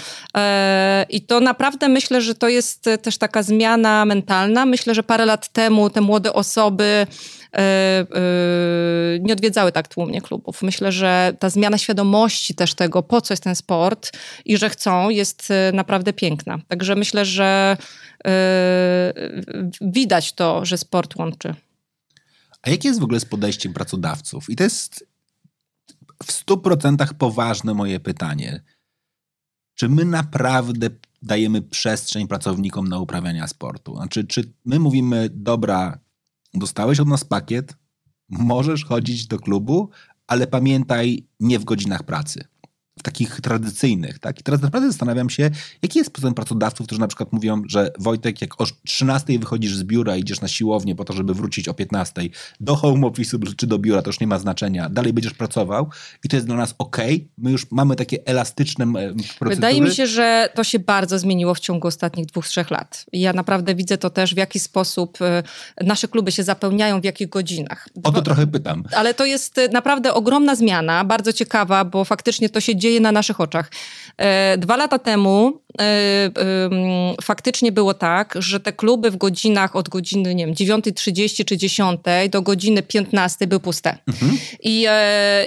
I 1.10 1.22
to 1.22 1.40
naprawdę 1.40 1.88
myślę, 1.88 2.22
że 2.22 2.36
to 2.36 2.50
jest 2.50 2.90
też 3.02 3.18
taka 3.18 3.44
zmiana 3.44 4.06
mentalna. 4.06 4.66
Myślę, 4.66 4.96
że 4.96 5.04
parę 5.04 5.26
lat 5.26 5.48
temu 5.48 5.90
te 5.90 6.02
młode 6.02 6.34
osoby 6.34 7.08
E, 7.10 7.12
e, 7.12 7.39
nie 9.20 9.34
odwiedzały 9.34 9.72
tak 9.72 9.88
tłumnie 9.88 10.22
klubów. 10.22 10.62
Myślę, 10.62 10.92
że 10.92 11.34
ta 11.40 11.50
zmiana 11.50 11.78
świadomości 11.78 12.56
też 12.56 12.74
tego, 12.74 13.04
po 13.04 13.22
co 13.22 13.34
jest 13.34 13.44
ten 13.44 13.56
sport 13.56 14.12
i 14.46 14.58
że 14.58 14.70
chcą, 14.70 15.10
jest 15.10 15.52
e, 15.52 15.72
naprawdę 15.72 16.14
piękna. 16.14 16.60
Także 16.68 16.96
myślę, 16.96 17.26
że 17.26 17.78
widać 19.82 20.34
to, 20.34 20.66
że 20.66 20.78
sport 20.78 21.16
łączy. 21.16 21.56
A 22.62 22.70
jakie 22.70 22.88
jest 22.88 23.00
w 23.00 23.04
ogóle 23.04 23.20
z 23.20 23.26
podejściem 23.26 23.74
pracodawców? 23.74 24.50
I 24.50 24.56
to 24.56 24.64
jest 24.64 25.08
w 26.24 26.32
stu 26.32 26.58
procentach 26.58 27.14
poważne 27.14 27.74
moje 27.74 28.00
pytanie. 28.00 28.64
Czy 29.76 29.90
my 29.90 30.06
naprawdę 30.06 30.90
dajemy 31.22 31.62
przestrzeń 31.62 32.28
pracownikom 32.28 32.88
na 32.88 33.00
uprawiania 33.00 33.48
sportu? 33.48 33.96
Znaczy, 33.96 34.24
czy 34.24 34.54
my 34.66 34.80
mówimy, 34.80 35.30
dobra, 35.34 36.00
dostałeś 36.54 37.00
od 37.00 37.08
nas 37.08 37.24
pakiet, 37.24 37.78
możesz 38.30 38.86
chodzić 38.86 39.28
do 39.28 39.40
klubu, 39.40 39.90
ale 40.28 40.48
pamiętaj, 40.48 41.28
nie 41.40 41.60
w 41.60 41.64
godzinach 41.64 42.04
pracy 42.04 42.48
takich 43.02 43.42
tradycyjnych, 43.42 44.20
tak? 44.20 44.40
I 44.40 44.44
teraz 44.44 44.62
naprawdę 44.62 44.88
zastanawiam 44.88 45.30
się, 45.30 45.50
jaki 45.82 46.00
jest 46.00 46.12
procent 46.12 46.36
pracodawców, 46.36 46.86
którzy 46.86 47.02
na 47.02 47.08
przykład 47.08 47.34
mówią, 47.34 47.62
że 47.68 47.92
Wojtek, 48.00 48.42
jak 48.42 48.62
o 48.62 48.66
13 48.86 49.40
wychodzisz 49.40 49.76
z 49.76 49.84
biura 49.84 50.18
idziesz 50.18 50.42
na 50.42 50.48
siłownię 50.48 50.96
po 50.96 51.06
to, 51.06 51.14
żeby 51.14 51.34
wrócić 51.34 51.68
o 51.68 51.74
15 51.74 52.22
do 52.60 52.76
home 52.76 53.08
office'u 53.08 53.56
czy 53.56 53.68
do 53.68 53.80
biura, 53.80 54.02
to 54.02 54.10
już 54.10 54.20
nie 54.20 54.28
ma 54.28 54.40
znaczenia, 54.40 54.90
dalej 54.90 55.14
będziesz 55.14 55.34
pracował 55.34 55.90
i 56.24 56.30
to 56.30 56.36
jest 56.36 56.48
dla 56.48 56.56
nas 56.56 56.76
ok, 56.78 56.98
my 57.38 57.52
już 57.52 57.72
mamy 57.72 57.96
takie 57.96 58.18
elastyczne 58.26 58.86
procedury. 59.40 59.56
Wydaje 59.56 59.82
mi 59.82 59.92
się, 59.92 60.08
że 60.08 60.50
to 60.56 60.64
się 60.64 60.80
bardzo 60.80 61.20
zmieniło 61.20 61.56
w 61.56 61.60
ciągu 61.60 61.88
ostatnich 61.88 62.26
dwóch, 62.26 62.48
trzech 62.48 62.72
lat. 62.72 63.06
Ja 63.14 63.34
naprawdę 63.34 63.76
widzę 63.76 63.98
to 63.98 64.10
też, 64.10 64.34
w 64.34 64.38
jaki 64.38 64.60
sposób 64.60 65.18
y, 65.22 65.86
nasze 65.86 66.08
kluby 66.08 66.32
się 66.32 66.44
zapełniają, 66.44 67.02
w 67.02 67.04
jakich 67.04 67.30
godzinach. 67.30 67.90
O 68.04 68.12
to 68.12 68.22
trochę 68.22 68.48
pytam. 68.48 68.84
Ale 68.96 69.14
to 69.14 69.26
jest 69.26 69.58
y, 69.58 69.70
naprawdę 69.70 70.14
ogromna 70.14 70.56
zmiana, 70.56 71.04
bardzo 71.04 71.34
ciekawa, 71.34 71.86
bo 71.86 72.06
faktycznie 72.06 72.50
to 72.50 72.62
się 72.62 72.76
dzieje 72.76 72.89
dzieje 72.90 73.00
na 73.00 73.12
naszych 73.12 73.40
oczach. 73.40 73.72
E, 74.18 74.58
dwa 74.58 74.78
lata 74.78 75.00
temu 75.00 75.62
faktycznie 77.22 77.72
było 77.72 77.94
tak, 77.94 78.36
że 78.40 78.60
te 78.60 78.74
kluby 78.74 79.12
w 79.12 79.18
godzinach 79.18 79.76
od 79.76 79.90
godziny, 79.90 80.36
nie 80.36 80.46
wiem, 80.46 80.56
9.30 80.56 81.46
czy 81.46 81.58
10 81.58 82.00
do 82.30 82.42
godziny 82.42 82.84
15 82.84 83.48
były 83.48 83.60
puste. 83.60 83.98
Mhm. 84.08 84.38
I, 84.64 84.88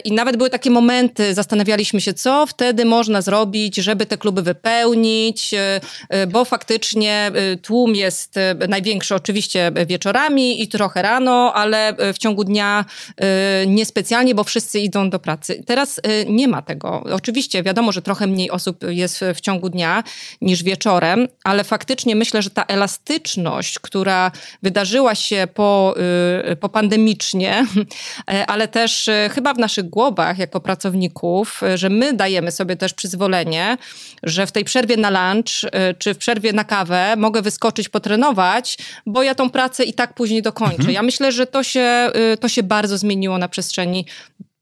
I 0.05 0.13
nawet 0.13 0.37
były 0.37 0.51
takie 0.51 0.71
momenty, 0.71 1.35
zastanawialiśmy 1.35 2.01
się, 2.01 2.15
co 2.15 2.47
wtedy 2.47 2.85
można 2.85 3.23
zrobić, 3.23 3.77
żeby 3.77 4.07
te 4.07 4.19
kluby 4.19 4.43
wypełnić, 4.43 5.51
bo 6.29 6.45
faktycznie 6.45 7.31
tłum 7.63 7.95
jest 7.95 8.35
największy 8.69 9.15
oczywiście 9.15 9.73
wieczorami 9.87 10.63
i 10.63 10.69
trochę 10.69 11.03
rano, 11.03 11.53
ale 11.55 11.97
w 12.15 12.19
ciągu 12.19 12.45
dnia 12.45 12.85
niespecjalnie, 13.67 14.35
bo 14.35 14.45
wszyscy 14.45 14.81
idą 14.81 15.11
do 15.11 15.19
pracy. 15.19 15.63
Teraz 15.67 16.01
nie 16.27 16.49
ma 16.49 16.63
tego. 16.63 17.05
Oczywiście 17.13 17.63
wiadomo, 17.63 17.93
że 17.93 18.03
trochę 18.03 18.27
mniej 18.27 18.51
osób 18.51 18.85
jest 18.89 19.25
w 19.35 19.41
ciągu 19.41 19.69
dnia 19.69 20.05
niż 20.41 20.63
wieczorem, 20.63 21.29
ale 21.45 21.65
faktycznie 21.65 22.17
myślę, 22.17 22.43
że 22.43 22.51
ta 22.51 22.65
elastyczność, 22.65 23.79
która 23.79 24.31
wydarzyła 24.63 25.15
się 25.15 25.49
po, 25.55 25.95
y, 26.51 26.57
po 26.57 26.69
pandemicznie, 26.69 27.67
ale 28.47 28.69
też 28.69 29.09
y, 29.09 29.31
chyba 29.35 29.55
w 29.55 29.59
naszych 29.59 29.89
głowach 29.89 30.39
jako 30.39 30.61
pracowników, 30.61 31.61
że 31.75 31.89
my 31.91 32.13
dajemy 32.13 32.53
sobie 32.53 32.77
też 32.77 32.95
przyzwolenie, 32.95 33.77
że 34.23 34.47
w 34.47 34.53
tej 34.53 34.65
przerwie 34.65 34.97
na 34.97 35.11
lunch 35.11 35.71
czy 35.99 36.15
w 36.15 36.19
przerwie 36.19 36.53
na 36.53 36.65
kawę 36.65 37.15
mogę 37.17 37.43
wyskoczyć, 37.43 37.89
potrenować, 37.89 38.79
bo 39.07 39.23
ja 39.23 39.35
tą 39.35 39.51
pracę 39.51 39.85
i 39.85 39.95
tak 39.95 40.15
później 40.15 40.43
dokończę. 40.43 40.77
Mhm. 40.77 40.95
Ja 40.95 41.03
myślę, 41.03 41.33
że 41.33 41.47
to 41.47 41.63
się, 41.63 42.11
y, 42.33 42.37
to 42.37 42.49
się 42.49 42.63
bardzo 42.63 42.99
zmieniło 42.99 43.39
na 43.39 43.49
przestrzeni 43.49 44.07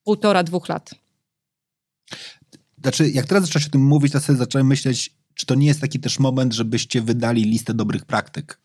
półtora, 0.04 0.42
dwóch 0.42 0.68
lat. 0.68 0.90
Znaczy, 2.82 3.10
jak 3.10 3.26
teraz 3.26 3.44
zaczęłaś 3.44 3.66
o 3.66 3.70
tym 3.70 3.80
mówić, 3.80 4.12
to 4.12 4.20
sobie 4.20 4.38
zacząłem 4.38 4.66
myśleć, 4.66 5.10
czy 5.34 5.46
to 5.46 5.54
nie 5.54 5.66
jest 5.66 5.80
taki 5.80 6.00
też 6.00 6.18
moment, 6.18 6.52
żebyście 6.52 7.02
wydali 7.02 7.44
listę 7.44 7.74
dobrych 7.74 8.04
praktyk? 8.04 8.60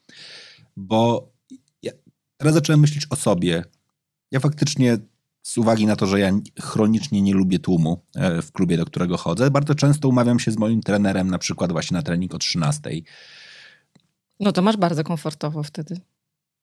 Bo 0.78 1.30
ja 1.82 1.92
teraz 2.38 2.54
zacząłem 2.54 2.80
myśleć 2.80 3.08
o 3.10 3.16
sobie. 3.16 3.64
Ja 4.32 4.40
faktycznie 4.40 4.98
z 5.46 5.58
uwagi 5.58 5.86
na 5.86 5.96
to, 5.96 6.06
że 6.06 6.20
ja 6.20 6.32
chronicznie 6.62 7.22
nie 7.22 7.34
lubię 7.34 7.60
tłumu 7.60 8.02
e, 8.16 8.42
w 8.42 8.52
klubie, 8.52 8.78
do 8.78 8.86
którego 8.86 9.18
chodzę, 9.18 9.52
bardzo 9.52 9.76
często 9.76 10.10
umawiam 10.10 10.40
się 10.40 10.52
z 10.52 10.58
moim 10.58 10.82
trenerem 10.82 11.30
na 11.30 11.38
przykład 11.38 11.72
właśnie 11.72 11.96
na 11.96 12.02
trening 12.02 12.34
o 12.34 12.38
13. 12.38 12.90
No 14.40 14.52
to 14.52 14.62
masz 14.62 14.78
bardzo 14.78 15.04
komfortowo 15.04 15.64
wtedy. 15.64 16.00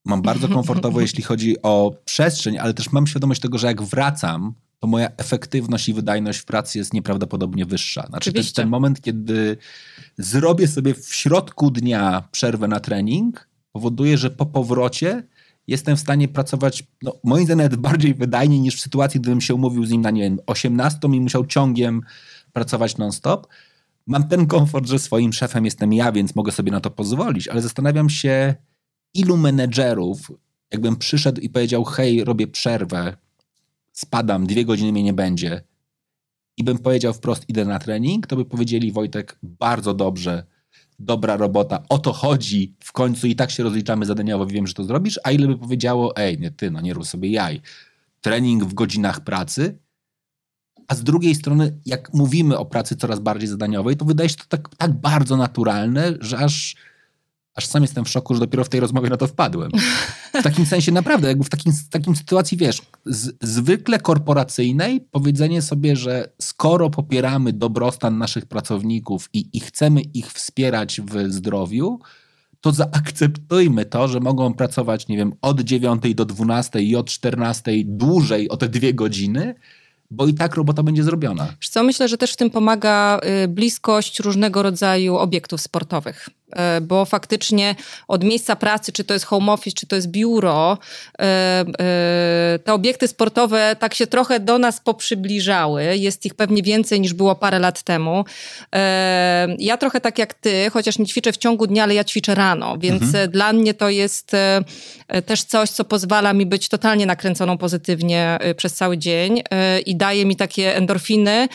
Mam 0.05 0.23
bardzo 0.23 0.49
komfortowo, 0.49 1.01
jeśli 1.07 1.23
chodzi 1.23 1.62
o 1.62 1.95
przestrzeń, 2.05 2.59
ale 2.59 2.75
też 2.75 2.93
mam 2.93 3.07
świadomość 3.07 3.41
tego, 3.41 3.59
że 3.59 3.67
jak 3.67 3.83
wracam, 3.83 4.55
to 4.83 4.88
moja 4.88 5.09
efektywność 5.16 5.88
i 5.88 5.95
wydajność 5.95 6.38
w 6.38 6.45
pracy 6.45 6.79
jest 6.79 6.95
nieprawdopodobnie 6.95 7.66
wyższa. 7.66 8.07
Znaczy 8.07 8.33
to 8.33 8.38
jest 8.38 8.57
ten 8.57 8.68
moment, 8.68 9.01
kiedy 9.01 9.57
zrobię 10.18 10.68
sobie 10.68 10.95
w 10.95 11.14
środku 11.14 11.71
dnia 11.71 12.29
przerwę 12.33 12.68
na 12.68 12.81
trening, 12.81 13.49
powoduje, 13.73 14.18
że 14.18 14.31
po 14.31 14.47
powrocie 14.47 15.23
jestem 15.66 15.97
w 15.97 16.01
stanie 16.01 16.29
pracować, 16.29 16.85
no, 17.03 17.16
moim 17.25 17.45
zdaniem 17.45 17.59
nawet 17.59 17.77
bardziej 17.81 18.14
wydajnie 18.14 18.61
niż 18.61 18.77
w 18.77 18.81
sytuacji, 18.81 19.21
gdybym 19.21 19.40
się 19.40 19.55
umówił 19.55 19.87
z 19.87 19.90
nim 19.90 20.03
na, 20.03 20.11
nie 20.11 20.23
wiem, 20.23 20.38
18 20.47 20.99
i 21.12 21.21
musiał 21.21 21.47
ciągiem 21.47 22.03
pracować 22.53 22.97
non-stop. 22.97 23.47
Mam 24.07 24.29
ten 24.29 24.47
komfort, 24.47 24.87
że 24.87 24.99
swoim 24.99 25.33
szefem 25.33 25.64
jestem 25.64 25.92
ja, 25.92 26.12
więc 26.12 26.35
mogę 26.35 26.53
sobie 26.53 26.73
na 26.73 26.81
to 26.81 26.90
pozwolić, 26.90 27.49
ale 27.49 27.62
zastanawiam 27.62 28.11
się, 28.11 28.55
ilu 29.14 29.37
menedżerów, 29.37 30.33
jakbym 30.73 30.97
przyszedł 30.97 31.40
i 31.40 31.49
powiedział, 31.49 31.85
hej, 31.85 32.25
robię 32.25 32.47
przerwę, 32.47 33.16
spadam, 33.93 34.47
dwie 34.47 34.65
godziny 34.65 34.93
mnie 34.93 35.03
nie 35.03 35.13
będzie 35.13 35.63
i 36.57 36.65
bym 36.65 36.79
powiedział 36.79 37.15
wprost, 37.15 37.49
idę 37.49 37.65
na 37.65 37.79
trening, 37.79 38.27
to 38.27 38.37
by 38.37 38.45
powiedzieli, 38.45 38.93
Wojtek, 38.93 39.39
bardzo 39.43 39.95
dobrze, 39.95 40.47
dobra 40.99 41.37
robota, 41.37 41.83
o 41.89 41.99
to 41.99 42.13
chodzi, 42.13 42.75
w 42.81 42.93
końcu 42.93 43.27
i 43.27 43.37
tak 43.37 43.51
się 43.51 43.63
rozliczamy 43.63 44.07
zadaniowo, 44.07 44.47
wiem, 44.47 44.67
że 44.67 44.75
to 44.75 44.85
zrobisz, 44.85 45.21
a 45.25 45.31
ile 45.31 45.47
by 45.47 45.59
powiedziało, 45.59 46.17
ej, 46.17 46.39
nie 46.39 46.51
ty, 46.51 46.71
no 46.71 46.81
nie 46.81 46.95
rób 46.95 47.07
sobie 47.07 47.31
jaj. 47.31 47.61
Trening 48.21 48.65
w 48.65 48.75
godzinach 48.75 49.21
pracy, 49.21 49.79
a 50.89 50.95
z 50.95 51.03
drugiej 51.05 51.35
strony, 51.35 51.81
jak 51.87 52.15
mówimy 52.15 52.59
o 52.59 52.65
pracy 52.65 52.97
coraz 52.97 53.21
bardziej 53.21 53.49
zadaniowej, 53.49 53.97
to 53.97 54.05
wydaje 54.05 54.29
się 54.29 54.37
to 54.37 54.45
tak, 54.49 54.69
tak 54.77 54.93
bardzo 54.93 55.37
naturalne, 55.37 56.15
że 56.21 56.39
aż 56.39 56.77
aż 57.55 57.67
sam 57.67 57.83
jestem 57.83 58.05
w 58.05 58.09
szoku, 58.09 58.35
że 58.35 58.41
dopiero 58.41 58.65
w 58.65 58.69
tej 58.69 58.81
rozmowie 58.81 59.11
na 59.11 59.17
to 59.17 59.27
wpadłem. 59.27 59.71
W 60.35 60.43
takim 60.43 60.67
sensie 60.67 60.93
naprawdę, 60.93 61.29
jakby 61.29 61.45
w 61.45 61.51
takim, 61.51 61.73
takim 61.91 62.17
sytuacji, 62.17 62.59
wiesz, 62.59 62.83
z, 63.07 63.37
zwykle 63.41 63.99
korporacyjnej 63.99 65.01
powiedzenie 65.11 65.62
sobie, 65.62 65.97
że 65.97 66.29
skoro 66.41 66.91
popieramy 66.91 67.53
dobrostan 67.53 68.19
naszych 68.19 68.47
pracowników 68.47 69.29
i, 69.33 69.49
i 69.53 69.61
chcemy 69.61 70.01
ich 70.01 70.33
wspierać 70.33 71.01
w 71.01 71.33
zdrowiu, 71.33 72.01
to 72.61 72.73
zaakceptujmy 72.73 73.85
to, 73.85 74.09
że 74.09 74.21
mogą 74.21 74.55
pracować, 74.55 75.09
nie 75.09 75.17
wiem, 75.17 75.33
od 75.43 75.61
9 75.61 76.15
do 76.15 76.25
12 76.25 76.81
i 76.81 76.97
od 76.97 77.07
14 77.07 77.73
dłużej 77.85 78.49
o 78.49 78.57
te 78.57 78.69
dwie 78.69 78.95
godziny, 78.95 79.55
bo 80.11 80.27
i 80.27 80.35
tak 80.35 80.55
robota 80.55 80.83
będzie 80.83 81.03
zrobiona. 81.03 81.55
Co 81.71 81.85
myślę, 81.85 82.09
że 82.09 82.19
też 82.19 82.33
w 82.33 82.37
tym 82.37 82.51
pomaga 82.51 83.21
y, 83.45 83.49
bliskość 83.49 84.21
różnego 84.21 84.62
rodzaju 84.62 85.17
obiektów 85.17 85.61
sportowych. 85.61 86.29
E, 86.57 86.81
bo 86.81 87.05
faktycznie 87.05 87.75
od 88.09 88.25
miejsca 88.25 88.57
pracy, 88.57 88.93
czy 88.93 89.05
to 89.05 89.15
jest 89.15 89.25
home 89.25 89.53
office, 89.53 89.77
czy 89.77 89.87
to 89.87 89.97
jest 89.97 90.09
biuro, 90.09 90.79
e, 91.19 91.23
e, 91.23 92.59
te 92.65 92.73
obiekty 92.73 93.09
sportowe 93.09 93.77
tak 93.79 93.95
się 93.95 94.07
trochę 94.07 94.41
do 94.41 94.59
nas 94.59 94.81
poprzybliżały. 94.81 95.97
Jest 95.97 96.27
ich 96.27 96.35
pewnie 96.35 96.62
więcej 96.62 97.01
niż 97.01 97.15
było 97.15 97.35
parę 97.35 97.59
lat 97.59 97.83
temu. 97.83 98.25
Ja 99.59 99.77
trochę 99.77 100.01
tak 100.01 100.19
jak 100.19 100.35
ty, 100.35 100.71
chociaż 100.73 100.99
nie 100.99 101.07
ćwiczę 101.07 101.33
w 101.33 101.37
ciągu 101.37 101.67
dnia, 101.67 101.83
ale 101.83 101.95
ja 101.95 102.05
ćwiczę 102.05 102.35
rano, 102.35 102.79
więc 102.79 103.03
mhm. 103.03 103.31
dla 103.31 103.53
mnie 103.53 103.75
to 103.75 103.88
jest 103.88 104.33
też 105.27 105.43
coś, 105.43 105.71
co 105.71 105.85
pozwala 105.85 106.33
mi 106.33 106.47
być 106.47 106.69
totalnie 106.69 107.07
nakręconą 107.07 107.59
pozytywnie 107.59 108.38
przez 108.57 108.75
cały 108.75 108.99
dzień 108.99 109.43
i 109.87 109.97
daje 109.97 110.27
mi 110.27 110.37
takie 110.37 110.77
endorfiny, 110.77 111.49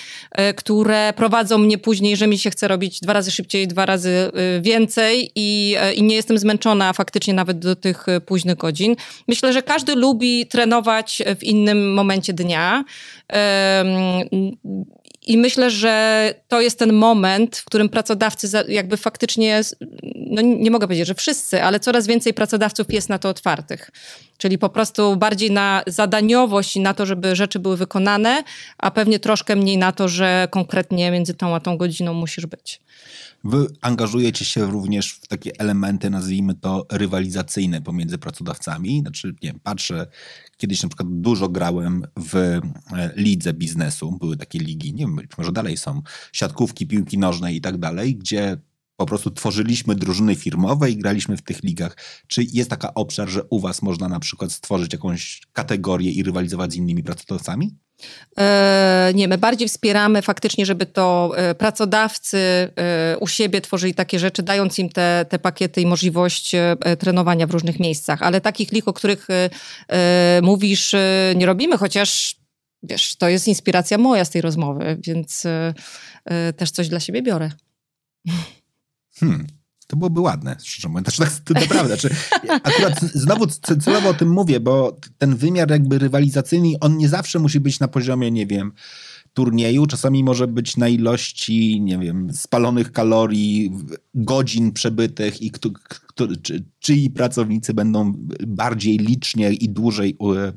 które 0.56 1.14
prowadzą 1.16 1.58
mnie 1.58 1.78
później, 1.78 2.18
że 2.18 2.28
mi 2.28 2.38
się 2.38 2.50
chce 2.50 2.68
robić 2.68 3.00
dwa 3.00 3.14
razy 3.14 3.32
szybciej, 3.32 3.68
dwa 3.68 3.86
razy 3.86 4.32
więcej 4.62 4.87
więcej 4.88 5.32
i, 5.36 5.76
e, 5.80 5.94
i 5.94 6.04
nie 6.04 6.16
jestem 6.16 6.38
zmęczona 6.38 6.94
faktycznie 6.94 7.34
nawet 7.34 7.60
do 7.60 7.76
tych 7.76 8.10
e, 8.10 8.22
późnych 8.22 8.58
godzin. 8.58 8.96
Myślę, 9.28 9.54
że 9.54 9.62
każdy 9.62 9.96
lubi 9.96 10.46
trenować 10.46 11.24
w 11.40 11.44
innym 11.44 11.94
momencie 11.94 12.34
dnia. 12.34 12.84
I 15.28 15.38
myślę, 15.38 15.70
że 15.70 16.34
to 16.48 16.62
jest 16.62 16.80
ten 16.80 16.94
moment, 16.94 17.58
w 17.58 17.66
którym 17.66 17.90
pracodawcy 17.90 18.48
jakby 18.68 18.98
faktycznie, 18.98 19.62
no 20.16 20.42
nie 20.42 20.72
mogę 20.72 20.88
powiedzieć, 20.88 21.08
że 21.08 21.14
wszyscy, 21.14 21.64
ale 21.64 21.80
coraz 21.80 22.08
więcej 22.08 22.34
pracodawców 22.34 22.94
jest 22.94 23.10
na 23.10 23.20
to 23.20 23.30
otwartych. 23.30 23.92
Czyli 24.38 24.58
po 24.58 24.70
prostu 24.70 25.16
bardziej 25.16 25.52
na 25.52 25.84
zadaniowość 25.88 26.76
i 26.76 26.80
na 26.80 26.94
to, 26.94 27.06
żeby 27.06 27.36
rzeczy 27.36 27.60
były 27.60 27.78
wykonane, 27.78 28.44
a 28.78 28.92
pewnie 28.92 29.20
troszkę 29.20 29.56
mniej 29.56 29.78
na 29.78 29.92
to, 29.92 30.08
że 30.08 30.48
konkretnie 30.52 31.12
między 31.12 31.34
tą 31.34 31.56
a 31.56 31.60
tą 31.60 31.78
godziną 31.78 32.14
musisz 32.14 32.46
być. 32.46 32.80
Wy 33.44 33.68
angażujecie 33.82 34.46
się 34.46 34.66
również 34.66 35.12
w 35.12 35.28
takie 35.28 35.52
elementy, 35.60 36.10
nazwijmy 36.10 36.56
to 36.56 36.86
rywalizacyjne 36.92 37.82
pomiędzy 37.82 38.18
pracodawcami. 38.18 39.00
Znaczy, 39.02 39.28
nie 39.28 39.50
wiem, 39.50 39.60
patrzę, 39.64 40.08
kiedyś 40.58 40.84
na 40.84 40.90
przykład 40.90 41.10
dużo 41.12 41.50
grałem 41.50 42.04
w 42.20 42.36
e, 42.36 42.62
lidze 43.16 43.54
biznesu. 43.54 44.18
Były 44.20 44.38
takie 44.38 44.60
ligi, 44.60 44.94
nie 44.94 45.06
wiem, 45.06 45.16
być 45.16 45.38
może 45.38 45.52
dalej 45.52 45.78
są, 45.78 46.02
siatkówki, 46.34 46.88
piłki 46.88 47.18
nożnej 47.18 47.56
i 47.56 47.62
tak 47.62 47.78
dalej, 47.78 48.16
gdzie 48.16 48.58
po 48.98 49.06
prostu 49.06 49.32
tworzyliśmy 49.32 49.96
drużyny 49.96 50.36
firmowe 50.36 50.92
i 50.92 50.98
graliśmy 50.98 51.38
w 51.38 51.42
tych 51.42 51.64
ligach. 51.64 51.98
Czy 52.28 52.44
jest 52.54 52.70
taka 52.70 52.94
obszar, 52.94 53.30
że 53.30 53.44
u 53.50 53.60
was 53.60 53.82
można 53.82 54.10
na 54.10 54.20
przykład 54.20 54.52
stworzyć 54.52 54.94
jakąś 54.94 55.42
kategorię 55.54 56.12
i 56.12 56.24
rywalizować 56.24 56.72
z 56.72 56.76
innymi 56.76 57.04
pracodawcami? 57.04 57.76
E, 58.40 59.12
nie, 59.16 59.28
my 59.28 59.38
bardziej 59.38 59.68
wspieramy 59.68 60.22
faktycznie, 60.22 60.66
żeby 60.66 60.86
to 60.86 61.32
e, 61.36 61.56
pracodawcy 61.56 62.38
e, 62.38 63.18
u 63.20 63.28
siebie 63.28 63.62
tworzyli 63.62 63.94
takie 63.94 64.20
rzeczy, 64.20 64.44
dając 64.44 64.80
im 64.80 64.90
te, 64.90 65.26
te 65.30 65.40
pakiety 65.40 65.82
i 65.82 65.86
możliwość 65.86 66.52
trenowania 67.00 67.48
w 67.48 67.52
różnych 67.52 67.80
miejscach. 67.80 68.22
Ale 68.22 68.42
takich 68.42 68.72
lig, 68.72 68.88
o 68.88 68.94
których 68.94 69.28
mówisz, 70.42 70.96
nie 71.36 71.46
robimy, 71.46 71.78
chociaż 71.78 72.36
wiesz, 72.84 73.16
to 73.16 73.30
jest 73.30 73.48
inspiracja 73.48 73.98
moja 73.98 74.26
z 74.26 74.30
tej 74.30 74.42
rozmowy, 74.42 74.98
więc 75.04 75.44
też 76.58 76.72
coś 76.72 76.90
dla 76.90 77.00
siebie 77.00 77.22
biorę. 77.22 77.52
Hmm. 79.20 79.48
To 79.88 79.98
byłoby 79.98 80.22
ładne, 80.22 80.56
szczerze 80.64 80.90
mówiąc. 80.90 81.16
Znaczy, 81.16 81.32
tak, 81.46 81.62
naprawdę. 81.62 81.98
Znaczy, 81.98 82.16
akurat 82.64 83.02
znowu 83.02 83.48
celowo 83.82 84.10
o 84.10 84.14
tym 84.14 84.30
mówię, 84.30 84.60
bo 84.60 84.98
ten 85.18 85.36
wymiar 85.36 85.72
jakby 85.72 86.00
rywalizacyjny, 86.00 86.74
on 86.82 86.98
nie 86.98 87.10
zawsze 87.10 87.40
musi 87.40 87.60
być 87.60 87.80
na 87.80 87.88
poziomie, 87.88 88.32
nie 88.32 88.48
wiem, 88.48 88.72
turnieju. 89.34 89.86
Czasami 89.86 90.24
może 90.24 90.48
być 90.48 90.78
na 90.78 90.88
ilości, 90.88 91.82
nie 91.82 91.98
wiem, 91.98 92.34
spalonych 92.34 92.92
kalorii, 92.92 93.72
godzin 94.16 94.72
przebytych 94.72 95.42
i 95.42 95.52
kto, 95.52 95.70
kto, 95.72 96.28
czy, 96.42 96.64
czyi 96.80 97.10
pracownicy 97.10 97.74
będą 97.74 98.14
bardziej 98.48 98.98
licznie 98.98 99.54
i 99.54 99.70
dłużej 99.70 100.16
u, 100.20 100.34
e, 100.34 100.48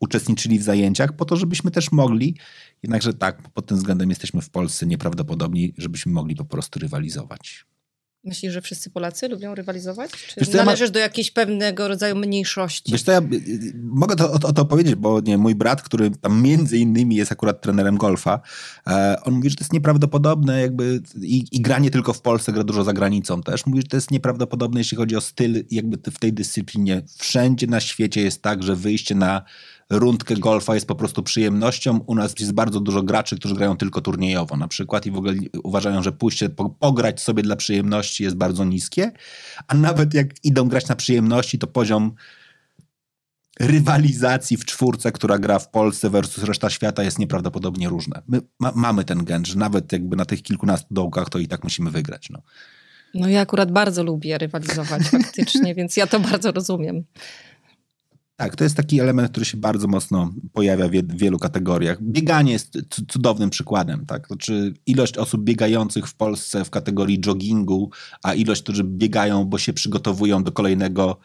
uczestniczyli 0.00 0.58
w 0.58 0.62
zajęciach, 0.62 1.16
po 1.16 1.24
to, 1.24 1.36
żebyśmy 1.36 1.70
też 1.70 1.92
mogli 1.92 2.36
Jednakże 2.82 3.14
tak, 3.14 3.50
pod 3.50 3.66
tym 3.66 3.76
względem 3.76 4.10
jesteśmy 4.10 4.42
w 4.42 4.50
Polsce 4.50 4.86
nieprawdopodobni, 4.86 5.74
żebyśmy 5.78 6.12
mogli 6.12 6.36
po 6.36 6.44
prostu 6.44 6.80
rywalizować. 6.80 7.66
Myślisz, 8.26 8.52
że 8.52 8.62
wszyscy 8.62 8.90
Polacy 8.90 9.28
lubią 9.28 9.54
rywalizować? 9.54 10.10
Czy 10.10 10.40
Wiesz 10.40 10.48
co, 10.48 10.56
ja 10.56 10.64
należysz 10.64 10.90
do 10.90 10.98
jakiejś 10.98 11.30
pewnego 11.30 11.88
rodzaju 11.88 12.16
mniejszości? 12.16 12.92
Wiesz 12.92 13.02
co, 13.02 13.12
ja 13.12 13.20
mogę 13.82 14.16
to, 14.16 14.32
o, 14.32 14.34
o 14.34 14.52
to 14.52 14.64
powiedzieć, 14.64 14.94
bo 14.94 15.20
nie, 15.20 15.38
mój 15.38 15.54
brat, 15.54 15.82
który 15.82 16.10
tam 16.10 16.42
między 16.42 16.78
innymi 16.78 17.16
jest 17.16 17.32
akurat 17.32 17.60
trenerem 17.60 17.96
golfa, 17.96 18.40
e, 18.86 19.16
on 19.24 19.34
mówi, 19.34 19.50
że 19.50 19.56
to 19.56 19.64
jest 19.64 19.72
nieprawdopodobne 19.72 20.60
jakby 20.60 21.02
i, 21.22 21.44
i 21.52 21.60
granie 21.60 21.90
tylko 21.90 22.12
w 22.12 22.20
Polsce, 22.20 22.52
gra 22.52 22.64
dużo 22.64 22.84
za 22.84 22.92
granicą 22.92 23.42
też. 23.42 23.66
Mówi, 23.66 23.80
że 23.80 23.88
to 23.88 23.96
jest 23.96 24.10
nieprawdopodobne, 24.10 24.80
jeśli 24.80 24.96
chodzi 24.96 25.16
o 25.16 25.20
styl 25.20 25.64
jakby 25.70 26.10
w 26.10 26.18
tej 26.18 26.32
dyscyplinie. 26.32 27.02
Wszędzie 27.18 27.66
na 27.66 27.80
świecie 27.80 28.20
jest 28.20 28.42
tak, 28.42 28.62
że 28.62 28.76
wyjście 28.76 29.14
na 29.14 29.42
rundkę 29.90 30.36
golfa 30.36 30.74
jest 30.74 30.86
po 30.86 30.94
prostu 30.94 31.22
przyjemnością. 31.22 31.98
U 32.06 32.14
nas 32.14 32.34
jest 32.40 32.52
bardzo 32.52 32.80
dużo 32.80 33.02
graczy, 33.02 33.36
którzy 33.36 33.54
grają 33.54 33.76
tylko 33.76 34.00
turniejowo 34.00 34.56
na 34.56 34.68
przykład 34.68 35.06
i 35.06 35.10
w 35.10 35.16
ogóle 35.16 35.34
uważają, 35.62 36.02
że 36.02 36.12
pójście 36.12 36.48
po, 36.48 36.70
pograć 36.70 37.22
sobie 37.22 37.42
dla 37.42 37.56
przyjemności 37.56 38.24
jest 38.24 38.36
bardzo 38.36 38.64
niskie, 38.64 39.12
a 39.68 39.74
nawet 39.74 40.14
jak 40.14 40.44
idą 40.44 40.68
grać 40.68 40.88
na 40.88 40.96
przyjemności, 40.96 41.58
to 41.58 41.66
poziom 41.66 42.12
rywalizacji 43.60 44.56
w 44.56 44.64
czwórce, 44.64 45.12
która 45.12 45.38
gra 45.38 45.58
w 45.58 45.70
Polsce 45.70 46.10
versus 46.10 46.44
reszta 46.44 46.70
świata 46.70 47.02
jest 47.02 47.18
nieprawdopodobnie 47.18 47.88
różne. 47.88 48.22
My 48.28 48.40
ma, 48.60 48.72
mamy 48.74 49.04
ten 49.04 49.24
gen, 49.24 49.44
że 49.44 49.58
nawet 49.58 49.92
jakby 49.92 50.16
na 50.16 50.24
tych 50.24 50.42
kilkunastu 50.42 50.94
dołkach 50.94 51.30
to 51.30 51.38
i 51.38 51.48
tak 51.48 51.64
musimy 51.64 51.90
wygrać. 51.90 52.30
No. 52.30 52.42
No 53.14 53.28
ja 53.28 53.40
akurat 53.40 53.72
bardzo 53.72 54.04
lubię 54.04 54.38
rywalizować 54.38 55.02
faktycznie, 55.02 55.74
więc 55.78 55.96
ja 55.96 56.06
to 56.06 56.20
bardzo 56.20 56.52
rozumiem. 56.52 57.04
Tak, 58.36 58.56
to 58.56 58.64
jest 58.64 58.76
taki 58.76 59.00
element, 59.00 59.30
który 59.30 59.46
się 59.46 59.56
bardzo 59.56 59.88
mocno 59.88 60.30
pojawia 60.52 60.88
w 60.88 61.16
wielu 61.16 61.38
kategoriach. 61.38 62.02
Bieganie 62.02 62.52
jest 62.52 62.78
cudownym 63.08 63.50
przykładem. 63.50 64.06
Tak? 64.06 64.26
Znaczy 64.26 64.74
ilość 64.86 65.18
osób 65.18 65.44
biegających 65.44 66.06
w 66.08 66.14
Polsce 66.14 66.64
w 66.64 66.70
kategorii 66.70 67.20
joggingu, 67.26 67.90
a 68.22 68.34
ilość, 68.34 68.62
którzy 68.62 68.84
biegają, 68.84 69.44
bo 69.44 69.58
się 69.58 69.72
przygotowują 69.72 70.44
do 70.44 70.52
kolejnego 70.52 71.16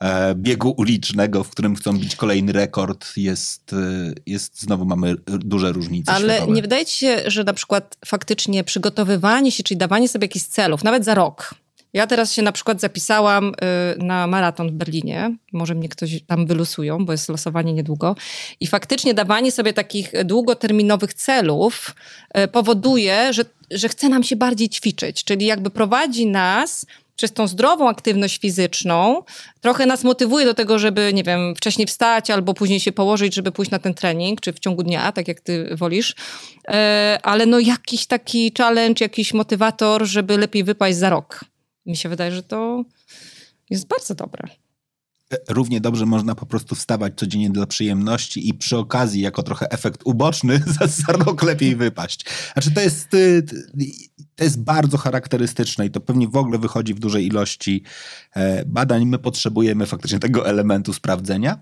e, 0.00 0.34
biegu 0.34 0.74
ulicznego, 0.76 1.44
w 1.44 1.50
którym 1.50 1.76
chcą 1.76 1.98
bić 1.98 2.16
kolejny 2.16 2.52
rekord, 2.52 3.16
jest, 3.16 3.72
e, 3.72 4.12
jest 4.26 4.60
znowu 4.60 4.84
mamy 4.84 5.14
duże 5.26 5.72
różnice. 5.72 6.12
Ale 6.12 6.34
światowe. 6.34 6.52
nie 6.52 6.62
wydaje 6.62 6.86
ci 6.86 6.98
się, 6.98 7.22
że 7.26 7.44
na 7.44 7.52
przykład 7.52 7.96
faktycznie 8.04 8.64
przygotowywanie 8.64 9.52
się, 9.52 9.62
czyli 9.62 9.78
dawanie 9.78 10.08
sobie 10.08 10.24
jakichś 10.24 10.44
celów, 10.44 10.84
nawet 10.84 11.04
za 11.04 11.14
rok, 11.14 11.54
ja 11.92 12.06
teraz 12.06 12.32
się 12.32 12.42
na 12.42 12.52
przykład 12.52 12.80
zapisałam 12.80 13.48
y, 13.48 14.04
na 14.04 14.26
maraton 14.26 14.68
w 14.68 14.72
Berlinie. 14.72 15.36
Może 15.52 15.74
mnie 15.74 15.88
ktoś 15.88 16.22
tam 16.26 16.46
wylosują, 16.46 17.06
bo 17.06 17.12
jest 17.12 17.28
losowanie 17.28 17.72
niedługo. 17.72 18.16
I 18.60 18.66
faktycznie 18.66 19.14
dawanie 19.14 19.52
sobie 19.52 19.72
takich 19.72 20.24
długoterminowych 20.24 21.14
celów 21.14 21.94
y, 22.38 22.48
powoduje, 22.48 23.32
że, 23.32 23.44
że 23.70 23.88
chce 23.88 24.08
nam 24.08 24.22
się 24.22 24.36
bardziej 24.36 24.68
ćwiczyć. 24.68 25.24
Czyli 25.24 25.46
jakby 25.46 25.70
prowadzi 25.70 26.26
nas 26.26 26.86
przez 27.16 27.32
tą 27.32 27.46
zdrową 27.46 27.88
aktywność 27.88 28.38
fizyczną, 28.38 29.22
trochę 29.60 29.86
nas 29.86 30.04
motywuje 30.04 30.44
do 30.44 30.54
tego, 30.54 30.78
żeby, 30.78 31.10
nie 31.14 31.24
wiem, 31.24 31.54
wcześniej 31.56 31.86
wstać 31.86 32.30
albo 32.30 32.54
później 32.54 32.80
się 32.80 32.92
położyć, 32.92 33.34
żeby 33.34 33.52
pójść 33.52 33.70
na 33.70 33.78
ten 33.78 33.94
trening, 33.94 34.40
czy 34.40 34.52
w 34.52 34.58
ciągu 34.58 34.82
dnia, 34.82 35.12
tak 35.12 35.28
jak 35.28 35.40
ty 35.40 35.68
wolisz. 35.76 36.10
Y, 36.10 36.14
ale 37.22 37.46
no 37.46 37.58
jakiś 37.58 38.06
taki 38.06 38.52
challenge, 38.58 39.04
jakiś 39.04 39.34
motywator, 39.34 40.06
żeby 40.06 40.38
lepiej 40.38 40.64
wypaść 40.64 40.96
za 40.96 41.10
rok. 41.10 41.44
Mi 41.86 41.96
się 41.96 42.08
wydaje, 42.08 42.32
że 42.32 42.42
to 42.42 42.84
jest 43.70 43.86
bardzo 43.86 44.14
dobre. 44.14 44.48
Równie 45.48 45.80
dobrze 45.80 46.06
można 46.06 46.34
po 46.34 46.46
prostu 46.46 46.74
wstawać 46.74 47.12
codziennie 47.16 47.50
dla 47.50 47.66
przyjemności 47.66 48.48
i 48.48 48.54
przy 48.54 48.76
okazji, 48.76 49.20
jako 49.20 49.42
trochę 49.42 49.70
efekt 49.70 50.00
uboczny, 50.04 50.62
za 51.06 51.12
rok 51.12 51.42
lepiej 51.42 51.76
wypaść. 51.76 52.24
Znaczy, 52.52 52.70
to 52.70 52.80
jest, 52.80 53.14
y, 53.14 53.42
to 54.36 54.44
jest 54.44 54.60
bardzo 54.60 54.98
charakterystyczne 54.98 55.86
i 55.86 55.90
to 55.90 56.00
pewnie 56.00 56.28
w 56.28 56.36
ogóle 56.36 56.58
wychodzi 56.58 56.94
w 56.94 56.98
dużej 56.98 57.26
ilości 57.26 57.82
e, 58.34 58.64
badań. 58.64 59.06
My 59.06 59.18
potrzebujemy 59.18 59.86
faktycznie 59.86 60.18
tego 60.18 60.48
elementu 60.48 60.92
sprawdzenia. 60.92 61.58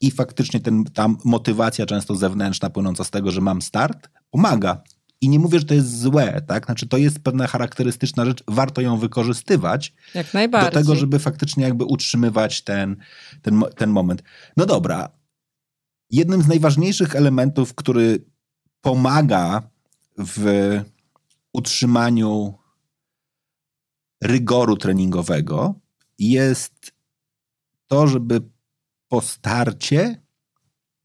I 0.00 0.10
faktycznie 0.10 0.60
ten, 0.60 0.84
ta 0.84 1.08
motywacja 1.24 1.86
często 1.86 2.14
zewnętrzna, 2.14 2.70
płynąca 2.70 3.04
z 3.04 3.10
tego, 3.10 3.30
że 3.30 3.40
mam 3.40 3.62
start, 3.62 4.08
pomaga 4.30 4.82
i 5.20 5.28
nie 5.28 5.38
mówię, 5.38 5.58
że 5.58 5.64
to 5.64 5.74
jest 5.74 6.00
złe, 6.00 6.42
tak? 6.46 6.66
Znaczy, 6.66 6.86
to 6.86 6.96
jest 6.96 7.18
pewna 7.18 7.46
charakterystyczna 7.46 8.24
rzecz, 8.24 8.42
warto 8.48 8.80
ją 8.80 8.98
wykorzystywać. 8.98 9.94
Jak 10.14 10.34
najbardziej. 10.34 10.70
Do 10.70 10.78
tego, 10.78 10.96
żeby 10.96 11.18
faktycznie 11.18 11.64
jakby 11.64 11.84
utrzymywać 11.84 12.62
ten, 12.62 12.96
ten, 13.42 13.62
ten 13.76 13.90
moment. 13.90 14.22
No 14.56 14.66
dobra. 14.66 15.08
Jednym 16.10 16.42
z 16.42 16.48
najważniejszych 16.48 17.16
elementów, 17.16 17.74
który 17.74 18.24
pomaga 18.80 19.62
w 20.18 20.44
utrzymaniu 21.52 22.54
rygoru 24.20 24.76
treningowego, 24.76 25.74
jest 26.18 26.92
to, 27.86 28.06
żeby 28.06 28.40
po 29.08 29.20
starcie 29.20 30.22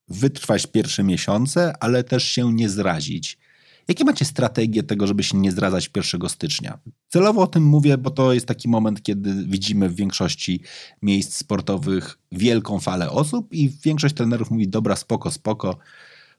wytrwać 0.08 0.68
pierwsze 0.68 1.04
miesiące, 1.04 1.74
ale 1.80 2.04
też 2.04 2.24
się 2.24 2.54
nie 2.54 2.70
zrazić. 2.70 3.38
Jakie 3.88 4.04
macie 4.04 4.26
strategię 4.26 4.84
tego, 4.84 5.08
żeby 5.08 5.24
się 5.24 5.38
nie 5.38 5.52
zdradzać 5.52 5.92
1 5.96 6.30
stycznia? 6.30 6.80
Celowo 7.10 7.42
o 7.42 7.48
tym 7.48 7.64
mówię, 7.64 7.98
bo 7.98 8.10
to 8.10 8.34
jest 8.34 8.46
taki 8.46 8.70
moment, 8.70 9.04
kiedy 9.04 9.46
widzimy 9.48 9.90
w 9.90 9.96
większości 9.96 10.62
miejsc 11.02 11.38
sportowych 11.38 12.20
wielką 12.32 12.80
falę 12.80 13.10
osób 13.12 13.54
i 13.54 13.70
większość 13.84 14.16
trenerów 14.16 14.52
mówi, 14.52 14.68
dobra, 14.68 14.96
spoko, 14.96 15.32
spoko, 15.32 15.78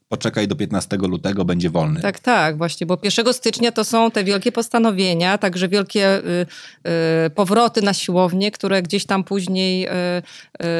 poczekaj 0.09 0.49
do 0.49 0.57
15 0.57 0.97
lutego, 0.97 1.45
będzie 1.45 1.71
wolny. 1.71 2.01
Tak, 2.01 2.21
tak, 2.21 2.59
właśnie, 2.59 2.87
bo 2.87 2.99
1 3.03 3.35
stycznia 3.35 3.73
to 3.73 3.85
są 3.85 4.11
te 4.11 4.25
wielkie 4.25 4.53
postanowienia, 4.53 5.39
także 5.39 5.69
wielkie 5.69 6.19
y, 6.19 6.47
y, 7.27 7.31
powroty 7.31 7.83
na 7.83 7.95
siłownię, 7.95 8.51
które 8.51 8.83
gdzieś 8.83 9.07
tam 9.07 9.25
później 9.25 9.87
y, 9.87 9.91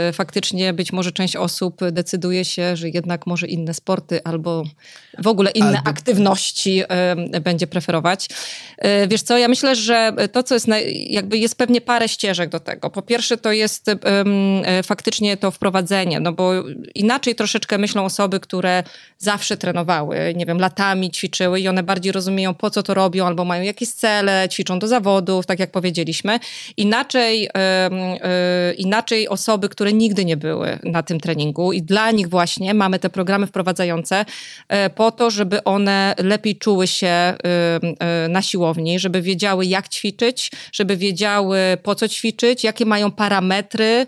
y, 0.09 0.13
faktycznie 0.13 0.73
być 0.73 0.93
może 0.93 1.13
część 1.13 1.37
osób 1.37 1.81
decyduje 1.93 2.45
się, 2.45 2.77
że 2.77 2.89
jednak 2.89 3.27
może 3.27 3.47
inne 3.47 3.75
sporty 3.75 4.21
albo 4.25 4.65
w 5.19 5.27
ogóle 5.27 5.51
inne 5.51 5.79
albo... 5.79 5.91
aktywności 5.91 6.83
y, 7.37 7.41
będzie 7.41 7.67
preferować. 7.67 8.29
Y, 8.85 9.09
wiesz 9.09 9.23
co, 9.23 9.39
ja 9.39 9.49
myślę, 9.49 9.77
że 9.77 10.13
to, 10.33 10.43
co 10.43 10.55
jest, 10.55 10.69
na, 10.69 10.77
jakby 11.07 11.39
jest 11.39 11.59
pewnie 11.59 11.81
parę 11.81 12.09
ścieżek 12.09 12.51
do 12.51 12.61
tego. 12.61 12.91
Po 12.91 13.03
pierwsze 13.03 13.37
to 13.37 13.53
jest 13.53 13.91
faktycznie 14.85 15.37
to 15.37 15.51
wprowadzenie, 15.51 16.21
no 16.21 16.33
bo 16.33 16.53
inaczej 16.95 17.35
troszeczkę 17.35 17.79
myślą 17.79 18.05
osoby, 18.05 18.41
które 18.41 18.83
zawsze 19.19 19.57
trenowały, 19.57 20.35
nie 20.37 20.47
wiem, 20.47 20.59
latami 20.59 21.11
ćwiczyły 21.11 21.61
i 21.61 21.69
one 21.69 21.83
bardziej 21.83 22.13
rozumieją, 22.13 22.55
po 22.55 22.71
co 22.71 22.83
to 22.83 22.95
robią, 22.95 23.27
albo 23.27 23.45
mają 23.45 23.63
jakieś 23.63 23.89
cele, 23.89 24.49
ćwiczą 24.49 24.79
do 24.79 24.89
zawodów, 24.89 25.47
tak 25.47 25.59
jak 25.59 25.71
powiedzieliśmy. 25.71 26.39
Inaczej, 26.77 27.41
yy, 27.43 28.75
inaczej 28.75 29.29
osoby, 29.29 29.69
które 29.69 29.93
nigdy 29.93 30.25
nie 30.25 30.37
były 30.37 30.79
na 30.83 31.03
tym 31.03 31.21
treningu 31.21 31.73
i 31.73 31.83
dla 31.83 32.11
nich 32.11 32.29
właśnie 32.29 32.75
mamy 32.75 32.99
te 32.99 33.11
programy 33.11 33.47
wprowadzające 33.47 34.25
yy, 34.71 34.91
po 34.91 35.11
to, 35.11 35.31
żeby 35.31 35.65
one 35.65 36.15
lepiej 36.19 36.57
czuły 36.57 36.87
się 36.87 37.35
na 38.29 38.43
siłowni, 38.43 38.99
żeby 38.99 39.23
wiedziały, 39.23 39.67
jak 39.67 39.89
ćwiczyć, 39.89 40.53
żeby 40.73 40.97
wiedziały, 40.97 41.59
po 41.83 41.95
co 41.95 42.09
ćwiczyć, 42.09 42.65
jakie 42.65 42.87
mają 42.87 43.11
parametry, 43.11 43.95
E, 43.95 44.07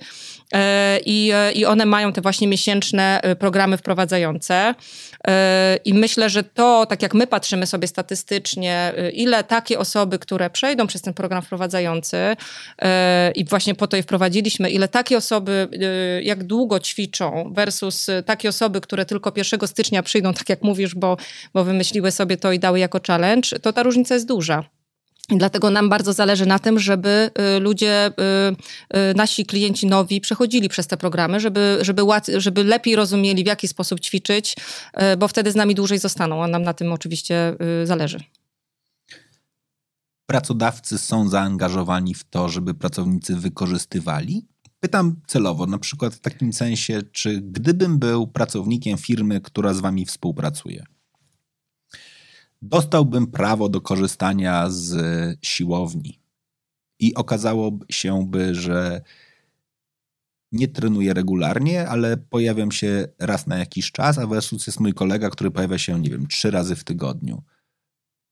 I, 1.05 1.31
e, 1.35 1.53
I 1.53 1.65
one 1.65 1.87
mają 1.87 2.13
te 2.13 2.21
właśnie 2.21 2.49
miesięczne 2.49 3.21
e, 3.23 3.37
programy 3.37 3.77
wprowadzające. 3.77 4.75
I 5.85 5.95
myślę, 5.95 6.31
że 6.31 6.45
to, 6.45 6.87
tak 6.87 7.03
jak 7.03 7.15
my 7.15 7.27
patrzymy 7.27 7.67
sobie 7.67 7.89
statystycznie, 7.89 8.93
ile 9.13 9.45
takie 9.45 9.79
osoby, 9.79 10.19
które 10.19 10.51
przejdą 10.51 10.87
przez 10.87 11.03
ten 11.03 11.15
program 11.15 11.43
wprowadzający, 11.43 12.17
i 13.35 13.45
właśnie 13.45 13.75
po 13.75 13.87
to 13.87 13.97
je 13.97 14.03
wprowadziliśmy, 14.03 14.71
ile 14.71 14.89
takie 14.89 15.17
osoby, 15.17 15.69
jak 16.23 16.45
długo 16.45 16.81
ćwiczą, 16.81 17.53
versus 17.55 18.07
takie 18.27 18.49
osoby, 18.49 18.81
które 18.81 19.05
tylko 19.05 19.33
1 19.37 19.69
stycznia 19.69 20.03
przyjdą, 20.03 20.35
tak 20.35 20.49
jak 20.49 20.63
mówisz, 20.63 20.95
bo, 20.95 21.17
bo 21.55 21.65
wymyśliły 21.65 22.11
sobie 22.11 22.37
to 22.37 22.53
i 22.53 22.59
dały 22.59 22.79
jako 22.79 23.01
challenge, 23.07 23.49
to 23.63 23.73
ta 23.73 23.83
różnica 23.83 24.15
jest 24.15 24.27
duża. 24.27 24.76
Dlatego 25.29 25.71
nam 25.71 25.89
bardzo 25.89 26.13
zależy 26.13 26.47
na 26.47 26.59
tym, 26.59 26.79
żeby 26.79 27.31
y, 27.57 27.61
ludzie, 27.61 28.07
y, 28.07 28.99
y, 29.11 29.15
nasi 29.15 29.47
klienci 29.47 29.87
nowi 29.87 30.21
przechodzili 30.21 30.69
przez 30.69 30.87
te 30.87 30.97
programy, 30.97 31.41
żeby, 31.41 31.79
żeby, 31.81 32.03
żeby 32.37 32.65
lepiej 32.65 32.97
rozumieli, 32.97 33.45
w 33.45 33.47
jaki 33.47 33.69
sposób 33.69 34.01
ćwiczyć, 34.01 34.57
bo 35.19 35.29
wtedy 35.29 35.53
z 35.53 35.55
nami 35.55 35.75
dłużej 35.75 35.99
zostaną, 35.99 36.45
a 36.45 36.49
nam 36.49 36.63
na 36.63 36.75
tym 36.75 36.93
oczywiście 36.93 37.57
zależy. 37.85 38.21
Pracodawcy 40.27 40.99
są 40.99 41.29
zaangażowani 41.29 42.15
w 42.15 42.25
to, 42.25 42.49
żeby 42.49 42.75
pracownicy 42.75 43.37
wykorzystywali? 43.37 44.47
Pytam 44.81 45.21
celowo, 45.27 45.67
na 45.67 45.79
przykład 45.79 46.15
w 46.15 46.21
takim 46.21 46.53
sensie, 46.53 47.03
czy 47.13 47.41
gdybym 47.41 47.99
był 47.99 48.27
pracownikiem 48.27 48.99
firmy, 48.99 49.41
która 49.41 49.75
z 49.75 49.81
wami 49.81 50.07
współpracuje, 50.07 50.85
dostałbym 52.69 53.27
prawo 53.27 53.69
do 53.69 53.81
korzystania 53.81 54.71
z 54.71 54.95
siłowni. 55.43 56.19
I 56.99 57.15
okazało 57.15 57.79
się 57.91 58.27
by, 58.27 58.55
że 58.55 59.01
nie 60.53 60.69
trenuję 60.69 61.15
regularnie, 61.15 61.89
ale 61.89 62.17
pojawiam 62.17 62.73
się 62.73 63.09
raz 63.19 63.47
na 63.47 63.59
jakiś 63.59 63.93
czas, 63.93 64.19
a 64.19 64.27
versus 64.27 64.67
jest 64.67 64.81
mój 64.81 64.95
kolega, 64.95 65.31
który 65.31 65.51
pojawia 65.51 65.79
się, 65.79 66.01
nie 66.01 66.11
wiem, 66.11 66.27
trzy 66.27 66.51
razy 66.51 66.77
w 66.77 66.85
tygodniu. 66.85 67.43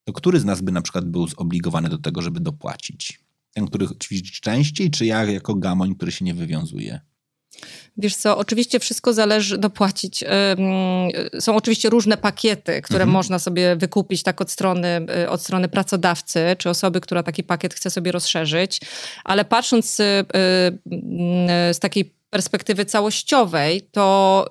To 0.04 0.12
który 0.12 0.40
z 0.40 0.44
nas 0.44 0.60
by 0.60 0.72
na 0.72 0.82
przykład 0.82 1.04
był 1.04 1.28
zobligowany 1.28 1.88
do 1.88 1.98
tego, 1.98 2.22
żeby 2.22 2.40
dopłacić? 2.40 3.20
Ten, 3.52 3.66
który 3.66 3.86
ćwiczy 4.02 4.40
częściej, 4.40 4.90
czy 4.90 5.06
ja 5.06 5.24
jako 5.24 5.54
gamoń, 5.54 5.94
który 5.94 6.12
się 6.12 6.24
nie 6.24 6.34
wywiązuje? 6.34 7.00
Wiesz 7.96 8.16
co, 8.16 8.38
oczywiście 8.38 8.80
wszystko 8.80 9.12
zależy 9.12 9.58
dopłacić. 9.58 10.24
Są 11.40 11.56
oczywiście 11.56 11.90
różne 11.90 12.16
pakiety, 12.16 12.82
które 12.82 13.02
mhm. 13.02 13.10
można 13.10 13.38
sobie 13.38 13.76
wykupić 13.76 14.22
tak 14.22 14.40
od 14.40 14.50
strony, 14.50 15.06
y, 15.22 15.30
od 15.30 15.42
strony 15.42 15.68
pracodawcy, 15.68 16.56
czy 16.58 16.70
osoby, 16.70 17.00
która 17.00 17.22
taki 17.22 17.42
pakiet 17.42 17.74
chce 17.74 17.90
sobie 17.90 18.12
rozszerzyć, 18.12 18.80
ale 19.24 19.44
patrząc 19.44 20.00
y, 20.00 20.02
y, 20.02 20.24
z 21.74 21.78
takiej 21.78 22.14
perspektywy 22.30 22.84
całościowej, 22.84 23.82
to 23.82 24.46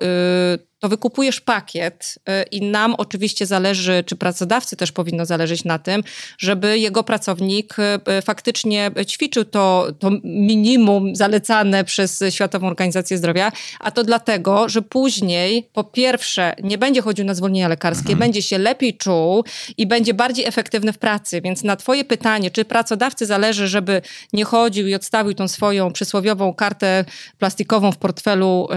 to 0.84 0.88
wykupujesz 0.88 1.40
pakiet 1.40 2.18
y, 2.18 2.42
i 2.42 2.62
nam 2.62 2.94
oczywiście 2.94 3.46
zależy, 3.46 4.04
czy 4.06 4.16
pracodawcy 4.16 4.76
też 4.76 4.92
powinno 4.92 5.26
zależeć 5.26 5.64
na 5.64 5.78
tym, 5.78 6.02
żeby 6.38 6.78
jego 6.78 7.04
pracownik 7.04 7.76
y, 8.18 8.22
faktycznie 8.22 8.90
ćwiczył 9.06 9.44
to, 9.44 9.86
to 9.98 10.10
minimum 10.24 11.16
zalecane 11.16 11.84
przez 11.84 12.24
Światową 12.30 12.66
Organizację 12.66 13.18
Zdrowia, 13.18 13.52
a 13.80 13.90
to 13.90 14.04
dlatego, 14.04 14.68
że 14.68 14.82
później 14.82 15.68
po 15.72 15.84
pierwsze 15.84 16.54
nie 16.62 16.78
będzie 16.78 17.02
chodził 17.02 17.24
na 17.24 17.34
zwolnienia 17.34 17.68
lekarskie, 17.68 18.12
mhm. 18.12 18.18
będzie 18.18 18.42
się 18.42 18.58
lepiej 18.58 18.96
czuł 18.96 19.44
i 19.76 19.86
będzie 19.86 20.14
bardziej 20.14 20.44
efektywny 20.46 20.92
w 20.92 20.98
pracy. 20.98 21.40
Więc 21.40 21.64
na 21.64 21.76
twoje 21.76 22.04
pytanie, 22.04 22.50
czy 22.50 22.64
pracodawcy 22.64 23.26
zależy, 23.26 23.68
żeby 23.68 24.02
nie 24.32 24.44
chodził 24.44 24.86
i 24.86 24.94
odstawił 24.94 25.34
tą 25.34 25.48
swoją 25.48 25.92
przysłowiową 25.92 26.54
kartę 26.54 27.04
plastikową 27.38 27.92
w 27.92 27.96
portfelu 27.96 28.68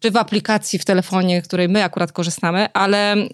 czy 0.00 0.10
w 0.10 0.16
aplikacji 0.16 0.78
w 0.78 0.84
telefonie, 0.92 1.42
której 1.42 1.68
my 1.68 1.84
akurat 1.84 2.12
korzystamy, 2.12 2.72
ale 2.72 3.12
e, 3.12 3.26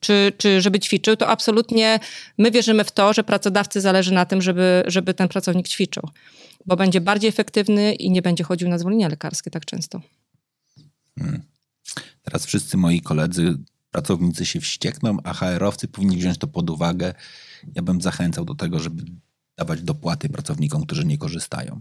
czy, 0.00 0.32
czy 0.38 0.60
żeby 0.60 0.80
ćwiczył, 0.80 1.16
to 1.16 1.28
absolutnie 1.28 2.00
my 2.38 2.50
wierzymy 2.50 2.84
w 2.84 2.92
to, 2.92 3.12
że 3.12 3.24
pracodawcy 3.24 3.80
zależy 3.80 4.12
na 4.14 4.24
tym, 4.24 4.42
żeby, 4.42 4.82
żeby 4.86 5.14
ten 5.14 5.28
pracownik 5.28 5.68
ćwiczył, 5.68 6.02
bo 6.66 6.76
będzie 6.76 7.00
bardziej 7.00 7.28
efektywny 7.28 7.94
i 7.94 8.10
nie 8.10 8.22
będzie 8.22 8.44
chodził 8.44 8.68
na 8.68 8.78
zwolnienia 8.78 9.08
lekarskie 9.08 9.50
tak 9.50 9.64
często. 9.64 10.00
Hmm. 11.18 11.42
Teraz 12.22 12.46
wszyscy 12.46 12.76
moi 12.76 13.00
koledzy, 13.00 13.54
pracownicy 13.90 14.46
się 14.46 14.60
wściekną, 14.60 15.16
a 15.24 15.32
HR-owcy 15.32 15.88
powinni 15.88 16.16
wziąć 16.16 16.38
to 16.38 16.46
pod 16.46 16.70
uwagę. 16.70 17.14
Ja 17.74 17.82
bym 17.82 18.00
zachęcał 18.00 18.44
do 18.44 18.54
tego, 18.54 18.78
żeby 18.78 19.04
dawać 19.56 19.82
dopłaty 19.82 20.28
pracownikom, 20.28 20.86
którzy 20.86 21.04
nie 21.04 21.18
korzystają. 21.18 21.80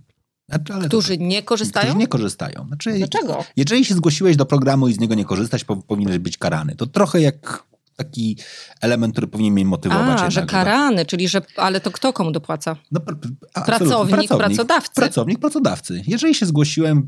Znaczy, 0.51 0.87
którzy 0.87 1.17
to, 1.17 1.23
nie 1.23 1.43
korzystają? 1.43 1.85
Którzy 1.85 1.99
nie 1.99 2.07
korzystają. 2.07 2.65
Znaczy, 2.67 2.93
Dlaczego? 2.97 3.43
Jeżeli 3.55 3.85
się 3.85 3.95
zgłosiłeś 3.95 4.35
do 4.35 4.45
programu 4.45 4.87
i 4.87 4.93
z 4.93 4.99
niego 4.99 5.15
nie 5.15 5.25
korzystać, 5.25 5.63
po, 5.63 5.77
powinieneś 5.77 6.17
być 6.19 6.37
karany. 6.37 6.75
To 6.75 6.87
trochę 6.87 7.21
jak 7.21 7.63
taki 7.95 8.37
element, 8.81 9.13
który 9.13 9.27
powinien 9.27 9.53
mnie 9.53 9.65
motywować. 9.65 10.21
A, 10.21 10.31
że 10.31 10.45
karany, 10.45 11.05
czyli 11.05 11.27
że, 11.27 11.41
ale 11.55 11.81
to 11.81 11.91
kto 11.91 12.13
komu 12.13 12.31
dopłaca? 12.31 12.75
No, 12.91 12.99
pracownik, 12.99 13.67
pracownik, 13.67 14.29
pracodawcy. 14.29 14.95
Pracownik, 14.95 15.39
pracodawcy. 15.39 16.01
Jeżeli 16.07 16.35
się 16.35 16.45
zgłosiłem, 16.45 17.05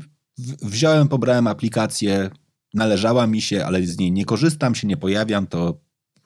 wziąłem, 0.62 1.08
pobrałem 1.08 1.46
aplikację, 1.46 2.30
należała 2.74 3.26
mi 3.26 3.40
się, 3.40 3.64
ale 3.64 3.82
z 3.82 3.98
niej 3.98 4.12
nie 4.12 4.24
korzystam, 4.24 4.74
się 4.74 4.86
nie 4.86 4.96
pojawiam, 4.96 5.46
to 5.46 5.78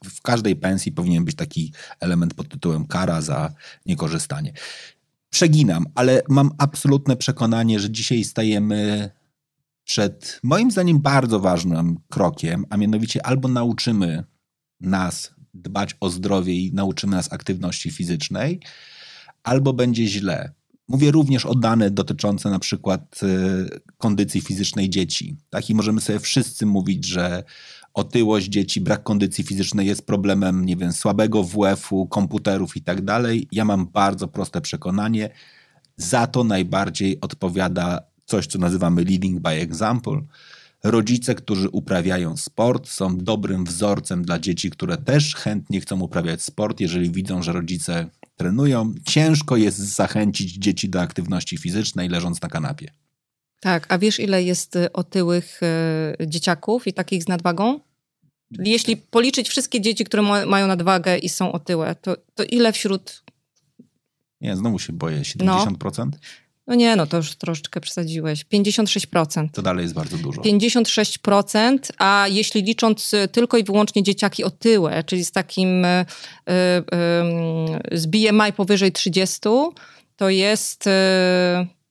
w 0.04 0.22
każdej 0.22 0.56
pensji 0.56 0.92
powinien 0.92 1.24
być 1.24 1.36
taki 1.36 1.72
element 2.00 2.34
pod 2.34 2.48
tytułem 2.48 2.86
kara 2.86 3.20
za 3.20 3.52
niekorzystanie 3.86 4.52
przeginam, 5.31 5.85
ale 5.95 6.22
mam 6.29 6.51
absolutne 6.59 7.16
przekonanie, 7.16 7.81
że 7.81 7.91
dzisiaj 7.91 8.24
stajemy 8.24 9.11
przed 9.85 10.41
moim 10.43 10.70
zdaniem 10.70 11.01
bardzo 11.01 11.41
ważnym 11.41 11.99
krokiem, 12.09 12.64
a 12.70 12.76
mianowicie 12.76 13.26
albo 13.26 13.49
nauczymy 13.49 14.24
nas 14.81 15.35
dbać 15.55 15.97
o 16.01 16.11
zdrowie 16.11 16.55
i 16.55 16.72
nauczymy 16.74 17.16
nas 17.16 17.33
aktywności 17.33 17.91
fizycznej, 17.91 18.61
albo 19.43 19.72
będzie 19.72 20.07
źle. 20.07 20.53
Mówię 20.89 21.11
również 21.11 21.47
o 21.47 21.55
dane 21.55 21.91
dotyczące 21.91 22.51
na 22.51 22.59
przykład 22.59 23.20
y, 23.22 23.81
kondycji 23.99 24.41
fizycznej 24.41 24.91
dzieci. 24.91 25.37
Tak? 25.51 25.70
I 25.70 25.74
możemy 25.74 26.01
sobie 26.01 26.18
wszyscy 26.18 26.66
mówić, 26.66 27.05
że 27.05 27.45
otyłość 27.99 28.49
dzieci, 28.49 28.80
brak 28.80 29.03
kondycji 29.03 29.44
fizycznej 29.44 29.86
jest 29.86 30.07
problemem, 30.07 30.64
nie 30.64 30.76
wiem, 30.76 30.92
słabego 30.92 31.44
WF-u, 31.44 32.07
komputerów 32.07 32.76
i 32.76 32.82
tak 32.82 33.01
dalej. 33.01 33.49
Ja 33.53 33.64
mam 33.64 33.86
bardzo 33.86 34.28
proste 34.28 34.61
przekonanie. 34.61 35.30
Za 35.96 36.26
to 36.26 36.44
najbardziej 36.44 37.20
odpowiada 37.20 38.01
coś, 38.24 38.46
co 38.46 38.59
nazywamy 38.59 39.05
leading 39.05 39.40
by 39.40 39.51
example. 39.51 40.22
Rodzice, 40.84 41.34
którzy 41.34 41.68
uprawiają 41.68 42.36
sport, 42.36 42.88
są 42.88 43.18
dobrym 43.18 43.64
wzorcem 43.64 44.22
dla 44.22 44.38
dzieci, 44.38 44.70
które 44.70 44.96
też 44.96 45.34
chętnie 45.36 45.80
chcą 45.80 46.01
uprawiać 46.01 46.42
sport, 46.42 46.80
jeżeli 46.80 47.11
widzą, 47.11 47.42
że 47.42 47.53
rodzice 47.53 48.07
trenują. 48.36 48.94
Ciężko 49.05 49.57
jest 49.57 49.78
zachęcić 49.78 50.53
dzieci 50.53 50.88
do 50.88 51.01
aktywności 51.01 51.57
fizycznej, 51.57 52.09
leżąc 52.09 52.42
na 52.42 52.49
kanapie. 52.49 52.90
Tak, 53.61 53.86
a 53.88 53.99
wiesz, 53.99 54.20
ile 54.20 54.42
jest 54.42 54.76
y, 54.76 54.92
otyłych 54.92 55.61
y, 56.20 56.26
dzieciaków 56.26 56.86
i 56.86 56.92
takich 56.92 57.22
z 57.22 57.28
nadwagą? 57.28 57.80
Jeśli 58.51 58.96
policzyć 58.96 59.49
wszystkie 59.49 59.80
dzieci, 59.80 60.05
które 60.05 60.22
ma, 60.22 60.46
mają 60.46 60.66
nadwagę 60.66 61.18
i 61.18 61.28
są 61.28 61.53
otyłe, 61.53 61.94
to, 61.94 62.16
to 62.34 62.44
ile 62.44 62.72
wśród. 62.72 63.22
Nie, 64.40 64.57
znowu 64.57 64.78
się 64.78 64.92
boję. 64.92 65.20
70%? 65.20 66.07
No. 66.07 66.11
No 66.66 66.74
nie, 66.74 66.96
no 66.96 67.07
to 67.07 67.16
już 67.16 67.34
troszeczkę 67.34 67.80
przesadziłeś. 67.80 68.46
56%. 68.46 69.49
To 69.53 69.62
dalej 69.62 69.82
jest 69.82 69.94
bardzo 69.94 70.16
dużo. 70.16 70.42
56%, 70.42 71.78
a 71.99 72.26
jeśli 72.30 72.62
licząc 72.62 73.14
y, 73.14 73.28
tylko 73.28 73.59
i 73.59 73.64
wyłącznie 73.64 74.03
dzieciaki 74.03 74.44
otyłe, 74.44 75.05
czyli 75.05 75.24
z 75.24 75.32
takim 75.32 75.84
y, 75.84 76.05
y, 77.92 77.99
z 77.99 78.07
BMI 78.07 78.53
powyżej 78.57 78.92
30, 78.92 79.40
to 80.16 80.28
jest 80.28 80.84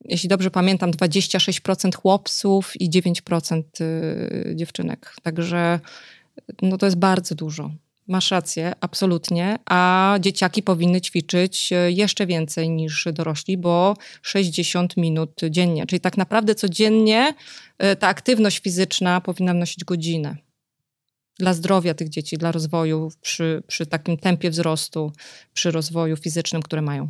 jeśli 0.08 0.30
dobrze 0.30 0.52
pamiętam, 0.52 0.92
26% 0.92 1.96
chłopców 1.96 2.82
i 2.82 2.90
9% 2.90 3.64
y, 3.82 4.56
dziewczynek. 4.56 5.16
Także 5.24 5.80
no 6.62 6.78
to 6.78 6.86
jest 6.86 6.98
bardzo 6.98 7.36
dużo. 7.36 7.72
Masz 8.08 8.32
rację, 8.32 8.74
absolutnie. 8.82 9.60
A 9.66 10.16
dzieciaki 10.20 10.64
powinny 10.64 11.02
ćwiczyć 11.02 11.74
y, 11.74 11.92
jeszcze 11.92 12.26
więcej 12.26 12.70
niż 12.70 13.08
dorośli, 13.14 13.58
bo 13.58 13.96
60 14.22 14.98
minut 14.98 15.42
dziennie. 15.50 15.86
Czyli 15.86 16.00
tak 16.00 16.18
naprawdę 16.18 16.56
codziennie 16.56 17.34
y, 17.84 17.96
ta 17.96 18.08
aktywność 18.08 18.60
fizyczna 18.60 19.22
powinna 19.22 19.54
nosić 19.54 19.84
godzinę. 19.84 20.38
Dla 21.40 21.54
zdrowia 21.54 21.94
tych 21.94 22.10
dzieci, 22.10 22.38
dla 22.38 22.52
rozwoju, 22.52 23.12
przy, 23.22 23.64
przy 23.68 23.86
takim 23.86 24.18
tempie 24.18 24.50
wzrostu, 24.50 25.12
przy 25.54 25.72
rozwoju 25.72 26.18
fizycznym, 26.18 26.62
które 26.62 26.82
mają. 26.82 27.10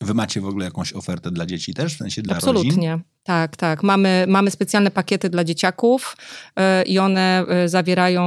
Wy 0.00 0.14
macie 0.14 0.40
w 0.40 0.46
ogóle 0.46 0.64
jakąś 0.64 0.92
ofertę 0.92 1.30
dla 1.30 1.46
dzieci 1.46 1.74
też, 1.74 1.94
w 1.94 1.98
sensie 1.98 2.22
dla 2.22 2.36
Absolutnie. 2.36 2.90
rodzin? 2.90 3.04
Tak, 3.22 3.56
tak. 3.56 3.82
Mamy, 3.82 4.24
mamy 4.28 4.50
specjalne 4.50 4.90
pakiety 4.90 5.30
dla 5.30 5.44
dzieciaków 5.44 6.16
yy, 6.56 6.62
i 6.84 6.98
one 6.98 7.44
yy, 7.48 7.68
zawierają 7.68 8.22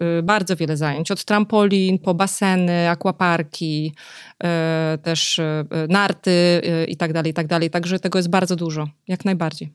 yy, 0.00 0.22
bardzo 0.22 0.56
wiele 0.56 0.76
zajęć. 0.76 1.10
Od 1.10 1.24
trampolin 1.24 1.98
po 1.98 2.14
baseny, 2.14 2.90
akwaparki, 2.90 3.94
też 5.02 5.40
narty 5.88 6.62
i 6.88 6.96
tak 6.96 7.12
dalej, 7.12 7.30
i 7.30 7.34
tak 7.34 7.46
dalej. 7.46 7.70
Także 7.70 7.98
tego 7.98 8.18
jest 8.18 8.30
bardzo 8.30 8.56
dużo, 8.56 8.88
jak 9.08 9.24
najbardziej. 9.24 9.72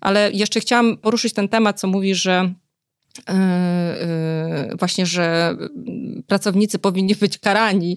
Ale 0.00 0.32
jeszcze 0.32 0.60
chciałam 0.60 0.96
poruszyć 0.96 1.32
ten 1.32 1.48
temat, 1.48 1.80
co 1.80 1.88
mówi, 1.88 2.14
że 2.14 2.30
E, 2.40 2.50
e, 2.50 2.67
właśnie, 4.78 5.06
że 5.06 5.56
pracownicy 6.26 6.78
powinni 6.78 7.14
być 7.14 7.38
karani. 7.38 7.96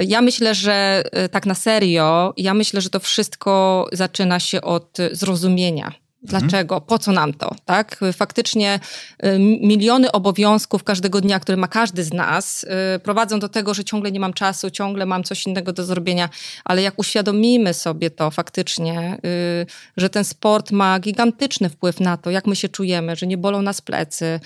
Ja 0.00 0.22
myślę, 0.22 0.54
że 0.54 1.02
e, 1.12 1.28
tak 1.28 1.46
na 1.46 1.54
serio, 1.54 2.34
ja 2.36 2.54
myślę, 2.54 2.80
że 2.80 2.90
to 2.90 3.00
wszystko 3.00 3.86
zaczyna 3.92 4.40
się 4.40 4.62
od 4.62 4.98
zrozumienia. 5.12 5.92
Dlaczego? 6.26 6.80
Po 6.80 6.98
co 6.98 7.12
nam 7.12 7.34
to? 7.34 7.54
Tak? 7.64 8.00
Faktycznie 8.12 8.80
y, 9.24 9.38
miliony 9.38 10.12
obowiązków 10.12 10.84
każdego 10.84 11.20
dnia, 11.20 11.40
które 11.40 11.56
ma 11.56 11.68
każdy 11.68 12.04
z 12.04 12.12
nas, 12.12 12.66
y, 12.96 12.98
prowadzą 12.98 13.38
do 13.38 13.48
tego, 13.48 13.74
że 13.74 13.84
ciągle 13.84 14.12
nie 14.12 14.20
mam 14.20 14.32
czasu, 14.32 14.70
ciągle 14.70 15.06
mam 15.06 15.24
coś 15.24 15.46
innego 15.46 15.72
do 15.72 15.84
zrobienia, 15.84 16.28
ale 16.64 16.82
jak 16.82 16.98
uświadomimy 16.98 17.74
sobie 17.74 18.10
to 18.10 18.30
faktycznie, 18.30 19.18
y, 19.62 19.66
że 19.96 20.10
ten 20.10 20.24
sport 20.24 20.70
ma 20.70 21.00
gigantyczny 21.00 21.68
wpływ 21.68 22.00
na 22.00 22.16
to, 22.16 22.30
jak 22.30 22.46
my 22.46 22.56
się 22.56 22.68
czujemy, 22.68 23.16
że 23.16 23.26
nie 23.26 23.38
bolą 23.38 23.62
nas 23.62 23.80
plecy, 23.80 24.40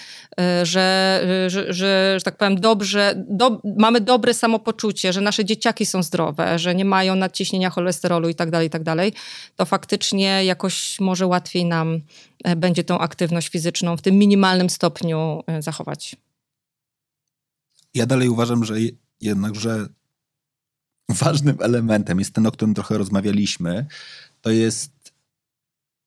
że, 0.62 1.20
że, 1.48 1.72
że, 1.72 2.14
że 2.18 2.20
tak 2.24 2.36
powiem, 2.36 2.60
dobrze, 2.60 3.14
do, 3.28 3.60
mamy 3.78 4.00
dobre 4.00 4.34
samopoczucie, 4.34 5.12
że 5.12 5.20
nasze 5.20 5.44
dzieciaki 5.44 5.86
są 5.86 6.02
zdrowe, 6.02 6.58
że 6.58 6.74
nie 6.74 6.84
mają 6.84 7.14
nadciśnienia 7.14 7.70
cholesterolu 7.70 8.28
i 8.28 8.34
tak 8.34 8.50
dalej, 8.50 8.66
i 8.66 8.70
tak 8.70 8.82
dalej, 8.82 9.12
to 9.56 9.64
faktycznie 9.64 10.44
jakoś 10.44 11.00
może 11.00 11.26
łatwiej 11.26 11.64
nam 11.70 12.00
e, 12.44 12.56
będzie 12.56 12.84
tą 12.84 12.98
aktywność 12.98 13.48
fizyczną 13.48 13.96
w 13.96 14.02
tym 14.02 14.14
minimalnym 14.18 14.70
stopniu 14.70 15.42
e, 15.46 15.62
zachować. 15.62 16.16
Ja 17.94 18.06
dalej 18.06 18.28
uważam, 18.28 18.64
że 18.64 18.74
jednakże 19.20 19.88
ważnym 21.08 21.56
elementem 21.60 22.18
jest 22.18 22.34
ten, 22.34 22.46
o 22.46 22.52
którym 22.52 22.74
trochę 22.74 22.98
rozmawialiśmy, 22.98 23.86
to 24.40 24.50
jest 24.50 25.12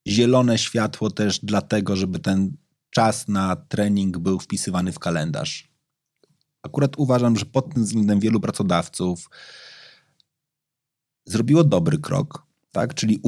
zielone 0.07 0.57
światło 0.57 1.11
też 1.11 1.39
dlatego, 1.39 1.95
żeby 1.95 2.20
ten 2.20 2.57
czas 2.89 3.28
na 3.28 3.55
trening 3.55 4.18
był 4.18 4.39
wpisywany 4.39 4.91
w 4.91 4.99
kalendarz. 4.99 5.74
Akurat 6.64 6.97
uważam, 6.97 7.38
że 7.38 7.45
pod 7.45 7.74
tym 7.74 7.84
względem 7.84 8.20
wielu 8.20 8.39
pracodawców 8.39 9.30
zrobiło 11.26 11.64
dobry 11.64 11.97
krok, 11.97 12.45
tak? 12.74 12.93
czyli, 12.93 13.21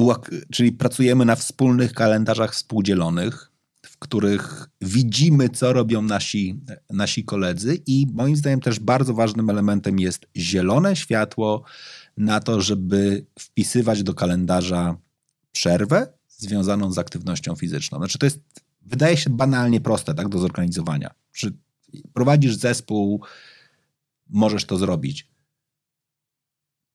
czyli 0.52 0.72
pracujemy 0.72 1.24
na 1.24 1.36
wspólnych 1.36 1.92
kalendarzach 1.92 2.54
współdzielonych, 2.54 3.50
w 3.86 3.98
których 3.98 4.68
widzimy, 4.80 5.48
co 5.48 5.72
robią 5.72 6.02
nasi, 6.02 6.60
nasi 6.90 7.24
koledzy, 7.24 7.82
i 7.86 8.06
moim 8.12 8.36
zdaniem 8.36 8.60
też 8.60 8.80
bardzo 8.80 9.14
ważnym 9.14 9.50
elementem 9.50 9.98
jest 9.98 10.26
zielone 10.36 10.96
światło 10.96 11.64
na 12.16 12.40
to, 12.40 12.60
żeby 12.60 13.26
wpisywać 13.38 14.02
do 14.02 14.14
kalendarza 14.14 14.96
przerwę 15.52 16.06
związaną 16.28 16.92
z 16.92 16.98
aktywnością 16.98 17.54
fizyczną. 17.54 17.98
Znaczy, 17.98 18.18
to 18.18 18.26
jest, 18.26 18.40
wydaje 18.82 19.16
się 19.16 19.30
banalnie 19.30 19.80
proste 19.80 20.14
tak, 20.14 20.28
do 20.28 20.38
zorganizowania. 20.38 21.14
Czy 21.32 21.52
prowadzisz 22.12 22.56
zespół, 22.56 23.24
możesz 24.30 24.64
to 24.64 24.76
zrobić. 24.76 25.28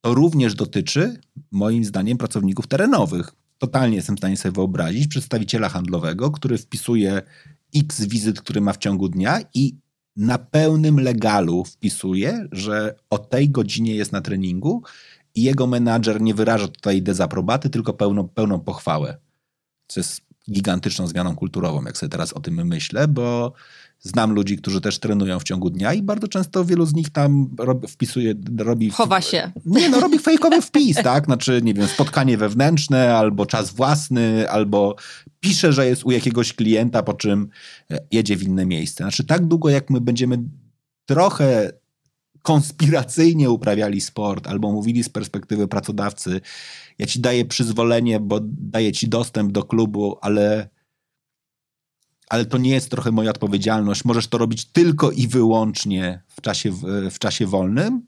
To 0.02 0.14
również 0.14 0.56
dotyczy, 0.56 1.20
moim 1.52 1.86
zdaniem, 1.86 2.18
pracowników 2.18 2.68
terenowych. 2.68 3.32
Totalnie 3.58 3.95
jestem 3.95 4.16
w 4.16 4.20
stanie 4.20 4.38
sobie 4.38 4.52
wyobrazić 4.52 5.08
przedstawiciela 5.08 5.70
handlowego, 5.70 6.32
który 6.32 6.58
wpisuje 6.58 7.22
x 7.76 8.06
wizyt, 8.06 8.41
który 8.41 8.62
ma 8.62 8.74
w 8.74 8.78
ciągu 8.78 9.10
dnia 9.10 9.39
i 9.54 9.76
na 10.16 10.38
pełnym 10.38 10.99
legalu 10.99 11.66
wpisuje, 11.66 12.47
że 12.52 12.95
o 13.10 13.18
tej 13.18 13.49
godzinie 13.49 13.95
jest 13.95 14.12
na 14.12 14.22
treningu 14.22 14.84
i 15.36 15.43
jego 15.43 15.68
menadżer 15.68 16.22
nie 16.22 16.34
wyraża 16.34 16.68
tutaj 16.68 17.02
dezaprobaty, 17.02 17.70
tylko 17.70 17.93
pełną, 17.93 18.28
pełną 18.28 18.60
pochwałę. 18.60 19.18
Co 19.88 19.99
jest 19.99 20.22
gigantyczną 20.52 21.08
zmianą 21.08 21.36
kulturową, 21.36 21.84
jak 21.84 21.97
sobie 21.97 22.10
teraz 22.10 22.34
o 22.34 22.39
tym 22.39 22.68
myślę, 22.68 23.08
bo 23.08 23.54
Znam 24.04 24.34
ludzi, 24.34 24.58
którzy 24.58 24.82
też 24.82 24.99
trenują 24.99 25.39
w 25.39 25.43
ciągu 25.43 25.70
dnia 25.70 25.93
i 25.93 26.02
bardzo 26.02 26.28
często 26.28 26.66
wielu 26.66 26.86
z 26.86 26.93
nich 26.93 27.10
tam 27.10 27.49
rob, 27.60 27.88
wpisuje, 27.88 28.34
robi... 28.58 28.89
Chowa 28.89 29.22
się. 29.22 29.52
Nie, 29.66 29.89
no 29.89 29.99
robi 29.99 30.20
fejkowy 30.20 30.62
wpis, 30.62 30.97
tak? 31.04 31.26
Znaczy, 31.26 31.62
nie 31.64 31.74
wiem, 31.74 31.88
spotkanie 31.88 32.38
wewnętrzne, 32.38 33.16
albo 33.16 33.45
czas 33.45 33.72
własny, 33.72 34.49
albo 34.49 34.95
pisze, 35.39 35.74
że 35.74 35.88
jest 35.88 36.06
u 36.06 36.12
jakiegoś 36.12 36.54
klienta, 36.54 37.04
po 37.04 37.14
czym 37.14 37.47
e, 37.91 37.99
jedzie 38.12 38.36
w 38.36 38.43
inne 38.43 38.66
miejsce. 38.66 39.04
Znaczy, 39.04 39.24
tak 39.24 39.45
długo 39.45 39.70
jak 39.70 39.89
my 39.89 40.02
będziemy 40.02 40.38
trochę 41.06 41.72
konspiracyjnie 42.41 43.49
uprawiali 43.49 44.02
sport, 44.02 44.47
albo 44.47 44.72
mówili 44.72 45.04
z 45.04 45.10
perspektywy 45.10 45.68
pracodawcy, 45.68 46.41
ja 46.99 47.06
ci 47.06 47.20
daję 47.20 47.45
przyzwolenie, 47.45 48.20
bo 48.20 48.39
daję 48.43 48.91
ci 48.91 49.08
dostęp 49.08 49.52
do 49.52 49.64
klubu, 49.64 50.18
ale 50.22 50.70
ale 52.32 52.46
to 52.46 52.58
nie 52.58 52.70
jest 52.70 52.90
trochę 52.90 53.12
moja 53.12 53.30
odpowiedzialność. 53.30 54.06
Możesz 54.06 54.28
to 54.28 54.38
robić 54.38 54.66
tylko 54.66 55.12
i 55.12 55.28
wyłącznie 55.28 56.22
w 56.28 56.42
czasie, 56.42 56.72
w, 56.72 56.82
w 57.12 57.20
czasie 57.20 57.48
wolnym, 57.48 58.02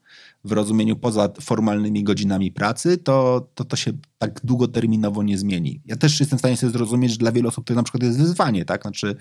w 0.44 0.52
rozumieniu 0.52 0.96
poza 0.96 1.30
formalnymi 1.42 2.04
godzinami 2.04 2.52
pracy, 2.52 2.98
to, 2.98 3.48
to 3.56 3.66
to 3.66 3.76
się 3.76 3.92
tak 4.18 4.40
długoterminowo 4.44 5.24
nie 5.24 5.38
zmieni. 5.38 5.82
Ja 5.86 5.96
też 5.96 6.20
jestem 6.20 6.40
w 6.40 6.42
stanie 6.42 6.58
sobie 6.58 6.72
zrozumieć, 6.72 7.12
że 7.12 7.18
dla 7.18 7.32
wielu 7.32 7.50
osób 7.50 7.66
to 7.66 7.74
na 7.74 7.84
przykład 7.84 8.04
jest 8.04 8.18
wyzwanie, 8.18 8.66
tak? 8.66 8.82
Znaczy 8.82 9.16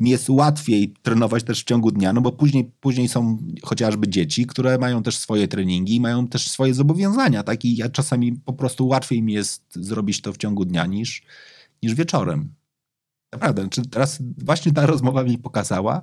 mi 0.00 0.10
jest 0.10 0.30
łatwiej 0.30 0.94
trenować 1.02 1.44
też 1.44 1.60
w 1.60 1.64
ciągu 1.64 1.90
dnia, 1.90 2.12
no 2.12 2.20
bo 2.20 2.32
później, 2.32 2.72
później 2.80 3.08
są 3.08 3.38
chociażby 3.62 4.08
dzieci, 4.08 4.46
które 4.46 4.78
mają 4.78 5.02
też 5.02 5.18
swoje 5.18 5.48
treningi 5.48 5.94
i 5.94 6.00
mają 6.00 6.28
też 6.28 6.48
swoje 6.48 6.74
zobowiązania, 6.74 7.42
tak? 7.42 7.64
I 7.64 7.76
ja 7.76 7.88
czasami 7.88 8.32
po 8.32 8.52
prostu 8.52 8.86
łatwiej 8.86 9.22
mi 9.22 9.32
jest 9.32 9.62
zrobić 9.74 10.20
to 10.20 10.32
w 10.32 10.36
ciągu 10.36 10.64
dnia 10.64 10.86
niż, 10.86 11.22
niż 11.82 11.94
wieczorem. 11.94 12.55
Naprawdę, 13.32 13.68
czy 13.68 13.82
teraz 13.82 14.18
właśnie 14.38 14.72
ta 14.72 14.86
rozmowa 14.86 15.24
mi 15.24 15.38
pokazała, 15.38 16.02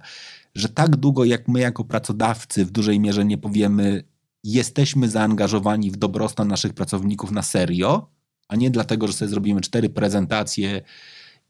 że 0.56 0.70
tak 0.70 0.96
długo 0.96 1.26
jak 1.26 1.48
my 1.48 1.60
jako 1.60 1.84
pracodawcy 1.84 2.66
w 2.66 2.72
dużej 2.72 3.00
mierze 3.00 3.26
nie 3.26 3.38
powiemy, 3.38 4.04
jesteśmy 4.44 5.10
zaangażowani 5.10 5.92
w 5.92 5.98
dobrostan 5.98 6.48
naszych 6.48 6.74
pracowników 6.74 7.32
na 7.32 7.42
serio, 7.42 8.10
a 8.48 8.56
nie 8.56 8.72
dlatego, 8.72 9.08
że 9.08 9.14
sobie 9.14 9.30
zrobimy 9.30 9.62
cztery 9.62 9.90
prezentacje 9.90 10.82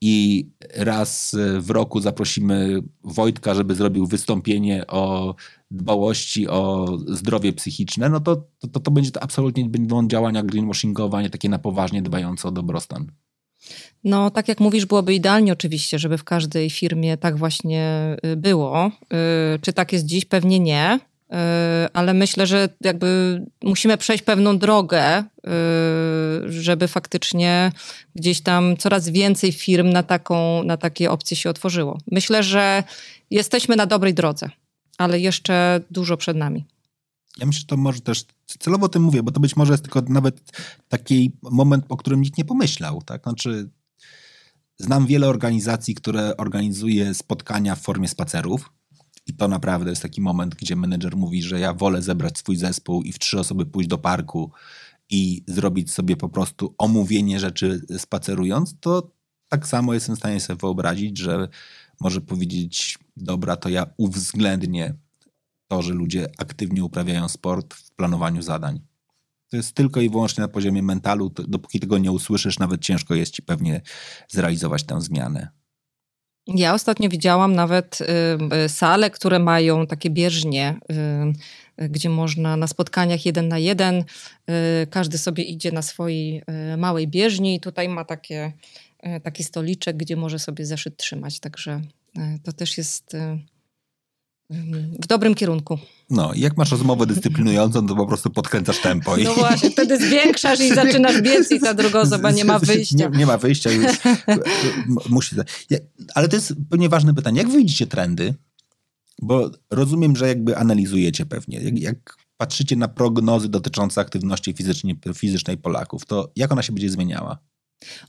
i 0.02 0.48
raz 0.76 1.36
w 1.60 1.70
roku 1.70 2.02
zaprosimy 2.02 2.82
Wojtka, 3.04 3.54
żeby 3.54 3.76
zrobił 3.76 4.08
wystąpienie 4.08 4.88
o 4.88 5.36
dbałości 5.72 6.48
o 6.48 6.88
zdrowie 7.08 7.54
psychiczne, 7.54 8.10
no 8.10 8.20
to 8.20 8.48
to, 8.72 8.80
to 8.80 8.92
będzie 8.92 9.12
to 9.12 9.24
absolutnie 9.24 9.70
będą 9.70 10.08
działania 10.08 10.44
greenwashingowe, 10.44 11.24
nie 11.24 11.30
takie 11.30 11.50
na 11.50 11.60
poważnie 11.60 12.02
dbające 12.02 12.48
o 12.48 12.52
dobrostan. 12.52 13.12
No, 14.04 14.32
tak 14.32 14.48
jak 14.48 14.60
mówisz, 14.60 14.86
byłoby 14.86 15.14
idealnie 15.14 15.54
oczywiście, 15.54 16.00
żeby 16.00 16.18
w 16.18 16.24
każdej 16.24 16.70
firmie 16.70 17.18
tak 17.18 17.38
właśnie 17.38 18.16
y, 18.26 18.36
było. 18.36 18.88
Y, 18.88 19.60
czy 19.62 19.74
tak 19.74 19.94
jest 19.94 20.06
dziś? 20.06 20.26
Pewnie 20.26 20.60
nie. 20.60 21.00
Y, 21.00 21.36
ale 21.94 22.14
myślę, 22.14 22.48
że 22.48 22.70
jakby 22.82 23.42
musimy 23.64 23.98
przejść 23.98 24.24
pewną 24.24 24.58
drogę, 24.58 25.24
żeby 26.46 26.88
faktycznie 26.88 27.72
gdzieś 28.16 28.42
tam 28.42 28.78
coraz 28.78 29.10
więcej 29.10 29.52
firm 29.52 29.90
na, 29.90 30.04
taką, 30.04 30.64
na 30.64 30.78
takie 30.78 31.12
opcje 31.12 31.38
się 31.38 31.50
otworzyło. 31.50 31.98
Myślę, 32.12 32.44
że 32.44 32.84
jesteśmy 33.32 33.76
na 33.76 33.86
dobrej 33.86 34.14
drodze, 34.14 34.50
ale 34.98 35.20
jeszcze 35.20 35.82
dużo 35.92 36.18
przed 36.18 36.38
nami. 36.38 36.66
Ja 37.38 37.46
myślę, 37.46 37.60
że 37.60 37.66
to 37.66 37.78
może 37.78 38.02
też, 38.02 38.26
celowo 38.60 38.86
o 38.86 38.90
tym 38.90 39.02
mówię, 39.02 39.24
bo 39.24 39.32
to 39.32 39.40
być 39.40 39.56
może 39.56 39.74
jest 39.74 39.84
tylko 39.84 40.02
nawet 40.02 40.42
taki 40.90 41.32
moment, 41.42 41.86
o 41.90 41.98
którym 41.98 42.22
nikt 42.22 42.38
nie 42.38 42.46
pomyślał. 42.46 43.02
Tak? 43.02 43.24
Znaczy, 43.24 43.70
znam 44.84 45.06
wiele 45.06 45.28
organizacji, 45.28 45.96
które 45.96 46.38
organizuje 46.38 47.14
spotkania 47.14 47.76
w 47.76 47.82
formie 47.82 48.08
spacerów. 48.08 48.72
I 49.28 49.34
to 49.34 49.48
naprawdę 49.48 49.90
jest 49.90 50.02
taki 50.02 50.22
moment, 50.22 50.56
gdzie 50.56 50.76
menedżer 50.76 51.18
mówi, 51.18 51.44
że 51.44 51.60
ja 51.60 51.74
wolę 51.74 52.02
zebrać 52.02 52.38
swój 52.38 52.58
zespół 52.58 53.02
i 53.02 53.12
w 53.12 53.20
trzy 53.20 53.40
osoby 53.40 53.66
pójść 53.66 53.90
do 53.90 53.98
parku 53.98 54.52
i 55.10 55.44
zrobić 55.48 55.92
sobie 55.92 56.18
po 56.18 56.30
prostu 56.30 56.76
omówienie 56.78 57.40
rzeczy 57.40 57.82
spacerując, 57.98 58.76
to 58.80 59.12
tak 59.50 59.68
samo 59.68 59.94
jestem 59.94 60.16
w 60.16 60.20
stanie 60.20 60.40
sobie 60.40 60.58
wyobrazić, 60.60 61.18
że 61.18 61.48
może 62.00 62.22
powiedzieć, 62.22 62.98
dobra, 63.18 63.56
to 63.56 63.70
ja 63.70 63.86
uwzględnię 63.98 64.96
to, 65.68 65.82
że 65.82 65.94
ludzie 65.94 66.28
aktywnie 66.38 66.84
uprawiają 66.84 67.30
sport 67.30 67.74
w 67.74 67.92
planowaniu 67.92 68.42
zadań. 68.42 68.80
To 69.54 69.58
jest 69.58 69.76
tylko 69.76 70.02
i 70.02 70.10
wyłącznie 70.10 70.42
na 70.42 70.48
poziomie 70.48 70.84
mentalu. 70.84 71.30
Dopóki 71.30 71.80
tego 71.80 71.98
nie 71.98 72.12
usłyszysz, 72.12 72.60
nawet 72.60 72.82
ciężko 72.82 73.16
jest 73.16 73.34
ci 73.34 73.42
pewnie 73.42 73.82
zrealizować 74.28 74.84
tę 74.84 75.02
zmianę. 75.02 75.48
Ja 76.48 76.74
ostatnio 76.74 77.10
widziałam 77.10 77.56
nawet 77.56 78.00
y, 78.02 78.06
y, 78.66 78.70
sale, 78.70 79.10
które 79.10 79.40
mają 79.40 79.88
takie 79.88 80.10
bieżnie, 80.10 80.80
y, 81.82 81.90
gdzie 81.90 82.10
można 82.10 82.58
na 82.58 82.68
spotkaniach 82.68 83.26
jeden 83.26 83.48
na 83.48 83.60
jeden, 83.60 83.96
y, 84.00 84.04
każdy 84.90 85.18
sobie 85.18 85.44
idzie 85.44 85.72
na 85.72 85.82
swojej 85.82 86.44
y, 86.74 86.78
małej 86.78 87.08
bieżni 87.08 87.56
i 87.56 87.60
tutaj 87.60 87.90
ma 87.90 88.06
takie, 88.06 88.54
y, 89.18 89.22
taki 89.22 89.44
stoliczek, 89.44 89.98
gdzie 89.98 90.16
może 90.16 90.40
sobie 90.40 90.66
zeszyt 90.66 90.98
trzymać. 90.98 91.40
Także 91.40 91.82
to 92.44 92.54
też 92.54 92.78
jest 92.78 93.16
w 95.00 95.08
dobrym 95.08 95.36
kierunku. 95.36 95.80
No, 96.10 96.32
jak 96.36 96.58
masz 96.58 96.72
rozmowę 96.72 97.06
dyscyplinującą, 97.06 97.88
to 97.88 97.96
po 97.96 98.08
prostu 98.08 98.30
podkręcasz 98.30 98.80
tempo. 98.80 99.18
I... 99.18 99.24
No 99.24 99.34
właśnie, 99.34 99.70
wtedy 99.70 100.08
zwiększasz 100.08 100.60
i 100.60 100.76
zaczynasz 100.76 101.22
biec 101.22 101.52
i 101.52 101.60
ta 101.60 101.74
druga 101.74 102.00
osoba 102.00 102.32
nie 102.32 102.46
ma 102.46 102.60
wyjścia. 102.70 103.10
Nie, 103.10 103.18
nie 103.18 103.26
ma 103.26 103.38
wyjścia 103.38 103.72
już. 103.72 103.86
Musi... 105.10 105.36
Ale 106.16 106.28
to 106.28 106.36
jest 106.36 106.54
pewnie 106.70 106.90
ważne 106.90 107.14
pytanie. 107.14 107.38
Jak 107.38 107.50
wyjdziecie 107.50 107.88
trendy? 107.88 108.34
Bo 109.22 109.52
rozumiem, 109.72 110.16
że 110.16 110.28
jakby 110.28 110.58
analizujecie 110.58 111.26
pewnie. 111.26 111.60
Jak, 111.62 111.80
jak 111.80 112.18
patrzycie 112.38 112.76
na 112.76 112.88
prognozy 112.88 113.50
dotyczące 113.50 114.02
aktywności 114.02 114.54
fizycznej, 114.54 115.00
fizycznej 115.16 115.58
Polaków, 115.58 116.06
to 116.06 116.32
jak 116.36 116.52
ona 116.52 116.62
się 116.62 116.74
będzie 116.74 116.90
zmieniała? 116.90 117.38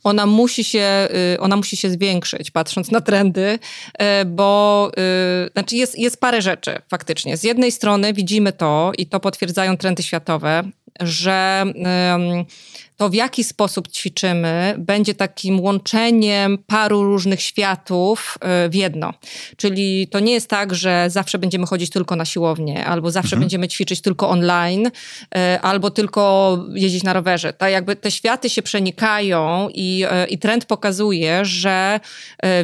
Ona 0.04 0.26
musi 0.26 0.64
się, 0.64 1.08
y, 1.34 1.40
ona 1.40 1.56
musi 1.56 1.76
się 1.76 1.90
zwiększyć, 1.90 2.50
patrząc 2.50 2.90
na 2.90 3.00
trendy, 3.00 3.58
y, 4.22 4.24
bo 4.24 4.90
y, 5.46 5.50
znaczy 5.52 5.76
jest, 5.76 5.98
jest 5.98 6.20
parę 6.20 6.42
rzeczy 6.42 6.78
faktycznie. 6.88 7.36
Z 7.36 7.44
jednej 7.44 7.72
strony 7.72 8.12
widzimy 8.12 8.52
to, 8.52 8.92
i 8.98 9.06
to 9.06 9.20
potwierdzają 9.20 9.76
trendy 9.76 10.02
światowe, 10.02 10.62
że 11.00 11.64
to 12.96 13.08
w 13.08 13.14
jaki 13.14 13.44
sposób 13.44 13.88
ćwiczymy 13.88 14.74
będzie 14.78 15.14
takim 15.14 15.60
łączeniem 15.60 16.58
paru 16.66 17.02
różnych 17.02 17.42
światów 17.42 18.38
e, 18.40 18.68
w 18.68 18.74
jedno. 18.74 19.14
Czyli 19.56 20.08
to 20.08 20.20
nie 20.20 20.32
jest 20.32 20.48
tak, 20.48 20.74
że 20.74 21.06
zawsze 21.10 21.38
będziemy 21.38 21.66
chodzić 21.66 21.90
tylko 21.90 22.16
na 22.16 22.24
siłownię, 22.24 22.84
albo 22.84 23.10
zawsze 23.10 23.28
mhm. 23.28 23.40
będziemy 23.40 23.68
ćwiczyć 23.68 24.00
tylko 24.00 24.28
online, 24.28 24.90
e, 25.34 25.60
albo 25.62 25.90
tylko 25.90 26.58
jeździć 26.74 27.02
na 27.02 27.12
rowerze. 27.12 27.52
Tak 27.52 27.72
jakby 27.72 27.96
te 27.96 28.10
światy 28.10 28.50
się 28.50 28.62
przenikają 28.62 29.68
i, 29.74 30.04
e, 30.10 30.26
i 30.26 30.38
trend 30.38 30.64
pokazuje, 30.64 31.44
że 31.44 32.00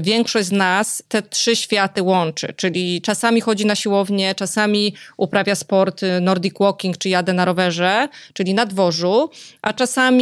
większość 0.00 0.46
z 0.48 0.52
nas 0.52 1.02
te 1.08 1.22
trzy 1.22 1.56
światy 1.56 2.02
łączy. 2.02 2.54
Czyli 2.56 3.02
czasami 3.02 3.40
chodzi 3.40 3.66
na 3.66 3.74
siłownię, 3.74 4.34
czasami 4.34 4.94
uprawia 5.16 5.54
sport 5.54 6.00
Nordic 6.20 6.54
Walking, 6.60 6.98
czy 6.98 7.08
jadę 7.08 7.32
na 7.32 7.44
rowerze, 7.44 8.08
czyli 8.32 8.54
na 8.54 8.66
dworzu, 8.66 9.30
a 9.62 9.72
czasami 9.72 10.19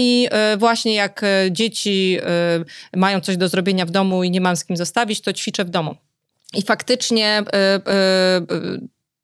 właśnie 0.59 0.95
jak 0.95 1.23
dzieci 1.51 2.19
mają 2.97 3.21
coś 3.21 3.37
do 3.37 3.49
zrobienia 3.49 3.87
w 3.87 3.91
domu 3.91 4.25
i 4.25 4.31
nie 4.31 4.41
mam 4.41 4.57
z 4.57 4.65
kim 4.65 4.77
zostawić, 4.77 5.21
to 5.21 5.33
ćwiczę 5.33 5.65
w 5.65 5.71
domu. 5.71 5.97
I 6.55 6.63
faktycznie 6.63 7.43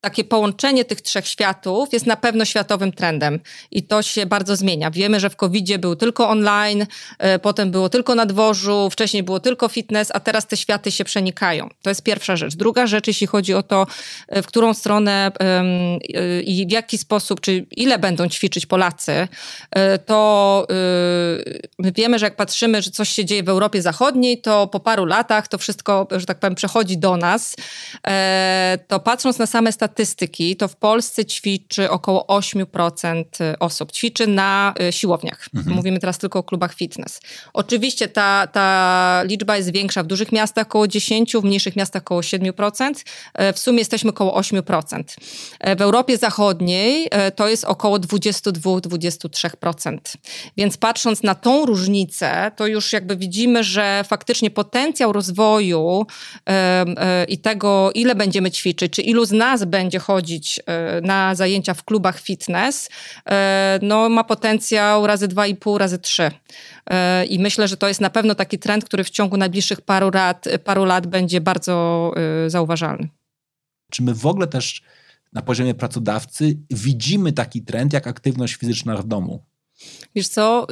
takie 0.05 0.25
połączenie 0.25 0.85
tych 0.85 1.01
trzech 1.01 1.27
światów 1.29 1.93
jest 1.93 2.07
na 2.07 2.17
pewno 2.17 2.45
światowym 2.45 2.93
trendem 2.93 3.41
i 3.71 3.83
to 3.83 4.03
się 4.03 4.27
bardzo 4.27 4.57
zmienia. 4.57 4.91
Wiemy, 4.91 5.21
że 5.21 5.31
w 5.31 5.37
covid 5.37 5.77
był 5.79 5.97
tylko 5.97 6.29
online, 6.29 6.87
e, 7.19 7.39
potem 7.39 7.71
było 7.71 7.89
tylko 7.89 8.15
na 8.15 8.27
dworzu, 8.27 8.91
wcześniej 8.91 9.23
było 9.23 9.41
tylko 9.41 9.69
fitness, 9.69 10.11
a 10.15 10.21
teraz 10.21 10.47
te 10.47 10.57
światy 10.57 10.91
się 10.91 11.05
przenikają. 11.05 11.69
To 11.83 11.91
jest 11.91 12.03
pierwsza 12.03 12.37
rzecz. 12.37 12.55
Druga 12.55 12.87
rzecz, 12.87 13.07
jeśli 13.07 13.27
chodzi 13.27 13.55
o 13.55 13.63
to, 13.63 13.87
e, 14.29 14.43
w 14.43 14.47
którą 14.47 14.75
stronę 14.75 15.33
e, 15.41 16.43
i 16.43 16.67
w 16.67 16.71
jaki 16.71 16.99
sposób, 16.99 17.41
czy 17.41 17.67
ile 17.71 17.99
będą 17.99 18.29
ćwiczyć 18.29 18.67
Polacy, 18.67 19.29
to 20.07 20.67
my 21.79 21.93
wiemy, 21.93 22.19
że 22.19 22.27
jak 22.27 22.37
patrzymy, 22.37 22.83
że 22.83 22.91
coś 22.91 23.09
się 23.09 23.25
dzieje 23.25 23.43
w 23.43 23.49
Europie 23.49 23.83
Zachodniej, 23.83 24.41
to 24.41 24.67
po 24.67 24.81
paru 24.81 25.05
latach 25.05 25.49
to 25.49 25.59
wszystko, 25.59 26.09
że 26.11 26.27
tak 26.27 26.39
powiem, 26.39 26.55
przechodzi 26.55 26.99
do 26.99 27.17
nas. 27.17 27.57
To 28.89 29.01
patrząc 29.01 29.39
na 29.39 29.47
same 29.47 29.73
statystyki, 29.73 29.94
statystyki, 29.95 30.57
to 30.57 30.69
w 30.69 30.77
Polsce 30.77 31.25
ćwiczy 31.25 31.91
około 31.91 32.27
8% 32.29 33.25
osób. 33.61 33.93
Ćwiczy 33.93 34.27
na 34.27 34.75
y, 34.89 34.93
siłowniach. 34.93 35.49
Mhm. 35.55 35.77
Mówimy 35.77 35.99
teraz 35.99 36.19
tylko 36.19 36.39
o 36.39 36.43
klubach 36.43 36.75
fitness. 36.75 37.21
Oczywiście 37.53 38.09
ta, 38.09 38.47
ta 38.47 39.23
liczba 39.25 39.57
jest 39.57 39.73
większa 39.73 40.03
w 40.03 40.07
dużych 40.07 40.33
miastach 40.33 40.67
około 40.67 40.89
10, 40.89 41.37
w 41.37 41.45
mniejszych 41.45 41.77
miastach 41.77 42.03
około 42.03 42.21
7%. 42.21 43.05
E, 43.35 43.53
w 43.53 43.59
sumie 43.59 43.79
jesteśmy 43.79 44.11
około 44.11 44.41
8%. 44.41 45.03
E, 45.61 45.77
w 45.77 45.83
Europie 45.83 46.19
Zachodniej 46.19 47.09
e, 47.11 47.31
to 47.31 47.49
jest 47.49 47.65
około 47.65 47.99
22-23%. 47.99 49.99
Więc 50.57 50.77
patrząc 50.77 51.23
na 51.23 51.35
tą 51.35 51.67
różnicę, 51.67 52.53
to 52.57 52.67
już 52.67 52.93
jakby 52.93 53.17
widzimy, 53.17 53.65
że 53.65 54.05
faktycznie 54.09 54.51
potencjał 54.51 55.13
rozwoju 55.13 56.07
i 57.29 57.39
tego, 57.39 57.91
ile 57.95 58.15
będziemy 58.15 58.51
ćwiczyć, 58.51 58.93
czy 58.93 59.03
ilu 59.03 59.25
z 59.25 59.33
nas 59.33 59.65
będzie 59.65 59.84
będzie 59.85 59.99
chodzić 59.99 60.61
e, 60.67 61.01
na 61.01 61.35
zajęcia 61.35 61.75
w 61.75 61.85
klubach 61.85 62.21
fitness, 62.21 62.89
e, 63.31 63.79
no, 63.83 64.09
ma 64.09 64.25
potencjał 64.25 65.07
razy 65.07 65.29
dwa 65.29 65.47
i 65.47 65.55
pół, 65.55 65.79
razy 65.79 65.99
trzy. 65.99 66.31
E, 66.91 67.25
I 67.25 67.39
myślę, 67.39 67.69
że 67.69 67.77
to 67.77 67.89
jest 67.89 68.01
na 68.01 68.11
pewno 68.11 68.35
taki 68.35 68.59
trend, 68.59 68.85
który 68.85 69.05
w 69.05 69.11
ciągu 69.11 69.37
najbliższych 69.37 69.81
paru 69.81 70.11
lat, 70.15 70.45
paru 70.65 70.85
lat 70.85 71.07
będzie 71.07 71.41
bardzo 71.41 72.13
zauważalny. 72.47 73.09
Czy 73.91 74.03
my 74.03 74.15
w 74.15 74.27
ogóle 74.27 74.47
też 74.47 74.83
na 75.33 75.43
poziomie 75.43 75.75
pracodawcy 75.75 76.59
widzimy 76.71 77.33
taki 77.33 77.63
trend 77.63 77.93
jak 77.93 78.07
aktywność 78.07 78.55
fizyczna 78.55 78.97
w 78.97 79.07
domu? 79.07 79.45
Wiesz 80.15 80.29
co, 80.29 80.67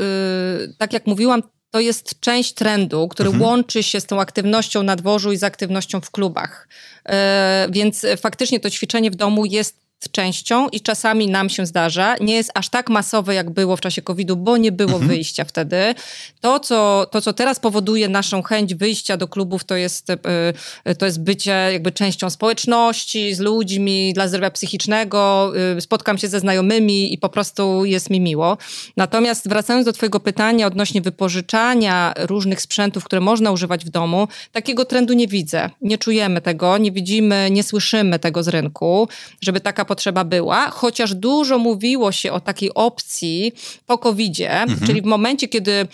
tak 0.79 0.93
jak 0.93 1.07
mówiłam, 1.07 1.43
to 1.73 1.81
jest 1.81 2.21
część 2.21 2.55
trendu, 2.55 3.09
który 3.09 3.29
mhm. 3.29 3.51
łączy 3.51 3.83
się 3.83 4.01
z 4.01 4.07
tą 4.07 4.21
aktywnością 4.21 4.83
na 4.83 4.97
dworzu 4.97 5.33
i 5.33 5.37
z 5.37 5.43
aktywnością 5.43 6.01
w 6.01 6.11
klubach. 6.11 6.69
E, 7.09 7.67
więc 7.71 8.07
faktycznie 8.21 8.61
to 8.61 8.71
ćwiczenie 8.71 9.11
w 9.11 9.15
domu 9.15 9.45
jest 9.45 9.77
częścią 10.09 10.69
i 10.69 10.81
czasami 10.81 11.27
nam 11.27 11.49
się 11.49 11.67
zdarza. 11.67 12.17
Nie 12.21 12.35
jest 12.35 12.51
aż 12.55 12.69
tak 12.69 12.91
masowe, 12.91 13.35
jak 13.35 13.51
było 13.51 13.77
w 13.77 13.81
czasie 13.81 14.03
COVID-u, 14.03 14.37
bo 14.37 14.57
nie 14.57 14.73
było 14.73 14.93
mhm. 14.93 15.09
wyjścia 15.09 15.45
wtedy. 15.45 15.95
To 16.41 16.61
co, 16.61 17.07
to, 17.11 17.21
co 17.21 17.33
teraz 17.33 17.61
powoduje 17.61 18.09
naszą 18.09 18.43
chęć 18.43 18.75
wyjścia 18.75 19.17
do 19.17 19.29
klubów, 19.29 19.65
to 19.65 19.77
jest, 19.77 20.11
e, 20.11 20.95
to 20.99 21.07
jest 21.07 21.21
bycie 21.23 21.69
jakby 21.73 21.93
częścią 21.93 22.31
społeczności, 22.31 23.35
z 23.35 23.41
ludźmi, 23.41 24.13
dla 24.15 24.29
zdrowia 24.29 24.51
psychicznego. 24.51 25.53
E, 25.77 25.81
spotkam 25.81 26.19
się 26.19 26.29
ze 26.29 26.41
znajomymi 26.41 27.15
i 27.15 27.19
po 27.19 27.29
prostu 27.29 27.85
jest 27.85 28.11
mi 28.11 28.21
miło. 28.21 28.59
Natomiast 28.97 29.49
wracając 29.49 29.87
do 29.87 29.93
twojego 29.93 30.21
pytania 30.21 30.67
odnośnie 30.67 31.01
wypożyczania 31.01 32.15
różnych 32.19 32.61
sprzętów, 32.61 33.05
które 33.05 33.21
można 33.21 33.51
używać 33.51 33.85
w 33.85 33.89
domu, 33.89 34.29
takiego 34.53 34.85
trendu 34.85 35.13
nie 35.15 35.27
widzę. 35.27 35.71
Nie 35.81 35.99
czujemy 35.99 36.41
tego, 36.41 36.79
nie 36.79 36.93
widzimy, 36.93 37.49
nie 37.51 37.63
słyszymy 37.63 38.19
tego 38.19 38.43
z 38.43 38.49
rynku, 38.49 39.09
żeby 39.41 39.61
taka 39.61 39.85
potrzeba 39.93 40.25
była, 40.25 40.71
chociaż 40.71 41.15
dużo 41.15 41.59
mówiło 41.59 42.13
się 42.13 42.33
o 42.33 42.41
takiej 42.41 42.75
opcji 42.75 43.53
po 43.87 43.99
COVID-zie, 43.99 44.51
mhm. 44.51 44.87
czyli 44.87 45.03
w 45.03 45.05
momencie, 45.05 45.49
kiedy 45.49 45.73
e, 45.73 45.87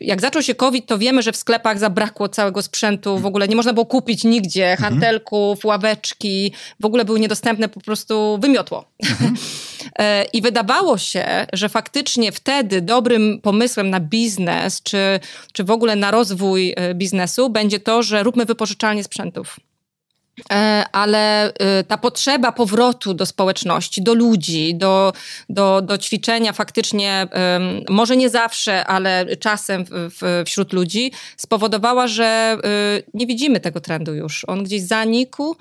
jak 0.00 0.20
zaczął 0.20 0.42
się 0.42 0.54
COVID, 0.54 0.86
to 0.86 0.98
wiemy, 0.98 1.22
że 1.22 1.32
w 1.32 1.36
sklepach 1.36 1.78
zabrakło 1.78 2.28
całego 2.28 2.62
sprzętu, 2.62 3.18
w 3.18 3.26
ogóle 3.26 3.48
nie 3.48 3.56
można 3.56 3.72
było 3.72 3.86
kupić 3.86 4.24
nigdzie 4.24 4.70
mhm. 4.70 4.90
hantelków, 4.90 5.64
ławeczki, 5.64 6.52
w 6.80 6.84
ogóle 6.84 7.04
były 7.04 7.20
niedostępne 7.20 7.68
po 7.68 7.80
prostu 7.80 8.38
wymiotło. 8.40 8.84
Mhm. 9.10 9.34
E, 9.98 10.24
I 10.32 10.42
wydawało 10.42 10.98
się, 10.98 11.46
że 11.52 11.68
faktycznie 11.68 12.32
wtedy 12.32 12.82
dobrym 12.82 13.40
pomysłem 13.42 13.90
na 13.90 14.00
biznes, 14.00 14.82
czy, 14.82 15.20
czy 15.52 15.64
w 15.64 15.70
ogóle 15.70 15.96
na 15.96 16.10
rozwój 16.10 16.74
e, 16.76 16.94
biznesu 16.94 17.50
będzie 17.50 17.80
to, 17.80 18.02
że 18.02 18.22
róbmy 18.22 18.44
wypożyczalnie 18.44 19.04
sprzętów. 19.04 19.56
E, 20.52 20.84
ale 20.92 21.52
e, 21.54 21.84
ta 21.84 21.98
potrzeba 21.98 22.52
powrotu 22.52 23.14
do 23.14 23.26
społeczności, 23.26 24.02
do 24.02 24.14
ludzi, 24.14 24.74
do, 24.74 25.12
do, 25.48 25.82
do 25.82 25.98
ćwiczenia 25.98 26.52
faktycznie, 26.52 27.26
może 27.88 28.16
nie 28.16 28.30
zawsze, 28.30 28.84
ale 28.84 29.36
czasem 29.36 29.84
w, 29.88 30.42
wśród 30.46 30.72
ludzi, 30.72 31.12
spowodowała, 31.36 32.06
że 32.06 32.24
e, 32.24 32.58
nie 33.14 33.26
widzimy 33.26 33.60
tego 33.60 33.80
trendu 33.80 34.14
już. 34.14 34.44
On 34.48 34.64
gdzieś 34.64 34.82
zanikł 34.82 35.56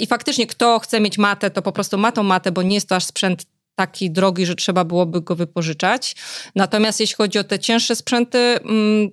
i 0.00 0.06
faktycznie 0.06 0.46
kto 0.46 0.78
chce 0.78 1.00
mieć 1.00 1.18
matę, 1.18 1.50
to 1.50 1.62
po 1.62 1.72
prostu 1.72 1.98
ma 1.98 2.12
tą 2.12 2.22
matę, 2.22 2.52
bo 2.52 2.62
nie 2.62 2.74
jest 2.74 2.88
to 2.88 2.96
aż 2.96 3.04
sprzęt 3.04 3.46
taki 3.74 4.10
drogi, 4.10 4.46
że 4.46 4.54
trzeba 4.54 4.84
byłoby 4.84 5.20
go 5.20 5.36
wypożyczać. 5.36 6.16
Natomiast 6.54 7.00
jeśli 7.00 7.16
chodzi 7.16 7.38
o 7.38 7.44
te 7.44 7.58
cięższe 7.58 7.96
sprzęty, 7.96 8.38
mm, 8.38 9.10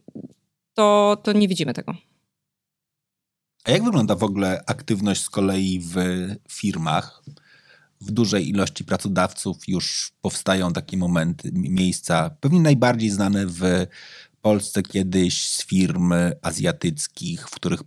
to, 0.73 1.17
to 1.23 1.33
nie 1.33 1.47
widzimy 1.47 1.73
tego. 1.73 1.95
A 3.65 3.71
jak 3.71 3.83
wygląda 3.83 4.15
w 4.15 4.23
ogóle 4.23 4.63
aktywność 4.65 5.21
z 5.21 5.29
kolei 5.29 5.79
w 5.79 5.95
firmach? 6.49 7.23
W 8.01 8.11
dużej 8.11 8.49
ilości 8.49 8.83
pracodawców 8.83 9.57
już 9.67 10.11
powstają 10.21 10.73
takie 10.73 10.97
momenty, 10.97 11.51
miejsca, 11.53 12.29
pewnie 12.29 12.61
najbardziej 12.61 13.09
znane 13.09 13.45
w 13.47 13.63
Polsce 14.41 14.83
kiedyś 14.83 15.49
z 15.49 15.65
firm 15.65 16.13
azjatyckich, 16.41 17.49
w 17.49 17.51
których 17.51 17.81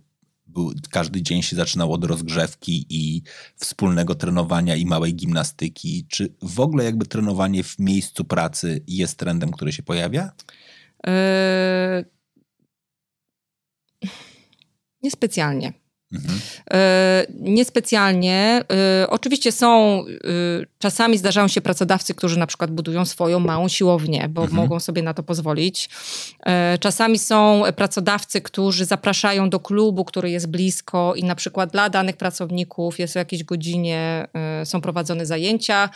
każdy 0.89 1.21
dzień 1.21 1.41
się 1.41 1.55
zaczynał 1.55 1.93
od 1.93 2.03
rozgrzewki 2.03 2.85
i 2.89 3.21
wspólnego 3.55 4.15
trenowania 4.15 4.75
i 4.75 4.85
małej 4.85 5.15
gimnastyki. 5.15 6.05
Czy 6.09 6.33
w 6.41 6.59
ogóle 6.59 6.83
jakby 6.83 7.05
trenowanie 7.05 7.63
w 7.63 7.79
miejscu 7.79 8.23
pracy 8.23 8.83
jest 8.87 9.17
trendem, 9.17 9.51
który 9.51 9.71
się 9.73 9.83
pojawia? 9.83 10.31
Yy 11.07 12.19
Niespecjalnie. 15.01 15.73
Mhm. 16.13 16.39
E, 16.71 17.25
niespecjalnie. 17.39 18.63
E, 19.01 19.09
oczywiście 19.09 19.51
są, 19.51 19.99
e, 19.99 20.65
czasami 20.79 21.17
zdarzają 21.17 21.47
się 21.47 21.61
pracodawcy, 21.61 22.15
którzy 22.15 22.39
na 22.39 22.47
przykład 22.47 22.71
budują 22.71 23.05
swoją 23.05 23.39
małą 23.39 23.67
siłownię, 23.67 24.29
bo 24.29 24.41
mhm. 24.41 24.61
mogą 24.61 24.79
sobie 24.79 25.01
na 25.03 25.13
to 25.13 25.23
pozwolić. 25.23 25.89
Czasami 26.79 27.19
są 27.19 27.63
pracodawcy, 27.75 28.41
którzy 28.41 28.85
zapraszają 28.85 29.49
do 29.49 29.59
klubu, 29.59 30.05
który 30.05 30.29
jest 30.29 30.47
blisko 30.47 31.13
i 31.15 31.23
na 31.23 31.35
przykład 31.35 31.71
dla 31.71 31.89
danych 31.89 32.17
pracowników 32.17 32.99
jest 32.99 33.15
o 33.15 33.19
jakiejś 33.19 33.43
godzinie, 33.43 34.27
są 34.63 34.81
prowadzone 34.81 35.25
zajęcia. 35.25 35.89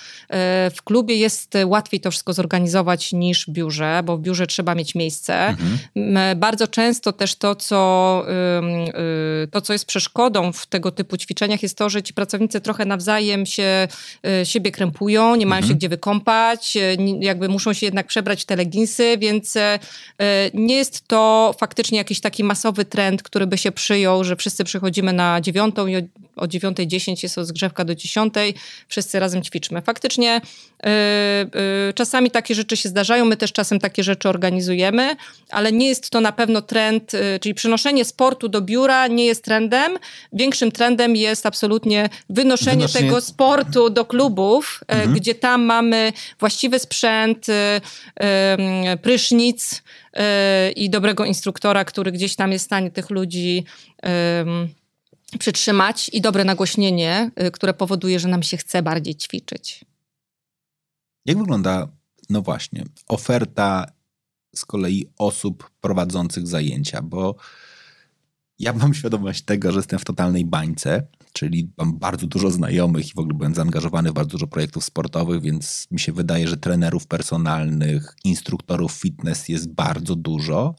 W 0.75 0.81
klubie 0.83 1.15
jest 1.15 1.53
łatwiej 1.65 1.99
to 1.99 2.11
wszystko 2.11 2.33
zorganizować 2.33 3.13
niż 3.13 3.45
w 3.45 3.49
biurze, 3.49 4.01
bo 4.05 4.17
w 4.17 4.21
biurze 4.21 4.47
trzeba 4.47 4.75
mieć 4.75 4.95
miejsce. 4.95 5.47
Mhm. 5.47 6.39
Bardzo 6.39 6.67
często 6.67 7.13
też 7.13 7.35
to, 7.35 7.55
co, 7.55 8.25
to, 9.51 9.61
co 9.61 9.73
jest 9.73 9.85
przeszkodą, 9.85 10.02
przeszkodą 10.03 10.51
w 10.51 10.65
tego 10.65 10.91
typu 10.91 11.17
ćwiczeniach 11.17 11.63
jest 11.63 11.77
to, 11.77 11.89
że 11.89 12.03
ci 12.03 12.13
pracownicy 12.13 12.61
trochę 12.61 12.85
nawzajem 12.85 13.45
się 13.45 13.87
y, 14.41 14.45
siebie 14.45 14.71
krępują, 14.71 15.35
nie 15.35 15.45
mają 15.45 15.59
mhm. 15.59 15.69
się 15.69 15.77
gdzie 15.77 15.89
wykąpać, 15.89 16.77
y, 16.77 16.97
jakby 17.19 17.49
muszą 17.49 17.73
się 17.73 17.85
jednak 17.85 18.07
przebrać 18.07 18.41
w 18.41 18.45
te 18.45 18.55
leginsy, 18.55 19.17
więc 19.17 19.55
y, 19.55 19.59
nie 20.53 20.75
jest 20.75 21.07
to 21.07 21.55
faktycznie 21.59 21.97
jakiś 21.97 22.21
taki 22.21 22.43
masowy 22.43 22.85
trend, 22.85 23.23
który 23.23 23.47
by 23.47 23.57
się 23.57 23.71
przyjął, 23.71 24.23
że 24.23 24.35
wszyscy 24.35 24.63
przychodzimy 24.63 25.13
na 25.13 25.41
dziewiątą 25.41 25.87
i 25.87 25.95
o 26.35 26.45
9.10 26.45 27.23
jest 27.23 27.37
rozgrzewka 27.37 27.85
do 27.85 27.95
10, 27.95 28.33
wszyscy 28.87 29.19
razem 29.19 29.43
ćwiczmy. 29.43 29.81
Faktycznie 29.81 30.41
czasami 31.95 32.31
takie 32.31 32.55
rzeczy 32.55 32.77
się 32.77 32.89
zdarzają, 32.89 33.25
my 33.25 33.37
też 33.37 33.53
czasem 33.53 33.79
takie 33.79 34.03
rzeczy 34.03 34.29
organizujemy, 34.29 35.15
ale 35.49 35.71
nie 35.71 35.87
jest 35.87 36.09
to 36.09 36.21
na 36.21 36.31
pewno 36.31 36.61
trend, 36.61 37.11
czyli 37.41 37.55
przynoszenie 37.55 38.05
sportu 38.05 38.49
do 38.49 38.61
biura 38.61 39.07
nie 39.07 39.25
jest 39.25 39.43
trendem, 39.43 39.97
Większym 40.33 40.71
trendem 40.71 41.15
jest 41.15 41.45
absolutnie 41.45 42.09
wynoszenie, 42.29 42.75
wynoszenie... 42.75 43.05
tego 43.05 43.21
sportu 43.21 43.89
do 43.89 44.05
klubów, 44.05 44.79
mhm. 44.87 45.13
gdzie 45.13 45.35
tam 45.35 45.63
mamy 45.63 46.13
właściwy 46.39 46.79
sprzęt, 46.79 47.47
prysznic 49.01 49.83
i 50.75 50.89
dobrego 50.89 51.25
instruktora, 51.25 51.85
który 51.85 52.11
gdzieś 52.11 52.35
tam 52.35 52.51
jest 52.51 52.65
w 52.65 52.67
stanie 52.67 52.91
tych 52.91 53.09
ludzi 53.09 53.63
przytrzymać 55.37 56.09
i 56.13 56.21
dobre 56.21 56.43
nagłośnienie, 56.43 57.31
które 57.53 57.73
powoduje, 57.73 58.19
że 58.19 58.27
nam 58.27 58.43
się 58.43 58.57
chce 58.57 58.83
bardziej 58.83 59.15
ćwiczyć. 59.15 59.85
Jak 61.25 61.37
wygląda 61.37 61.87
No 62.29 62.41
właśnie, 62.41 62.83
oferta 63.07 63.85
z 64.55 64.65
kolei 64.65 65.05
osób 65.17 65.69
prowadzących 65.81 66.47
zajęcia, 66.47 67.01
bo 67.01 67.35
ja 68.59 68.73
mam 68.73 68.93
świadomość 68.93 69.41
tego, 69.41 69.71
że 69.71 69.79
jestem 69.79 69.99
w 69.99 70.05
totalnej 70.05 70.45
bańce, 70.45 71.07
czyli 71.33 71.71
mam 71.77 71.99
bardzo 71.99 72.27
dużo 72.27 72.51
znajomych 72.51 73.09
i 73.09 73.13
w 73.13 73.19
ogóle 73.19 73.33
byłem 73.33 73.55
zaangażowany 73.55 74.11
w 74.11 74.13
bardzo 74.13 74.31
dużo 74.31 74.47
projektów 74.47 74.85
sportowych, 74.85 75.41
więc 75.41 75.87
mi 75.91 75.99
się 75.99 76.11
wydaje, 76.11 76.47
że 76.47 76.57
trenerów 76.57 77.07
personalnych, 77.07 78.15
instruktorów 78.23 78.91
fitness 78.91 79.49
jest 79.49 79.69
bardzo 79.69 80.15
dużo. 80.15 80.75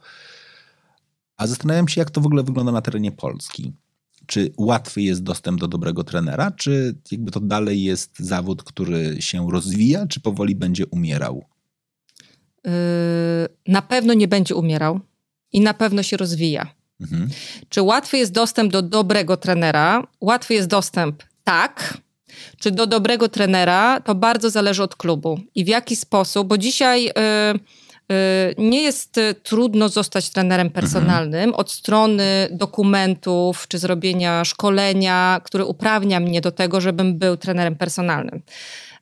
A 1.36 1.46
zastanawiam 1.46 1.88
się, 1.88 2.00
jak 2.00 2.11
to 2.11 2.20
w 2.20 2.26
ogóle 2.26 2.42
wygląda 2.42 2.72
na 2.72 2.82
terenie 2.82 3.12
Polski. 3.12 3.72
Czy 4.26 4.52
łatwy 4.56 5.02
jest 5.02 5.22
dostęp 5.22 5.60
do 5.60 5.68
dobrego 5.68 6.04
trenera, 6.04 6.50
czy 6.50 6.94
jakby 7.10 7.30
to 7.30 7.40
dalej 7.40 7.82
jest 7.82 8.18
zawód, 8.18 8.62
który 8.62 9.22
się 9.22 9.50
rozwija, 9.50 10.06
czy 10.06 10.20
powoli 10.20 10.54
będzie 10.54 10.86
umierał? 10.86 11.44
Yy, 12.64 12.72
na 13.66 13.82
pewno 13.82 14.14
nie 14.14 14.28
będzie 14.28 14.54
umierał 14.54 15.00
i 15.52 15.60
na 15.60 15.74
pewno 15.74 16.02
się 16.02 16.16
rozwija. 16.16 16.74
Mhm. 17.00 17.28
Czy 17.68 17.82
łatwy 17.82 18.18
jest 18.18 18.32
dostęp 18.32 18.72
do 18.72 18.82
dobrego 18.82 19.36
trenera? 19.36 20.06
Łatwy 20.20 20.54
jest 20.54 20.68
dostęp, 20.68 21.22
tak. 21.44 21.98
Czy 22.58 22.70
do 22.70 22.86
dobrego 22.86 23.28
trenera? 23.28 24.00
To 24.00 24.14
bardzo 24.14 24.50
zależy 24.50 24.82
od 24.82 24.96
klubu 24.96 25.40
i 25.54 25.64
w 25.64 25.68
jaki 25.68 25.96
sposób, 25.96 26.48
bo 26.48 26.58
dzisiaj. 26.58 27.04
Yy, 27.04 27.12
nie 28.59 28.82
jest 28.82 29.18
y, 29.18 29.34
trudno 29.42 29.88
zostać 29.88 30.30
trenerem 30.30 30.66
mhm. 30.66 30.82
personalnym 30.82 31.40
mhm. 31.40 31.55
od 31.55 31.70
strony 31.70 32.48
dokumentów 32.50 33.68
czy 33.68 33.78
zrobienia 33.78 34.44
szkolenia, 34.44 35.40
które 35.44 35.64
uprawnia 35.64 36.20
mnie 36.20 36.40
do 36.40 36.52
tego, 36.52 36.80
żebym 36.80 37.18
był 37.18 37.36
trenerem 37.36 37.76
personalnym. 37.76 38.42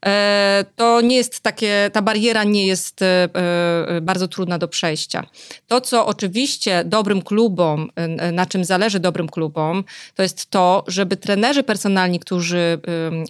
E, 0.06 0.64
to 0.76 1.00
nie 1.00 1.16
jest 1.16 1.40
takie, 1.40 1.90
ta 1.92 2.02
bariera 2.02 2.44
nie 2.44 2.66
jest 2.66 3.02
e, 3.02 3.28
e, 3.34 4.00
bardzo 4.00 4.28
trudna 4.28 4.58
do 4.58 4.68
przejścia. 4.68 5.26
To, 5.68 5.80
co 5.80 6.06
oczywiście 6.06 6.82
dobrym 6.84 7.22
klubom, 7.22 7.90
na 8.32 8.46
czym 8.46 8.64
zależy 8.64 9.00
dobrym 9.00 9.28
klubom, 9.28 9.84
to 10.14 10.22
jest 10.22 10.50
to, 10.50 10.84
żeby 10.86 11.16
trenerzy 11.16 11.62
personalni, 11.62 12.20
którzy 12.20 12.80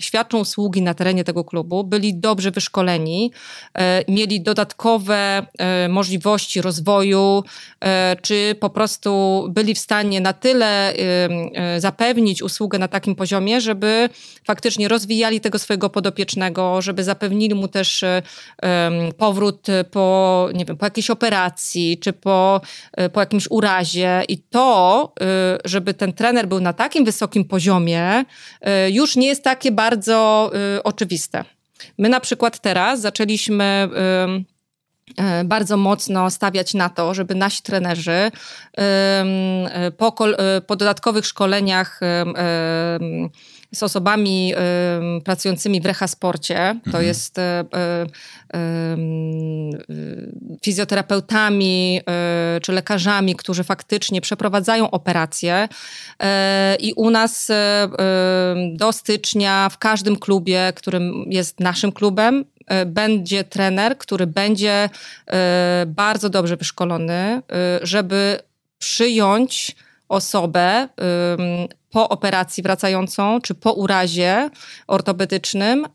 świadczą 0.00 0.38
usługi 0.38 0.82
na 0.82 0.94
terenie 0.94 1.24
tego 1.24 1.44
klubu, 1.44 1.84
byli 1.84 2.14
dobrze 2.14 2.50
wyszkoleni, 2.50 3.32
mieli 4.08 4.40
dodatkowe 4.40 5.46
możliwości 5.88 6.60
rozwoju, 6.62 7.44
czy 8.22 8.54
po 8.60 8.70
prostu 8.70 9.44
byli 9.50 9.74
w 9.74 9.78
stanie 9.78 10.20
na 10.20 10.32
tyle 10.32 10.94
zapewnić 11.78 12.42
usługę 12.42 12.78
na 12.78 12.88
takim 12.88 13.14
poziomie, 13.14 13.60
żeby 13.60 14.08
faktycznie 14.44 14.88
rozwijali 14.88 15.40
tego 15.40 15.58
swojego 15.58 15.90
podopiecznego 15.90 16.61
żeby 16.80 17.04
zapewnili 17.04 17.54
mu 17.54 17.68
też 17.68 18.02
um, 18.02 19.12
powrót 19.16 19.66
po, 19.90 20.48
nie 20.54 20.64
wiem, 20.64 20.76
po 20.76 20.86
jakiejś 20.86 21.10
operacji, 21.10 21.98
czy 21.98 22.12
po, 22.12 22.60
e, 22.92 23.08
po 23.08 23.20
jakimś 23.20 23.46
urazie. 23.50 24.22
I 24.28 24.38
to, 24.38 25.12
e, 25.20 25.58
żeby 25.64 25.94
ten 25.94 26.12
trener 26.12 26.48
był 26.48 26.60
na 26.60 26.72
takim 26.72 27.04
wysokim 27.04 27.44
poziomie, 27.44 28.24
już 28.88 29.16
nie 29.16 29.26
jest 29.26 29.44
takie 29.44 29.72
bardzo 29.72 30.50
oczywiste. 30.84 31.44
My 31.98 32.08
na 32.08 32.20
przykład 32.20 32.60
teraz 32.60 33.00
zaczęliśmy 33.00 33.88
bardzo 35.44 35.76
mocno 35.76 36.30
stawiać 36.30 36.74
na 36.74 36.88
to, 36.88 37.14
żeby 37.14 37.34
nasi 37.34 37.62
trenerzy 37.62 38.30
po, 39.96 40.14
po 40.66 40.76
dodatkowych 40.76 41.26
szkoleniach 41.26 42.00
z 43.74 43.82
osobami 43.82 44.54
pracującymi 45.24 45.80
w 45.80 45.86
rehasporcie, 45.86 46.80
to 46.84 46.86
mhm. 46.86 47.04
jest 47.04 47.38
y, 47.38 47.42
y, 47.42 48.56
fizjoterapeutami 50.62 52.00
czy 52.62 52.72
lekarzami, 52.72 53.36
którzy 53.36 53.64
faktycznie 53.64 54.20
przeprowadzają 54.20 54.90
operacje 54.90 55.68
i 56.78 56.92
u 56.92 57.10
nas 57.10 57.48
do 58.72 58.92
stycznia 58.92 59.68
w 59.68 59.78
każdym 59.78 60.16
klubie, 60.16 60.72
którym 60.76 61.24
jest 61.26 61.60
naszym 61.60 61.92
klubem, 61.92 62.44
będzie 62.86 63.44
trener, 63.44 63.98
który 63.98 64.26
będzie 64.26 64.88
bardzo 65.86 66.28
dobrze 66.28 66.56
wyszkolony, 66.56 67.42
żeby 67.82 68.38
przyjąć 68.78 69.76
osobę 70.12 70.88
po 71.92 72.08
operacji 72.08 72.62
wracającą, 72.62 73.40
czy 73.40 73.54
po 73.54 73.72
urazie 73.72 74.50
ortopedycznym 74.86 75.84
y, 75.84 75.88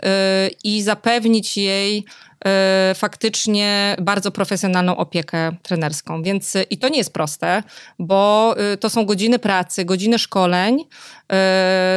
i 0.63 0.81
zapewnić 0.81 1.57
jej 1.57 1.97
y, 2.01 2.95
faktycznie 2.95 3.95
bardzo 4.01 4.31
profesjonalną 4.31 4.97
opiekę 4.97 5.51
trenerską. 5.63 6.23
Więc 6.23 6.55
y, 6.55 6.63
i 6.63 6.77
to 6.77 6.89
nie 6.89 6.97
jest 6.97 7.13
proste, 7.13 7.63
bo 7.99 8.55
to 8.79 8.89
są 8.89 9.05
godziny 9.05 9.39
pracy, 9.39 9.85
godziny 9.85 10.19
szkoleń 10.19 10.83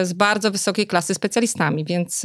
z 0.03 0.13
bardzo 0.13 0.51
wysokiej 0.51 0.87
klasy 0.87 1.15
specjalistami, 1.15 1.85
więc 1.85 2.23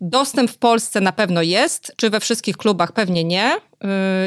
Dostęp 0.00 0.50
w 0.50 0.58
Polsce 0.58 1.00
na 1.00 1.12
pewno 1.12 1.42
jest, 1.42 1.92
czy 1.96 2.10
we 2.10 2.20
wszystkich 2.20 2.56
klubach 2.56 2.92
pewnie 2.92 3.24
nie. 3.24 3.52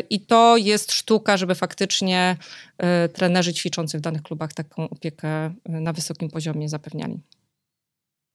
I 0.10 0.20
to 0.20 0.58
jest 0.58 0.91
sztuka, 0.91 1.38
żeby 1.38 1.56
faktycznie 1.56 2.38
e, 2.78 3.10
trenerzy 3.10 3.54
ćwiczący 3.54 3.97
w 3.97 4.01
danych 4.01 4.22
klubach 4.22 4.54
taką 4.54 4.89
opiekę 4.89 5.54
na 5.66 5.93
wysokim 5.93 6.30
poziomie 6.30 6.70
zapewniali. 6.70 7.20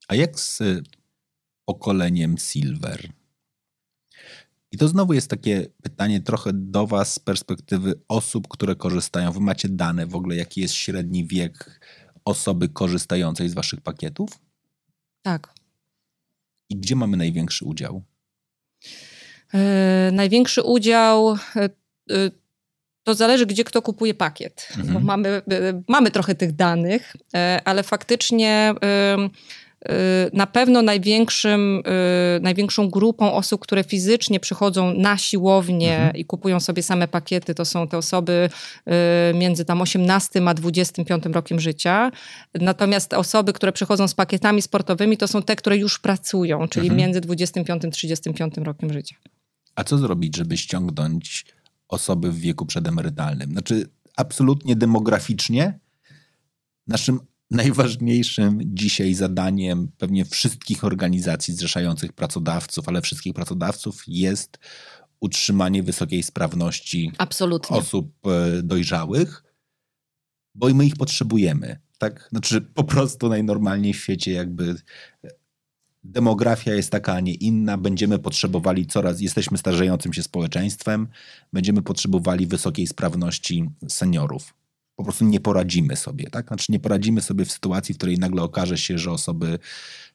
A 0.08 0.14
jak 0.14 0.40
z 0.40 0.62
pokoleniem 1.64 2.38
Silver? 2.38 3.08
I 4.72 4.78
to 4.78 4.88
znowu 4.88 5.12
jest 5.12 5.30
takie 5.30 5.66
pytanie 5.82 6.20
trochę 6.20 6.50
do 6.54 6.86
Was 6.86 7.12
z 7.12 7.18
perspektywy 7.18 8.00
osób, 8.08 8.48
które 8.48 8.76
korzystają. 8.76 9.32
Wy 9.32 9.40
macie 9.40 9.68
dane 9.68 10.06
w 10.06 10.14
ogóle, 10.14 10.36
jaki 10.36 10.60
jest 10.60 10.74
średni 10.74 11.26
wiek 11.26 11.80
osoby 12.24 12.68
korzystającej 12.68 13.48
z 13.48 13.54
Waszych 13.54 13.80
pakietów? 13.80 14.30
Tak. 15.22 15.57
I 16.68 16.76
gdzie 16.76 16.96
mamy 16.96 17.16
największy 17.16 17.64
udział? 17.64 18.02
E, 19.54 20.10
największy 20.12 20.62
udział 20.62 21.36
e, 21.56 21.64
e, 21.64 21.70
to 23.02 23.14
zależy, 23.14 23.46
gdzie 23.46 23.64
kto 23.64 23.82
kupuje 23.82 24.14
pakiet. 24.14 24.68
Mhm. 24.78 25.04
Mamy, 25.04 25.42
mamy 25.88 26.10
trochę 26.10 26.34
tych 26.34 26.52
danych, 26.52 27.16
ale 27.64 27.82
faktycznie 27.82 28.74
na 30.32 30.46
pewno 30.46 30.82
największym, 30.82 31.82
największą 32.40 32.90
grupą 32.90 33.32
osób, 33.32 33.60
które 33.60 33.84
fizycznie 33.84 34.40
przychodzą 34.40 34.94
na 34.94 35.16
siłownię 35.16 35.96
mhm. 35.96 36.16
i 36.16 36.24
kupują 36.24 36.60
sobie 36.60 36.82
same 36.82 37.08
pakiety, 37.08 37.54
to 37.54 37.64
są 37.64 37.88
te 37.88 37.98
osoby 37.98 38.50
między 39.34 39.64
tam 39.64 39.80
18 39.80 40.48
a 40.48 40.54
25 40.54 41.24
rokiem 41.26 41.60
życia. 41.60 42.10
Natomiast 42.54 43.12
osoby, 43.12 43.52
które 43.52 43.72
przychodzą 43.72 44.08
z 44.08 44.14
pakietami 44.14 44.62
sportowymi, 44.62 45.16
to 45.16 45.28
są 45.28 45.42
te, 45.42 45.56
które 45.56 45.76
już 45.76 45.98
pracują, 45.98 46.68
czyli 46.68 46.86
mhm. 46.86 46.98
między 47.00 47.20
25 47.20 47.84
a 47.84 47.90
35 47.90 48.54
rokiem 48.56 48.92
życia. 48.92 49.16
A 49.74 49.84
co 49.84 49.98
zrobić, 49.98 50.36
żeby 50.36 50.56
ściągnąć 50.56 51.46
osoby 51.88 52.32
w 52.32 52.38
wieku 52.38 52.66
przedemerytalnym? 52.66 53.50
Znaczy, 53.50 53.88
absolutnie 54.16 54.76
demograficznie 54.76 55.78
naszym 56.86 57.20
najważniejszym 57.50 58.60
dzisiaj 58.64 59.14
zadaniem 59.14 59.88
pewnie 59.98 60.24
wszystkich 60.24 60.84
organizacji 60.84 61.54
zrzeszających 61.54 62.12
pracodawców, 62.12 62.88
ale 62.88 63.02
wszystkich 63.02 63.34
pracodawców 63.34 64.02
jest 64.06 64.58
utrzymanie 65.20 65.82
wysokiej 65.82 66.22
sprawności 66.22 67.12
Absolutnie. 67.18 67.76
osób 67.76 68.12
e, 68.26 68.62
dojrzałych, 68.62 69.44
bo 70.54 70.68
my 70.74 70.86
ich 70.86 70.96
potrzebujemy. 70.96 71.80
Tak? 71.98 72.28
Znaczy, 72.30 72.60
po 72.60 72.84
prostu 72.84 73.28
najnormalniej 73.28 73.92
w 73.92 74.02
świecie 74.02 74.32
jakby 74.32 74.74
demografia 76.04 76.74
jest 76.74 76.90
taka, 76.90 77.14
a 77.14 77.20
nie 77.20 77.34
inna, 77.34 77.78
będziemy 77.78 78.18
potrzebowali 78.18 78.86
coraz, 78.86 79.20
jesteśmy 79.20 79.58
starzejącym 79.58 80.12
się 80.12 80.22
społeczeństwem, 80.22 81.08
będziemy 81.52 81.82
potrzebowali 81.82 82.46
wysokiej 82.46 82.86
sprawności 82.86 83.70
seniorów. 83.88 84.54
Po 84.98 85.04
prostu 85.04 85.24
nie 85.24 85.40
poradzimy 85.40 85.96
sobie, 85.96 86.30
tak? 86.30 86.48
Znaczy 86.48 86.72
nie 86.72 86.80
poradzimy 86.80 87.20
sobie 87.20 87.44
w 87.44 87.52
sytuacji, 87.52 87.94
w 87.94 87.98
której 87.98 88.18
nagle 88.18 88.42
okaże 88.42 88.78
się, 88.78 88.98
że 88.98 89.10
osoby 89.10 89.58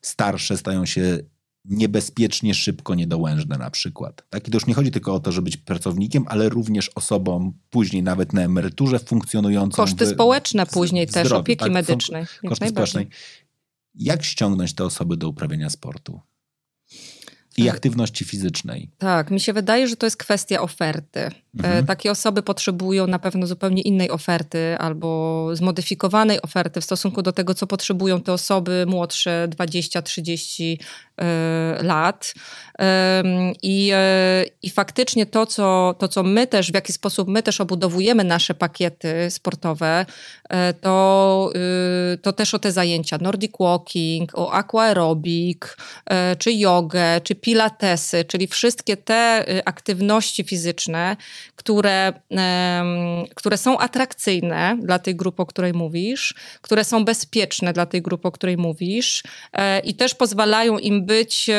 starsze 0.01 0.57
stają 0.57 0.86
się 0.86 1.19
niebezpiecznie 1.65 2.53
szybko 2.53 2.95
niedołężne 2.95 3.57
na 3.57 3.69
przykład. 3.69 4.29
Tak? 4.29 4.47
I 4.47 4.51
to 4.51 4.57
już 4.57 4.65
nie 4.65 4.73
chodzi 4.73 4.91
tylko 4.91 5.13
o 5.13 5.19
to, 5.19 5.31
żeby 5.31 5.45
być 5.45 5.57
pracownikiem, 5.57 6.25
ale 6.27 6.49
również 6.49 6.89
osobą 6.95 7.53
później 7.69 8.03
nawet 8.03 8.34
na 8.34 8.41
emeryturze 8.41 8.99
funkcjonującą. 8.99 9.75
Koszty 9.75 10.05
w, 10.05 10.09
społeczne 10.09 10.65
później 10.65 11.07
w 11.07 11.11
też, 11.11 11.27
zdrowiu, 11.27 11.41
opieki 11.41 11.59
tak? 11.59 11.71
medycznej. 11.71 12.25
Koszty 12.47 12.67
społecznej 12.67 13.07
jak 13.95 14.23
ściągnąć 14.23 14.73
te 14.73 14.86
osoby 14.86 15.17
do 15.17 15.29
uprawiania 15.29 15.69
sportu? 15.69 16.21
I 17.58 17.70
aktywności 17.70 18.26
fizycznej. 18.26 18.89
Tak, 18.97 19.32
mi 19.32 19.39
się 19.39 19.54
wydaje, 19.54 19.88
że 19.88 19.95
to 19.95 20.06
jest 20.06 20.18
kwestia 20.18 20.62
oferty. 20.62 21.20
E, 21.20 21.32
mhm. 21.58 21.86
Takie 21.86 22.12
osoby 22.12 22.43
potrzebują 22.43 23.08
na 23.08 23.20
pewno 23.20 23.47
zupełnie 23.47 23.82
innej 23.82 24.10
oferty 24.10 24.78
albo 24.80 25.49
zmodyfikowanej 25.56 26.41
oferty 26.41 26.82
w 26.82 26.84
stosunku 26.84 27.22
do 27.22 27.32
tego, 27.32 27.54
co 27.54 27.68
potrzebują 27.68 28.22
te 28.22 28.34
osoby 28.34 28.86
młodsze 28.88 29.47
20, 29.47 30.01
30, 30.01 30.80
lat. 31.82 32.34
I, 33.61 33.91
I 34.61 34.70
faktycznie 34.70 35.26
to 35.26 35.45
co, 35.45 35.95
to, 35.99 36.07
co 36.07 36.24
my 36.24 36.47
też, 36.47 36.72
w 36.72 36.76
jaki 36.76 36.93
sposób 36.93 37.28
my 37.28 37.43
też 37.43 37.61
obudowujemy 37.61 38.24
nasze 38.24 38.53
pakiety 38.53 39.32
sportowe, 39.32 40.05
to, 40.82 41.49
to 42.22 42.34
też 42.34 42.53
o 42.53 42.59
te 42.59 42.72
zajęcia 42.72 43.18
Nordic 43.18 43.51
Walking, 43.59 44.32
o 44.36 44.51
aquaerobic, 44.51 45.59
czy 46.39 46.53
jogę, 46.53 47.22
czy 47.24 47.36
pilatesy, 47.36 48.26
czyli 48.26 48.47
wszystkie 48.47 48.97
te 48.97 49.45
aktywności 49.66 50.43
fizyczne, 50.43 51.18
które, 51.55 52.14
które 53.36 53.57
są 53.57 53.78
atrakcyjne 53.78 54.78
dla 54.82 54.99
tej 54.99 55.16
grupy, 55.16 55.41
o 55.41 55.45
której 55.45 55.74
mówisz, 55.74 56.36
które 56.61 56.84
są 56.84 57.05
bezpieczne 57.05 57.74
dla 57.74 57.86
tej 57.86 58.01
grupy, 58.01 58.28
o 58.28 58.32
której 58.32 58.57
mówisz 58.57 59.24
i 59.84 59.95
też 59.95 60.16
pozwalają 60.16 60.78
im 60.78 61.03
być 61.04 61.49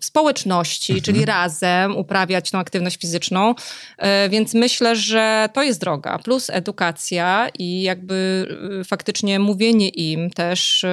w 0.00 0.04
społeczności, 0.04 0.92
mhm. 0.92 1.04
czyli 1.04 1.24
razem 1.24 1.96
uprawiać 1.96 2.50
tą 2.50 2.58
aktywność 2.58 3.00
fizyczną. 3.00 3.54
E, 3.98 4.28
więc 4.28 4.54
myślę, 4.54 4.96
że 4.96 5.48
to 5.52 5.62
jest 5.62 5.80
droga. 5.80 6.18
Plus 6.18 6.50
edukacja 6.50 7.48
i 7.58 7.82
jakby 7.82 8.46
e, 8.80 8.84
faktycznie 8.84 9.38
mówienie 9.38 9.88
im 9.88 10.30
też 10.30 10.84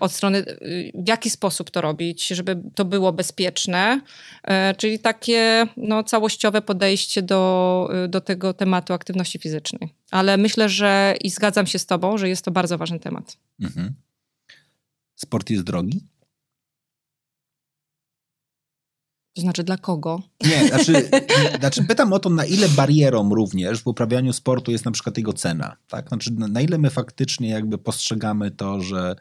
od 0.00 0.12
strony, 0.12 0.44
w 0.94 1.08
jaki 1.08 1.30
sposób 1.30 1.70
to 1.70 1.80
robić, 1.80 2.26
żeby 2.26 2.62
to 2.74 2.84
było 2.84 3.12
bezpieczne. 3.12 4.00
Czyli 4.76 4.98
takie 4.98 5.66
no, 5.76 6.04
całościowe 6.04 6.62
podejście 6.62 7.22
do, 7.22 7.90
do 8.08 8.20
tego 8.20 8.54
tematu 8.54 8.92
aktywności 8.92 9.38
fizycznej. 9.38 9.94
Ale 10.10 10.36
myślę, 10.36 10.68
że 10.68 11.14
i 11.20 11.30
zgadzam 11.30 11.66
się 11.66 11.78
z 11.78 11.86
Tobą, 11.86 12.18
że 12.18 12.28
jest 12.28 12.44
to 12.44 12.50
bardzo 12.50 12.78
ważny 12.78 13.00
temat. 13.00 13.36
Mhm. 13.60 13.94
Sport 15.22 15.50
jest 15.50 15.64
drogi? 15.64 16.00
To 19.34 19.42
znaczy 19.42 19.64
dla 19.64 19.76
kogo? 19.76 20.22
Nie, 20.46 20.68
znaczy, 20.68 21.10
znaczy 21.60 21.84
pytam 21.84 22.12
o 22.12 22.18
to, 22.18 22.30
na 22.30 22.44
ile 22.44 22.68
barierą 22.68 23.34
również 23.34 23.82
w 23.82 23.86
uprawianiu 23.86 24.32
sportu 24.32 24.70
jest 24.70 24.84
na 24.84 24.90
przykład 24.90 25.18
jego 25.18 25.32
cena. 25.32 25.76
Tak? 25.88 26.08
Znaczy, 26.08 26.30
na 26.32 26.60
ile 26.60 26.78
my 26.78 26.90
faktycznie 26.90 27.48
jakby 27.48 27.78
postrzegamy 27.78 28.50
to, 28.50 28.80
że 28.80 29.16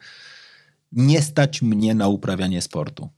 nie 0.92 1.22
stać 1.22 1.62
mnie 1.62 1.96
na 1.96 2.08
uprawianie 2.08 2.62
sportu. 2.62 3.10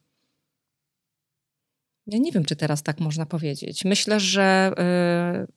Ja 2.11 2.17
nie 2.17 2.31
wiem, 2.31 2.45
czy 2.45 2.55
teraz 2.55 2.83
tak 2.83 2.99
można 2.99 3.25
powiedzieć. 3.25 3.85
Myślę, 3.85 4.19
że 4.19 4.71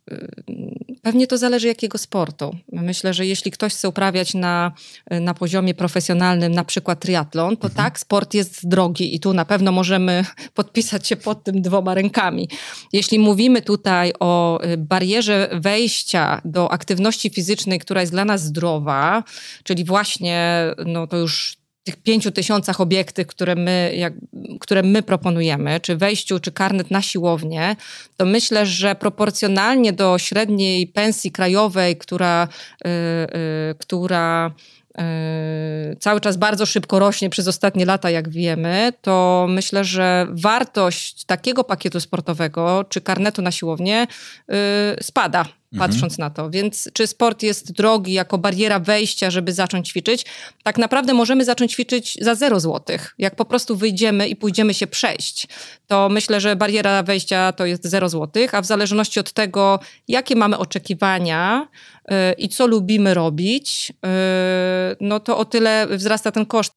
y, 0.09 0.15
y, 0.15 0.99
pewnie 1.03 1.27
to 1.27 1.39
zależy 1.39 1.67
jakiego 1.67 1.99
sportu. 1.99 2.57
Myślę, 2.73 3.15
że 3.15 3.27
jeśli 3.27 3.51
ktoś 3.51 3.75
chce 3.75 3.89
uprawiać 3.89 4.35
na, 4.35 4.73
na 5.11 5.35
poziomie 5.35 5.75
profesjonalnym, 5.75 6.53
na 6.53 6.65
przykład 6.65 7.01
triatlon, 7.01 7.57
to 7.57 7.69
mhm. 7.69 7.75
tak, 7.75 7.99
sport 7.99 8.35
jest 8.35 8.69
drogi 8.69 9.15
i 9.15 9.21
tu 9.21 9.33
na 9.33 9.45
pewno 9.45 9.73
możemy 9.73 10.25
podpisać 10.55 11.07
się 11.07 11.17
pod 11.17 11.45
tym 11.45 11.63
dwoma 11.63 11.95
rękami. 11.95 12.49
Jeśli 12.93 13.19
mówimy 13.19 13.63
tutaj 13.63 14.13
o 14.21 14.65
y, 14.65 14.77
barierze 14.77 15.49
wejścia 15.53 16.41
do 16.45 16.73
aktywności 16.73 17.31
fizycznej, 17.31 17.79
która 17.79 18.01
jest 18.01 18.13
dla 18.13 18.25
nas 18.25 18.43
zdrowa, 18.43 19.25
czyli 19.65 19.85
właśnie, 19.85 20.67
no 20.87 21.07
to 21.07 21.17
już 21.17 21.64
tych 21.85 21.97
pięciu 21.97 22.31
tysiącach 22.31 22.81
obiektów, 22.81 23.27
które 23.27 23.55
my, 23.55 23.93
jak, 23.97 24.13
które 24.61 24.83
my 24.83 25.03
proponujemy, 25.03 25.81
czy 25.81 25.97
wejściu, 25.97 26.41
czy 26.41 26.53
karnet 26.53 26.91
na 26.91 27.03
siłownię, 27.03 27.77
to 28.17 28.25
myślę, 28.25 28.67
że 28.67 28.95
proporcjonalnie 28.95 29.93
do 29.93 30.19
średniej 30.19 30.87
pensji 30.87 31.33
krajowej, 31.33 31.97
która, 31.97 32.49
yy, 32.85 32.91
yy, 33.69 33.75
która 33.79 34.55
Yy, 35.91 35.97
cały 35.97 36.21
czas 36.21 36.37
bardzo 36.37 36.67
szybko 36.67 36.99
rośnie 36.99 37.31
przez 37.31 37.49
ostatnie 37.49 37.85
lata, 37.85 38.11
jak 38.11 38.29
wiemy, 38.29 38.93
to 39.03 39.47
myślę, 39.49 39.85
że 39.85 40.27
wartość 40.31 41.25
takiego 41.25 41.65
pakietu 41.65 42.01
sportowego 42.01 42.85
czy 42.89 43.01
karnetu 43.01 43.43
na 43.43 43.51
siłownię 43.51 44.07
yy, 44.49 44.57
spada. 45.01 45.45
Mhm. 45.75 45.91
Patrząc 45.91 46.19
na 46.19 46.31
to. 46.31 46.51
Więc 46.51 46.89
czy 46.93 47.07
sport 47.07 47.43
jest 47.43 47.73
drogi 47.73 48.13
jako 48.13 48.39
bariera 48.39 48.81
wejścia, 48.81 49.31
żeby 49.31 49.53
zacząć 49.53 49.89
ćwiczyć? 49.89 50.27
Tak 50.63 50.79
naprawdę 50.79 51.15
możemy 51.15 51.45
zacząć 51.45 51.73
ćwiczyć 51.73 52.19
za 52.21 52.35
0 52.35 52.61
złotych. 52.61 53.15
Jak 53.19 53.37
po 53.37 53.45
prostu 53.45 53.77
wyjdziemy 53.77 54.29
i 54.29 54.37
pójdziemy 54.37 54.75
się 54.75 54.87
przejść, 54.87 55.49
to 55.87 56.09
myślę, 56.09 56.41
że 56.41 56.57
bariera 56.57 57.03
wejścia 57.03 57.53
to 57.53 57.67
jest 57.67 57.87
0 57.87 58.09
złotych, 58.09 58.55
a 58.55 58.63
w 58.63 58.67
zależności 58.67 59.21
od 59.21 59.33
tego, 59.33 59.81
jakie 60.09 60.37
mamy 60.37 60.59
oczekiwania, 60.59 61.69
Y, 62.11 62.33
i 62.33 62.49
co 62.49 62.67
lubimy 62.67 63.15
robić, 63.15 63.91
y, 63.91 64.97
no 65.01 65.21
to 65.21 65.39
o 65.39 65.45
tyle 65.45 65.87
wzrasta 65.97 66.33
ten 66.33 66.47
koszt. 66.47 66.73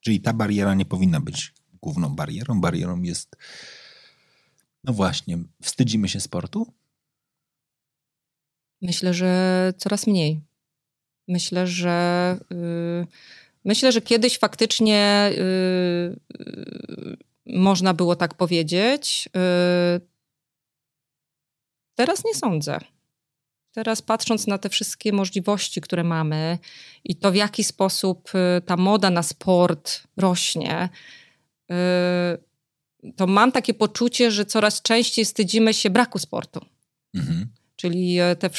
Czyli 0.00 0.20
ta 0.20 0.32
bariera 0.32 0.74
nie 0.74 0.84
powinna 0.84 1.20
być 1.20 1.54
główną 1.82 2.16
barierą. 2.16 2.60
Barierą 2.60 3.02
jest, 3.02 3.36
no 4.84 4.92
właśnie, 4.92 5.38
wstydzimy 5.62 6.08
się 6.08 6.20
sportu? 6.20 6.74
Myślę, 8.82 9.14
że 9.14 9.72
coraz 9.76 10.06
mniej. 10.06 10.40
Myślę, 11.28 11.66
że 11.66 12.38
yy, 12.50 13.06
myślę, 13.64 13.92
że 13.92 14.00
kiedyś 14.00 14.38
faktycznie 14.38 15.30
yy, 15.36 17.16
można 17.46 17.94
było 17.94 18.16
tak 18.16 18.34
powiedzieć. 18.34 19.28
Yy, 19.34 20.00
teraz 21.94 22.24
nie 22.24 22.34
sądzę. 22.34 22.80
Teraz 23.76 24.02
patrząc 24.02 24.46
na 24.46 24.58
te 24.58 24.68
wszystkie 24.68 25.12
możliwości, 25.12 25.80
które 25.80 26.04
mamy 26.04 26.58
i 27.04 27.16
to 27.16 27.32
w 27.32 27.34
jaki 27.34 27.64
sposób 27.64 28.30
y, 28.34 28.60
ta 28.60 28.76
moda 28.76 29.10
na 29.10 29.22
sport 29.22 30.02
rośnie, 30.16 30.88
y, 31.70 31.74
to 33.16 33.26
mam 33.26 33.52
takie 33.52 33.74
poczucie, 33.74 34.30
że 34.30 34.44
coraz 34.46 34.82
częściej 34.82 35.24
wstydzimy 35.24 35.74
się 35.74 35.90
braku 35.90 36.18
sportu. 36.18 36.60
Mhm. 37.14 37.48
Czyli 37.86 38.20
e, 38.20 38.36
te, 38.36 38.50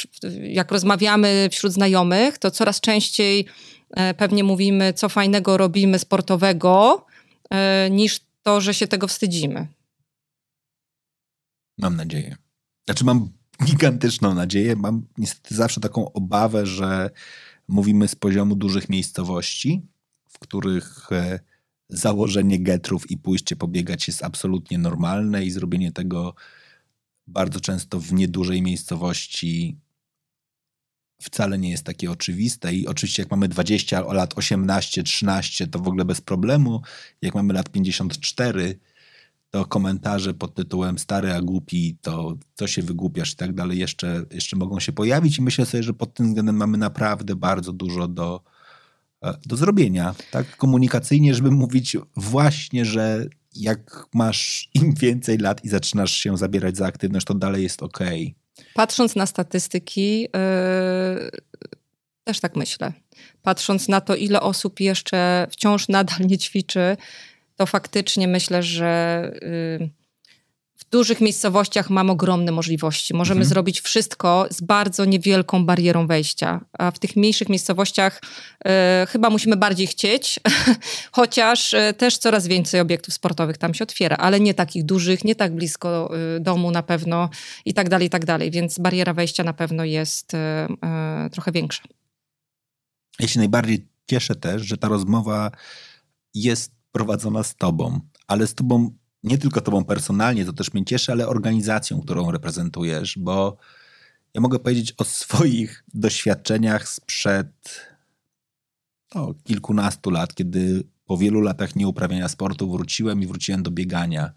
jak 0.41 0.71
rozmawiamy 0.71 1.49
wśród 1.51 1.73
znajomych, 1.73 2.37
to 2.37 2.51
coraz 2.51 2.81
częściej 2.81 3.45
e, 3.89 4.13
pewnie 4.13 4.43
mówimy, 4.43 4.93
co 4.93 5.09
fajnego 5.09 5.57
robimy 5.57 5.99
sportowego, 5.99 7.05
e, 7.49 7.89
niż 7.91 8.19
to, 8.43 8.61
że 8.61 8.73
się 8.73 8.87
tego 8.87 9.07
wstydzimy. 9.07 9.67
Mam 11.77 11.95
nadzieję. 11.95 12.35
Znaczy, 12.85 13.05
mam 13.05 13.29
gigantyczną 13.65 14.33
nadzieję. 14.33 14.75
Mam 14.75 15.05
niestety 15.17 15.55
zawsze 15.55 15.81
taką 15.81 16.13
obawę, 16.13 16.65
że 16.65 17.09
mówimy 17.67 18.07
z 18.07 18.15
poziomu 18.15 18.55
dużych 18.55 18.89
miejscowości, 18.89 19.81
w 20.29 20.39
których 20.39 21.09
założenie 21.89 22.59
getrów 22.59 23.11
i 23.11 23.17
pójście 23.17 23.55
pobiegać 23.55 24.07
jest 24.07 24.23
absolutnie 24.23 24.77
normalne 24.77 25.45
i 25.45 25.51
zrobienie 25.51 25.91
tego 25.91 26.35
bardzo 27.27 27.59
często 27.59 27.99
w 27.99 28.13
niedużej 28.13 28.61
miejscowości 28.61 29.77
wcale 31.21 31.57
nie 31.57 31.69
jest 31.69 31.83
takie 31.83 32.11
oczywiste 32.11 32.73
i 32.73 32.87
oczywiście 32.87 33.21
jak 33.23 33.31
mamy 33.31 33.47
20 33.47 34.01
lat 34.01 34.37
18, 34.37 35.03
13 35.03 35.67
to 35.67 35.79
w 35.79 35.87
ogóle 35.87 36.05
bez 36.05 36.21
problemu, 36.21 36.81
jak 37.21 37.35
mamy 37.35 37.53
lat 37.53 37.69
54 37.69 38.79
to 39.49 39.65
komentarze 39.65 40.33
pod 40.33 40.55
tytułem 40.55 40.99
stary 40.99 41.33
a 41.33 41.41
głupi, 41.41 41.97
to 42.01 42.37
co 42.55 42.67
się 42.67 42.81
wygłupiasz 42.81 43.33
i 43.33 43.35
tak 43.35 43.53
dalej 43.53 43.77
jeszcze, 43.77 44.25
jeszcze 44.31 44.55
mogą 44.55 44.79
się 44.79 44.91
pojawić 44.91 45.37
i 45.37 45.41
myślę 45.41 45.65
sobie, 45.65 45.83
że 45.83 45.93
pod 45.93 46.13
tym 46.13 46.27
względem 46.27 46.55
mamy 46.55 46.77
naprawdę 46.77 47.35
bardzo 47.35 47.73
dużo 47.73 48.07
do, 48.07 48.43
e, 49.23 49.37
do 49.45 49.57
zrobienia, 49.57 50.15
tak? 50.31 50.57
Komunikacyjnie, 50.57 51.33
żeby 51.33 51.51
mówić 51.51 51.97
właśnie, 52.15 52.85
że 52.85 53.25
jak 53.61 54.05
masz 54.13 54.69
im 54.73 54.93
więcej 54.93 55.37
lat 55.37 55.65
i 55.65 55.69
zaczynasz 55.69 56.11
się 56.11 56.37
zabierać 56.37 56.77
za 56.77 56.85
aktywność, 56.85 57.25
to 57.25 57.33
dalej 57.33 57.63
jest 57.63 57.83
ok. 57.83 57.99
Patrząc 58.73 59.15
na 59.15 59.25
statystyki, 59.25 60.21
yy, 60.21 60.29
też 62.23 62.39
tak 62.39 62.55
myślę. 62.55 62.93
Patrząc 63.41 63.87
na 63.87 64.01
to, 64.01 64.15
ile 64.15 64.41
osób 64.41 64.79
jeszcze 64.79 65.47
wciąż 65.51 65.87
nadal 65.87 66.19
nie 66.27 66.37
ćwiczy, 66.37 66.97
to 67.55 67.65
faktycznie 67.65 68.27
myślę, 68.27 68.63
że 68.63 69.21
y, 69.43 69.89
w 70.87 70.89
dużych 70.89 71.21
miejscowościach 71.21 71.89
mam 71.89 72.09
ogromne 72.09 72.51
możliwości. 72.51 73.13
Możemy 73.13 73.39
mhm. 73.39 73.49
zrobić 73.49 73.81
wszystko 73.81 74.47
z 74.49 74.61
bardzo 74.61 75.05
niewielką 75.05 75.65
barierą 75.65 76.07
wejścia, 76.07 76.65
a 76.79 76.91
w 76.91 76.99
tych 76.99 77.15
mniejszych 77.15 77.49
miejscowościach 77.49 78.21
y, 78.23 78.69
chyba 79.07 79.29
musimy 79.29 79.55
bardziej 79.55 79.87
chcieć, 79.87 80.39
chociaż 81.11 81.73
y, 81.73 81.93
też 81.97 82.17
coraz 82.17 82.47
więcej 82.47 82.79
obiektów 82.79 83.13
sportowych 83.13 83.57
tam 83.57 83.73
się 83.73 83.83
otwiera, 83.83 84.15
ale 84.17 84.39
nie 84.39 84.53
takich 84.53 84.83
dużych, 84.83 85.23
nie 85.23 85.35
tak 85.35 85.55
blisko 85.55 86.11
y, 86.37 86.39
domu 86.39 86.71
na 86.71 86.83
pewno 86.83 87.29
i 87.65 87.73
tak 87.73 87.89
dalej, 87.89 88.07
i 88.07 88.09
tak 88.09 88.25
dalej. 88.25 88.51
Więc 88.51 88.79
bariera 88.79 89.13
wejścia 89.13 89.43
na 89.43 89.53
pewno 89.53 89.83
jest 89.83 90.31
trochę 91.31 91.51
większa. 91.51 91.83
Ja 93.19 93.27
się 93.27 93.39
najbardziej 93.39 93.87
cieszę 94.09 94.35
też, 94.35 94.61
że 94.61 94.77
ta 94.77 94.87
rozmowa 94.87 95.51
jest 96.33 96.71
prowadzona 96.91 97.43
z 97.43 97.55
tobą, 97.55 97.99
ale 98.27 98.47
z 98.47 98.55
tobą, 98.55 98.91
nie 99.27 99.37
tylko 99.37 99.61
tobą 99.61 99.85
personalnie, 99.85 100.45
to 100.45 100.53
też 100.53 100.73
mnie 100.73 100.85
cieszy, 100.85 101.11
ale 101.11 101.27
organizacją, 101.27 102.01
którą 102.01 102.31
reprezentujesz, 102.31 103.17
bo 103.17 103.57
ja 104.33 104.41
mogę 104.41 104.59
powiedzieć 104.59 104.93
o 104.97 105.03
swoich 105.03 105.83
doświadczeniach 105.93 106.89
sprzed 106.89 107.47
no, 109.15 109.33
kilkunastu 109.43 110.09
lat, 110.09 110.35
kiedy 110.35 110.83
po 111.05 111.17
wielu 111.17 111.41
latach 111.41 111.75
nieuprawiania 111.75 112.27
sportu 112.27 112.71
wróciłem 112.71 113.21
i 113.21 113.27
wróciłem 113.27 113.63
do 113.63 113.71
biegania. 113.71 114.31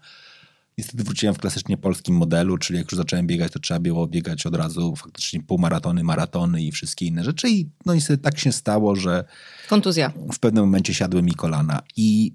Niestety 0.77 1.03
wróciłem 1.03 1.35
w 1.35 1.37
klasycznie 1.37 1.77
polskim 1.77 2.15
modelu, 2.15 2.57
czyli 2.57 2.79
jak 2.79 2.91
już 2.91 2.97
zacząłem 2.97 3.27
biegać, 3.27 3.51
to 3.51 3.59
trzeba 3.59 3.79
było 3.79 4.07
biegać 4.07 4.45
od 4.45 4.55
razu 4.55 4.95
faktycznie 4.95 5.43
półmaratony, 5.43 6.03
maratony 6.03 6.63
i 6.63 6.71
wszystkie 6.71 7.05
inne 7.05 7.23
rzeczy. 7.23 7.49
I 7.49 7.69
no 7.85 7.95
niestety 7.95 8.23
tak 8.23 8.39
się 8.39 8.51
stało, 8.51 8.95
że 8.95 9.23
Kontuzja. 9.69 10.13
w 10.33 10.39
pewnym 10.39 10.63
momencie 10.63 10.93
siadły 10.93 11.23
mi 11.23 11.33
kolana. 11.33 11.81
I 11.97 12.33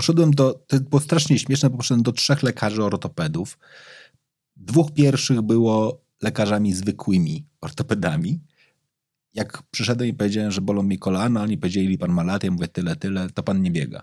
poszedłem 0.00 0.30
do, 0.30 0.64
to 0.66 0.80
było 0.80 1.00
strasznie 1.00 1.38
śmieszne, 1.38 1.70
bo 1.70 1.76
poszedłem 1.76 2.02
do 2.02 2.12
trzech 2.12 2.42
lekarzy 2.42 2.84
ortopedów. 2.84 3.58
Dwóch 4.56 4.92
pierwszych 4.94 5.42
było 5.42 6.00
lekarzami 6.22 6.72
zwykłymi 6.72 7.44
ortopedami. 7.60 8.40
Jak 9.34 9.62
przyszedłem 9.70 10.08
i 10.08 10.14
powiedziałem, 10.14 10.50
że 10.50 10.60
bolą 10.60 10.82
mi 10.82 10.98
kolana, 10.98 11.42
oni 11.42 11.58
powiedzieli, 11.58 11.98
pan 11.98 12.12
ma 12.12 12.22
lat, 12.22 12.44
ja 12.44 12.50
mówię 12.50 12.68
tyle, 12.68 12.96
tyle, 12.96 13.30
to 13.30 13.42
pan 13.42 13.62
nie 13.62 13.70
biega. 13.70 14.02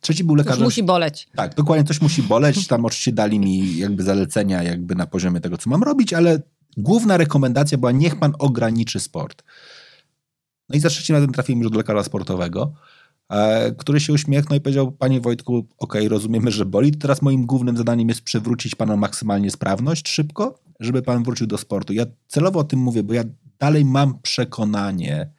Trzeci 0.00 0.24
był 0.24 0.36
Już 0.36 0.44
lekarzem... 0.44 0.64
musi 0.64 0.82
boleć. 0.82 1.28
Tak, 1.36 1.54
dokładnie 1.54 1.84
coś 1.84 2.00
musi 2.00 2.22
boleć. 2.22 2.66
Tam 2.66 2.84
oczywiście 2.84 3.12
dali 3.12 3.38
mi 3.38 3.76
jakby 3.76 4.02
zalecenia 4.02 4.62
jakby 4.62 4.94
na 4.94 5.06
poziomie 5.06 5.40
tego, 5.40 5.58
co 5.58 5.70
mam 5.70 5.82
robić, 5.82 6.12
ale 6.12 6.42
główna 6.76 7.16
rekomendacja 7.16 7.78
była, 7.78 7.92
niech 7.92 8.18
pan 8.18 8.32
ograniczy 8.38 9.00
sport. 9.00 9.42
No 10.68 10.76
i 10.76 10.80
za 10.80 10.88
trzecim 10.88 11.16
razem 11.16 11.32
trafiłem 11.32 11.62
już 11.62 11.70
do 11.70 11.78
lekarza 11.78 12.04
sportowego, 12.04 12.72
który 13.78 14.00
się 14.00 14.12
uśmiechnął 14.12 14.58
i 14.58 14.60
powiedział, 14.60 14.92
panie 14.92 15.20
Wojtku, 15.20 15.66
okej, 15.78 16.08
rozumiemy, 16.08 16.50
że 16.50 16.66
boli, 16.66 16.90
teraz 16.90 17.22
moim 17.22 17.46
głównym 17.46 17.76
zadaniem 17.76 18.08
jest 18.08 18.20
przywrócić 18.20 18.74
panu 18.74 18.96
maksymalnie 18.96 19.50
sprawność 19.50 20.08
szybko, 20.08 20.58
żeby 20.80 21.02
pan 21.02 21.22
wrócił 21.22 21.46
do 21.46 21.58
sportu. 21.58 21.92
Ja 21.92 22.06
celowo 22.28 22.60
o 22.60 22.64
tym 22.64 22.78
mówię, 22.78 23.02
bo 23.02 23.14
ja 23.14 23.24
dalej 23.58 23.84
mam 23.84 24.18
przekonanie, 24.22 25.30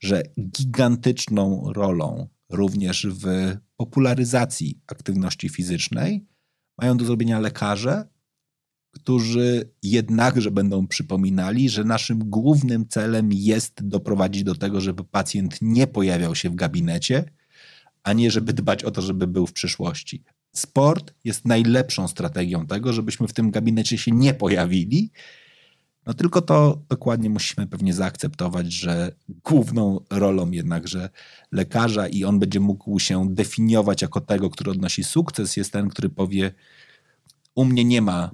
że 0.00 0.22
gigantyczną 0.40 1.72
rolą 1.72 2.28
również 2.50 3.06
w 3.10 3.56
popularyzacji 3.76 4.80
aktywności 4.86 5.48
fizycznej 5.48 6.26
mają 6.78 6.96
do 6.96 7.04
zrobienia 7.04 7.40
lekarze, 7.40 8.08
którzy 8.96 9.70
jednakże 9.82 10.50
będą 10.50 10.86
przypominali, 10.86 11.68
że 11.68 11.84
naszym 11.84 12.18
głównym 12.18 12.88
celem 12.88 13.32
jest 13.32 13.88
doprowadzić 13.88 14.44
do 14.44 14.54
tego, 14.54 14.80
żeby 14.80 15.04
pacjent 15.04 15.58
nie 15.60 15.86
pojawiał 15.86 16.34
się 16.34 16.50
w 16.50 16.54
gabinecie, 16.54 17.24
a 18.02 18.12
nie 18.12 18.30
żeby 18.30 18.52
dbać 18.52 18.84
o 18.84 18.90
to, 18.90 19.02
żeby 19.02 19.26
był 19.26 19.46
w 19.46 19.52
przyszłości. 19.52 20.22
Sport 20.52 21.14
jest 21.24 21.44
najlepszą 21.44 22.08
strategią 22.08 22.66
tego, 22.66 22.92
żebyśmy 22.92 23.28
w 23.28 23.32
tym 23.32 23.50
gabinecie 23.50 23.98
się 23.98 24.10
nie 24.10 24.34
pojawili. 24.34 25.10
No 26.06 26.14
tylko 26.14 26.42
to 26.42 26.82
dokładnie 26.88 27.30
musimy 27.30 27.66
pewnie 27.66 27.94
zaakceptować, 27.94 28.72
że 28.72 29.12
główną 29.44 30.00
rolą 30.10 30.50
jednakże 30.50 31.10
lekarza 31.52 32.08
i 32.08 32.24
on 32.24 32.38
będzie 32.38 32.60
mógł 32.60 32.98
się 32.98 33.34
definiować 33.34 34.02
jako 34.02 34.20
tego, 34.20 34.50
który 34.50 34.70
odnosi 34.70 35.04
sukces, 35.04 35.56
jest 35.56 35.72
ten, 35.72 35.88
który 35.88 36.08
powie 36.08 36.52
u 37.54 37.64
mnie 37.64 37.84
nie 37.84 38.02
ma 38.02 38.30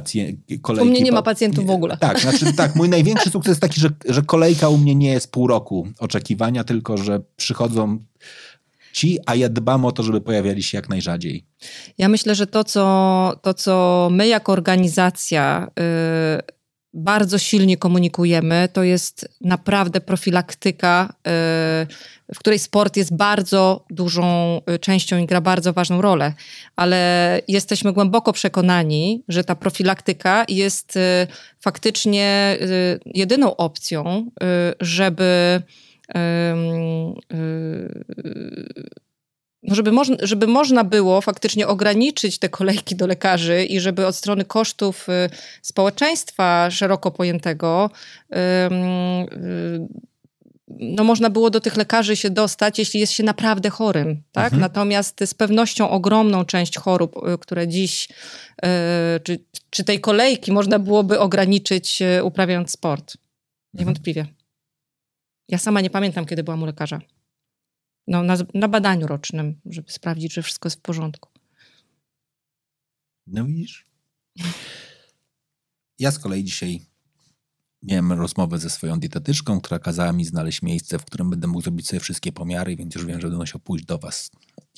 pacjent, 0.00 0.38
kolejki. 0.62 0.88
U 0.88 0.90
mnie 0.90 1.02
nie 1.02 1.12
ma 1.12 1.22
pa- 1.22 1.30
pacjentów 1.30 1.66
w 1.66 1.70
ogóle. 1.70 1.96
Tak, 1.96 2.20
znaczy 2.20 2.52
tak, 2.52 2.76
mój 2.76 2.88
największy 2.88 3.30
sukces 3.30 3.48
jest 3.48 3.60
taki, 3.60 3.80
że, 3.80 3.88
że 4.08 4.22
kolejka 4.22 4.68
u 4.68 4.78
mnie 4.78 4.94
nie 4.94 5.10
jest 5.10 5.32
pół 5.32 5.46
roku 5.46 5.88
oczekiwania, 5.98 6.64
tylko 6.64 6.96
że 6.96 7.20
przychodzą 7.36 7.98
ci, 8.92 9.18
a 9.26 9.34
ja 9.34 9.48
dbam 9.48 9.84
o 9.84 9.92
to, 9.92 10.02
żeby 10.02 10.20
pojawiali 10.20 10.62
się 10.62 10.78
jak 10.78 10.88
najrzadziej. 10.88 11.44
Ja 11.98 12.08
myślę, 12.08 12.34
że 12.34 12.46
to, 12.46 12.64
co, 12.64 13.38
to, 13.42 13.54
co 13.54 14.08
my 14.12 14.28
jako 14.28 14.52
organizacja 14.52 15.68
y, 16.40 16.56
bardzo 16.94 17.38
silnie 17.38 17.76
komunikujemy, 17.76 18.68
to 18.72 18.82
jest 18.82 19.28
naprawdę 19.40 20.00
profilaktyka, 20.00 21.14
y, 21.82 21.86
w 22.34 22.38
której 22.38 22.58
sport 22.58 22.96
jest 22.96 23.16
bardzo 23.16 23.84
dużą 23.90 24.60
y, 24.70 24.78
częścią 24.78 25.18
i 25.18 25.26
gra 25.26 25.40
bardzo 25.40 25.72
ważną 25.72 26.02
rolę. 26.02 26.32
Ale 26.76 27.40
jesteśmy 27.48 27.92
głęboko 27.92 28.32
przekonani, 28.32 29.24
że 29.28 29.44
ta 29.44 29.54
profilaktyka 29.54 30.44
jest 30.48 30.96
y, 30.96 31.00
faktycznie 31.60 32.56
y, 32.60 33.00
jedyną 33.14 33.56
opcją, 33.56 34.30
żeby. 34.80 35.62
żeby, 39.62 39.92
moż, 39.92 40.08
żeby 40.22 40.46
można 40.46 40.84
było 40.84 41.20
faktycznie 41.20 41.66
ograniczyć 41.66 42.38
te 42.38 42.48
kolejki 42.48 42.96
do 42.96 43.06
lekarzy 43.06 43.64
i 43.64 43.80
żeby 43.80 44.06
od 44.06 44.16
strony 44.16 44.44
kosztów 44.44 45.06
społeczeństwa 45.62 46.70
szeroko 46.70 47.10
pojętego 47.10 47.90
no 50.68 51.04
można 51.04 51.30
było 51.30 51.50
do 51.50 51.60
tych 51.60 51.76
lekarzy 51.76 52.16
się 52.16 52.30
dostać, 52.30 52.78
jeśli 52.78 53.00
jest 53.00 53.12
się 53.12 53.22
naprawdę 53.22 53.70
chorym. 53.70 54.22
Tak? 54.32 54.44
Mhm. 54.44 54.60
Natomiast 54.60 55.20
z 55.26 55.34
pewnością 55.34 55.90
ogromną 55.90 56.44
część 56.44 56.78
chorób, 56.78 57.16
y, 57.34 57.38
które 57.38 57.68
dziś, 57.68 58.08
y, 58.08 58.68
czy, 59.22 59.44
czy 59.70 59.84
tej 59.84 60.00
kolejki 60.00 60.52
można 60.52 60.78
byłoby 60.78 61.20
ograniczyć 61.20 62.02
y, 62.02 62.24
uprawiając 62.24 62.70
sport. 62.70 63.16
Niewątpliwie. 63.74 64.26
Ja 65.48 65.58
sama 65.58 65.80
nie 65.80 65.90
pamiętam, 65.90 66.26
kiedy 66.26 66.42
byłam 66.44 66.62
u 66.62 66.66
lekarza. 66.66 67.00
No, 68.06 68.22
na, 68.22 68.36
na 68.54 68.68
badaniu 68.68 69.06
rocznym, 69.06 69.60
żeby 69.66 69.92
sprawdzić, 69.92 70.34
że 70.34 70.42
wszystko 70.42 70.66
jest 70.66 70.78
w 70.78 70.82
porządku. 70.82 71.30
No 73.26 73.44
widzisz? 73.44 73.86
Ja 75.98 76.10
z 76.10 76.18
kolei 76.18 76.44
dzisiaj 76.44 76.80
miałem 77.82 78.12
rozmowę 78.12 78.58
ze 78.58 78.70
swoją 78.70 79.00
dietetyczką, 79.00 79.60
która 79.60 79.78
kazała 79.78 80.12
mi 80.12 80.24
znaleźć 80.24 80.62
miejsce, 80.62 80.98
w 80.98 81.04
którym 81.04 81.30
będę 81.30 81.46
mógł 81.46 81.62
zrobić 81.62 81.88
sobie 81.88 82.00
wszystkie 82.00 82.32
pomiary, 82.32 82.76
więc 82.76 82.94
już 82.94 83.06
wiem, 83.06 83.20
że 83.20 83.26
będę 83.26 83.38
musiał 83.38 83.60
pójść 83.60 83.84
do 83.84 83.98
was 83.98 84.30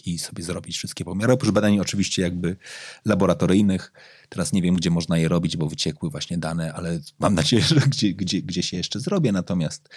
i 0.06 0.18
sobie 0.18 0.42
zrobić 0.42 0.76
wszystkie 0.76 1.04
pomiary. 1.04 1.32
Oprócz 1.32 1.50
badań 1.50 1.80
oczywiście 1.80 2.22
jakby 2.22 2.56
laboratoryjnych. 3.04 3.92
Teraz 4.28 4.52
nie 4.52 4.62
wiem, 4.62 4.74
gdzie 4.74 4.90
można 4.90 5.18
je 5.18 5.28
robić, 5.28 5.56
bo 5.56 5.68
wyciekły 5.68 6.10
właśnie 6.10 6.38
dane, 6.38 6.72
ale 6.74 7.00
mam 7.18 7.34
nadzieję, 7.34 7.62
że 7.62 7.80
gdzie, 7.80 8.14
gdzie, 8.14 8.42
gdzie 8.42 8.62
się 8.62 8.76
jeszcze 8.76 9.00
zrobię. 9.00 9.32
Natomiast 9.32 9.88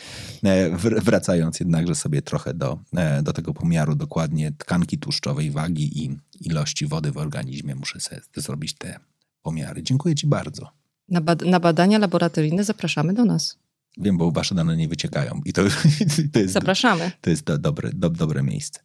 e, 0.44 0.72
wr- 0.72 1.04
wracając 1.04 1.60
jednakże 1.60 1.96
sobie 1.96 2.22
trochę 2.22 2.54
do, 2.54 2.80
e, 2.96 3.24
do 3.24 3.34
tego 3.34 3.54
pomiaru 3.54 3.96
dokładnie 3.96 4.52
tkanki 4.58 4.98
tłuszczowej, 4.98 5.52
wagi 5.52 6.04
i 6.04 6.18
ilości 6.42 6.88
wody 6.88 7.12
w 7.12 7.18
organizmie, 7.18 7.76
muszę 7.76 8.00
sobie 8.00 8.22
zrobić 8.36 8.74
te 8.74 9.00
pomiary. 9.42 9.84
Dziękuję 9.84 10.16
ci 10.16 10.28
bardzo. 10.28 10.81
Na, 11.10 11.22
bad- 11.22 11.46
na 11.46 11.60
badania 11.60 12.00
laboratoryjne 12.00 12.64
zapraszamy 12.64 13.14
do 13.14 13.26
nas. 13.26 13.58
Wiem, 13.98 14.18
bo 14.18 14.32
wasze 14.32 14.56
dane 14.56 14.78
nie 14.78 14.88
wyciekają 14.88 15.42
i 15.46 15.54
to, 15.54 15.62
to 16.34 16.40
jest, 16.40 16.54
Zapraszamy. 16.54 17.12
to 17.22 17.30
jest 17.30 17.44
do, 17.44 17.58
dobre, 17.58 17.90
do, 17.94 18.10
dobre 18.10 18.44
miejsce. 18.44 18.80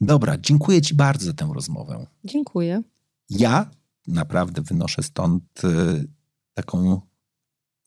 Dobra, 0.00 0.38
dziękuję 0.38 0.82
ci 0.82 0.94
bardzo 0.94 1.26
za 1.26 1.32
tę 1.32 1.50
rozmowę. 1.54 2.06
Dziękuję. 2.24 2.82
Ja 3.30 3.70
naprawdę 4.06 4.62
wynoszę 4.62 5.02
stąd 5.02 5.64
y, 5.64 6.08
taką 6.54 7.00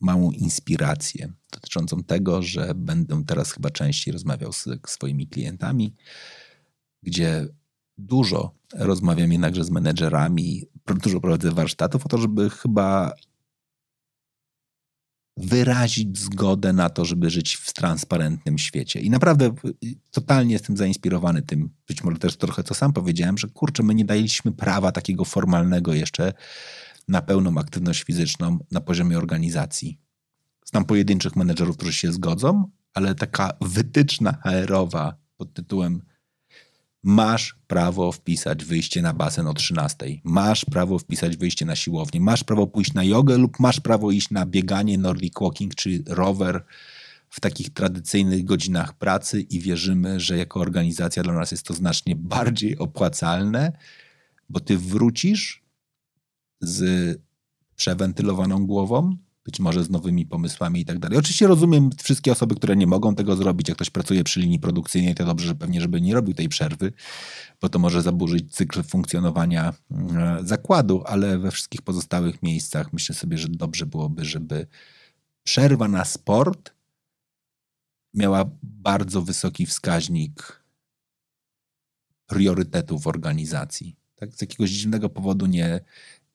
małą 0.00 0.30
inspirację 0.30 1.32
dotyczącą 1.52 2.02
tego, 2.02 2.42
że 2.42 2.74
będę 2.74 3.24
teraz 3.26 3.52
chyba 3.52 3.70
częściej 3.70 4.12
rozmawiał 4.12 4.52
z 4.52 4.64
swoimi 4.86 5.26
klientami, 5.26 5.94
gdzie 7.02 7.46
dużo 7.98 8.54
rozmawiam 8.74 9.32
jednakże 9.32 9.64
z 9.64 9.70
menedżerami, 9.70 10.64
dużo 11.02 11.20
prowadzę 11.20 11.50
warsztatów 11.50 12.06
o 12.06 12.08
to, 12.08 12.18
żeby 12.18 12.50
chyba 12.50 13.12
wyrazić 15.36 16.18
zgodę 16.18 16.72
na 16.72 16.90
to, 16.90 17.04
żeby 17.04 17.30
żyć 17.30 17.54
w 17.54 17.72
transparentnym 17.72 18.58
świecie. 18.58 19.00
I 19.00 19.10
naprawdę 19.10 19.50
totalnie 20.10 20.52
jestem 20.52 20.76
zainspirowany 20.76 21.42
tym, 21.42 21.70
być 21.88 22.04
może 22.04 22.18
też 22.18 22.36
trochę 22.36 22.62
co 22.62 22.74
sam 22.74 22.92
powiedziałem, 22.92 23.38
że 23.38 23.48
kurczę, 23.48 23.82
my 23.82 23.94
nie 23.94 24.04
daliśmy 24.04 24.52
prawa 24.52 24.92
takiego 24.92 25.24
formalnego 25.24 25.94
jeszcze 25.94 26.32
na 27.08 27.22
pełną 27.22 27.58
aktywność 27.58 28.02
fizyczną 28.02 28.58
na 28.70 28.80
poziomie 28.80 29.18
organizacji. 29.18 29.98
Znam 30.66 30.84
pojedynczych 30.84 31.36
menedżerów, 31.36 31.76
którzy 31.76 31.92
się 31.92 32.12
zgodzą, 32.12 32.70
ale 32.94 33.14
taka 33.14 33.52
wytyczna 33.60 34.32
HR-owa 34.32 35.14
pod 35.36 35.54
tytułem 35.54 36.02
masz 37.04 37.58
prawo 37.66 38.12
wpisać 38.12 38.64
wyjście 38.64 39.02
na 39.02 39.12
basen 39.12 39.46
o 39.46 39.54
13. 39.54 40.06
Masz 40.24 40.64
prawo 40.64 40.98
wpisać 40.98 41.36
wyjście 41.36 41.64
na 41.66 41.76
siłownię. 41.76 42.20
Masz 42.20 42.44
prawo 42.44 42.66
pójść 42.66 42.94
na 42.94 43.04
jogę 43.04 43.38
lub 43.38 43.60
masz 43.60 43.80
prawo 43.80 44.10
iść 44.10 44.30
na 44.30 44.46
bieganie, 44.46 44.98
nordic 44.98 45.34
walking 45.40 45.74
czy 45.74 46.02
rower 46.06 46.64
w 47.30 47.40
takich 47.40 47.70
tradycyjnych 47.70 48.44
godzinach 48.44 48.98
pracy 48.98 49.40
i 49.40 49.60
wierzymy, 49.60 50.20
że 50.20 50.38
jako 50.38 50.60
organizacja 50.60 51.22
dla 51.22 51.32
nas 51.32 51.50
jest 51.50 51.66
to 51.66 51.74
znacznie 51.74 52.16
bardziej 52.16 52.78
opłacalne, 52.78 53.72
bo 54.48 54.60
ty 54.60 54.78
wrócisz 54.78 55.62
z 56.60 57.18
przewentylowaną 57.76 58.66
głową, 58.66 59.16
być 59.44 59.60
może 59.60 59.84
z 59.84 59.90
nowymi 59.90 60.26
pomysłami 60.26 60.80
i 60.80 60.84
tak 60.84 60.98
dalej. 60.98 61.18
Oczywiście 61.18 61.46
rozumiem 61.46 61.90
wszystkie 62.02 62.32
osoby, 62.32 62.54
które 62.54 62.76
nie 62.76 62.86
mogą 62.86 63.14
tego 63.14 63.36
zrobić. 63.36 63.68
Jak 63.68 63.76
ktoś 63.76 63.90
pracuje 63.90 64.24
przy 64.24 64.40
linii 64.40 64.58
produkcyjnej, 64.58 65.14
to 65.14 65.24
dobrze, 65.24 65.46
że 65.46 65.54
pewnie, 65.54 65.80
żeby 65.80 66.00
nie 66.00 66.14
robił 66.14 66.34
tej 66.34 66.48
przerwy, 66.48 66.92
bo 67.60 67.68
to 67.68 67.78
może 67.78 68.02
zaburzyć 68.02 68.54
cykl 68.54 68.82
funkcjonowania 68.82 69.72
e, 69.90 70.38
zakładu, 70.42 71.02
ale 71.06 71.38
we 71.38 71.50
wszystkich 71.50 71.82
pozostałych 71.82 72.42
miejscach 72.42 72.92
myślę 72.92 73.14
sobie, 73.14 73.38
że 73.38 73.48
dobrze 73.48 73.86
byłoby, 73.86 74.24
żeby 74.24 74.66
przerwa 75.42 75.88
na 75.88 76.04
sport 76.04 76.72
miała 78.14 78.50
bardzo 78.62 79.22
wysoki 79.22 79.66
wskaźnik 79.66 80.64
priorytetów 82.26 83.06
organizacji. 83.06 83.96
Tak, 84.16 84.34
z 84.34 84.40
jakiegoś 84.40 84.70
dziwnego 84.70 85.08
powodu 85.08 85.46
nie, 85.46 85.80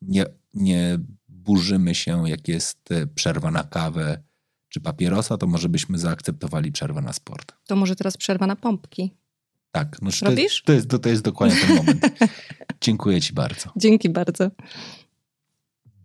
nie, 0.02 0.24
nie 0.54 0.98
burzymy 1.44 1.94
się, 1.94 2.28
jak 2.28 2.48
jest 2.48 2.92
e, 2.92 3.06
przerwa 3.06 3.50
na 3.50 3.64
kawę 3.64 4.22
czy 4.68 4.80
papierosa, 4.80 5.36
to 5.36 5.46
może 5.46 5.68
byśmy 5.68 5.98
zaakceptowali 5.98 6.72
przerwę 6.72 7.00
na 7.00 7.12
sport. 7.12 7.52
To 7.66 7.76
może 7.76 7.96
teraz 7.96 8.16
przerwa 8.16 8.46
na 8.46 8.56
pompki. 8.56 9.14
Tak, 9.72 10.02
no, 10.02 10.10
to, 10.20 10.26
Robisz? 10.26 10.42
jest, 10.42 10.64
to, 10.64 10.72
jest, 10.72 11.02
to 11.02 11.08
jest 11.08 11.22
dokładnie 11.22 11.60
ten 11.60 11.76
moment. 11.76 12.06
Dziękuję 12.80 13.20
Ci 13.20 13.32
bardzo. 13.32 13.72
Dzięki 13.76 14.08
bardzo. 14.08 14.50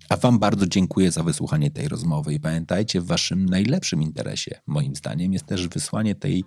A 0.09 0.17
Wam 0.17 0.39
bardzo 0.39 0.67
dziękuję 0.67 1.11
za 1.11 1.23
wysłuchanie 1.23 1.71
tej 1.71 1.87
rozmowy 1.87 2.33
i 2.33 2.39
pamiętajcie, 2.39 3.01
w 3.01 3.05
Waszym 3.05 3.45
najlepszym 3.45 4.01
interesie, 4.01 4.61
moim 4.67 4.95
zdaniem, 4.95 5.33
jest 5.33 5.45
też 5.45 5.67
wysłanie 5.67 6.15
tej 6.15 6.43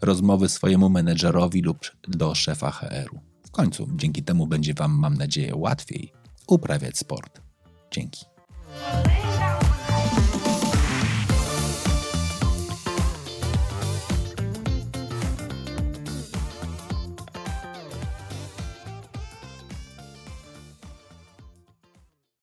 rozmowy 0.00 0.48
swojemu 0.48 0.90
menedżerowi 0.90 1.62
lub 1.62 1.78
do 2.08 2.34
szefa 2.34 2.70
HR-u. 2.70 3.20
W 3.46 3.50
końcu 3.50 3.88
dzięki 3.94 4.22
temu 4.22 4.46
będzie 4.46 4.74
Wam, 4.74 4.98
mam 4.98 5.14
nadzieję, 5.14 5.56
łatwiej 5.56 6.12
uprawiać 6.46 6.98
sport. 6.98 7.43
Dzięki. 7.94 8.26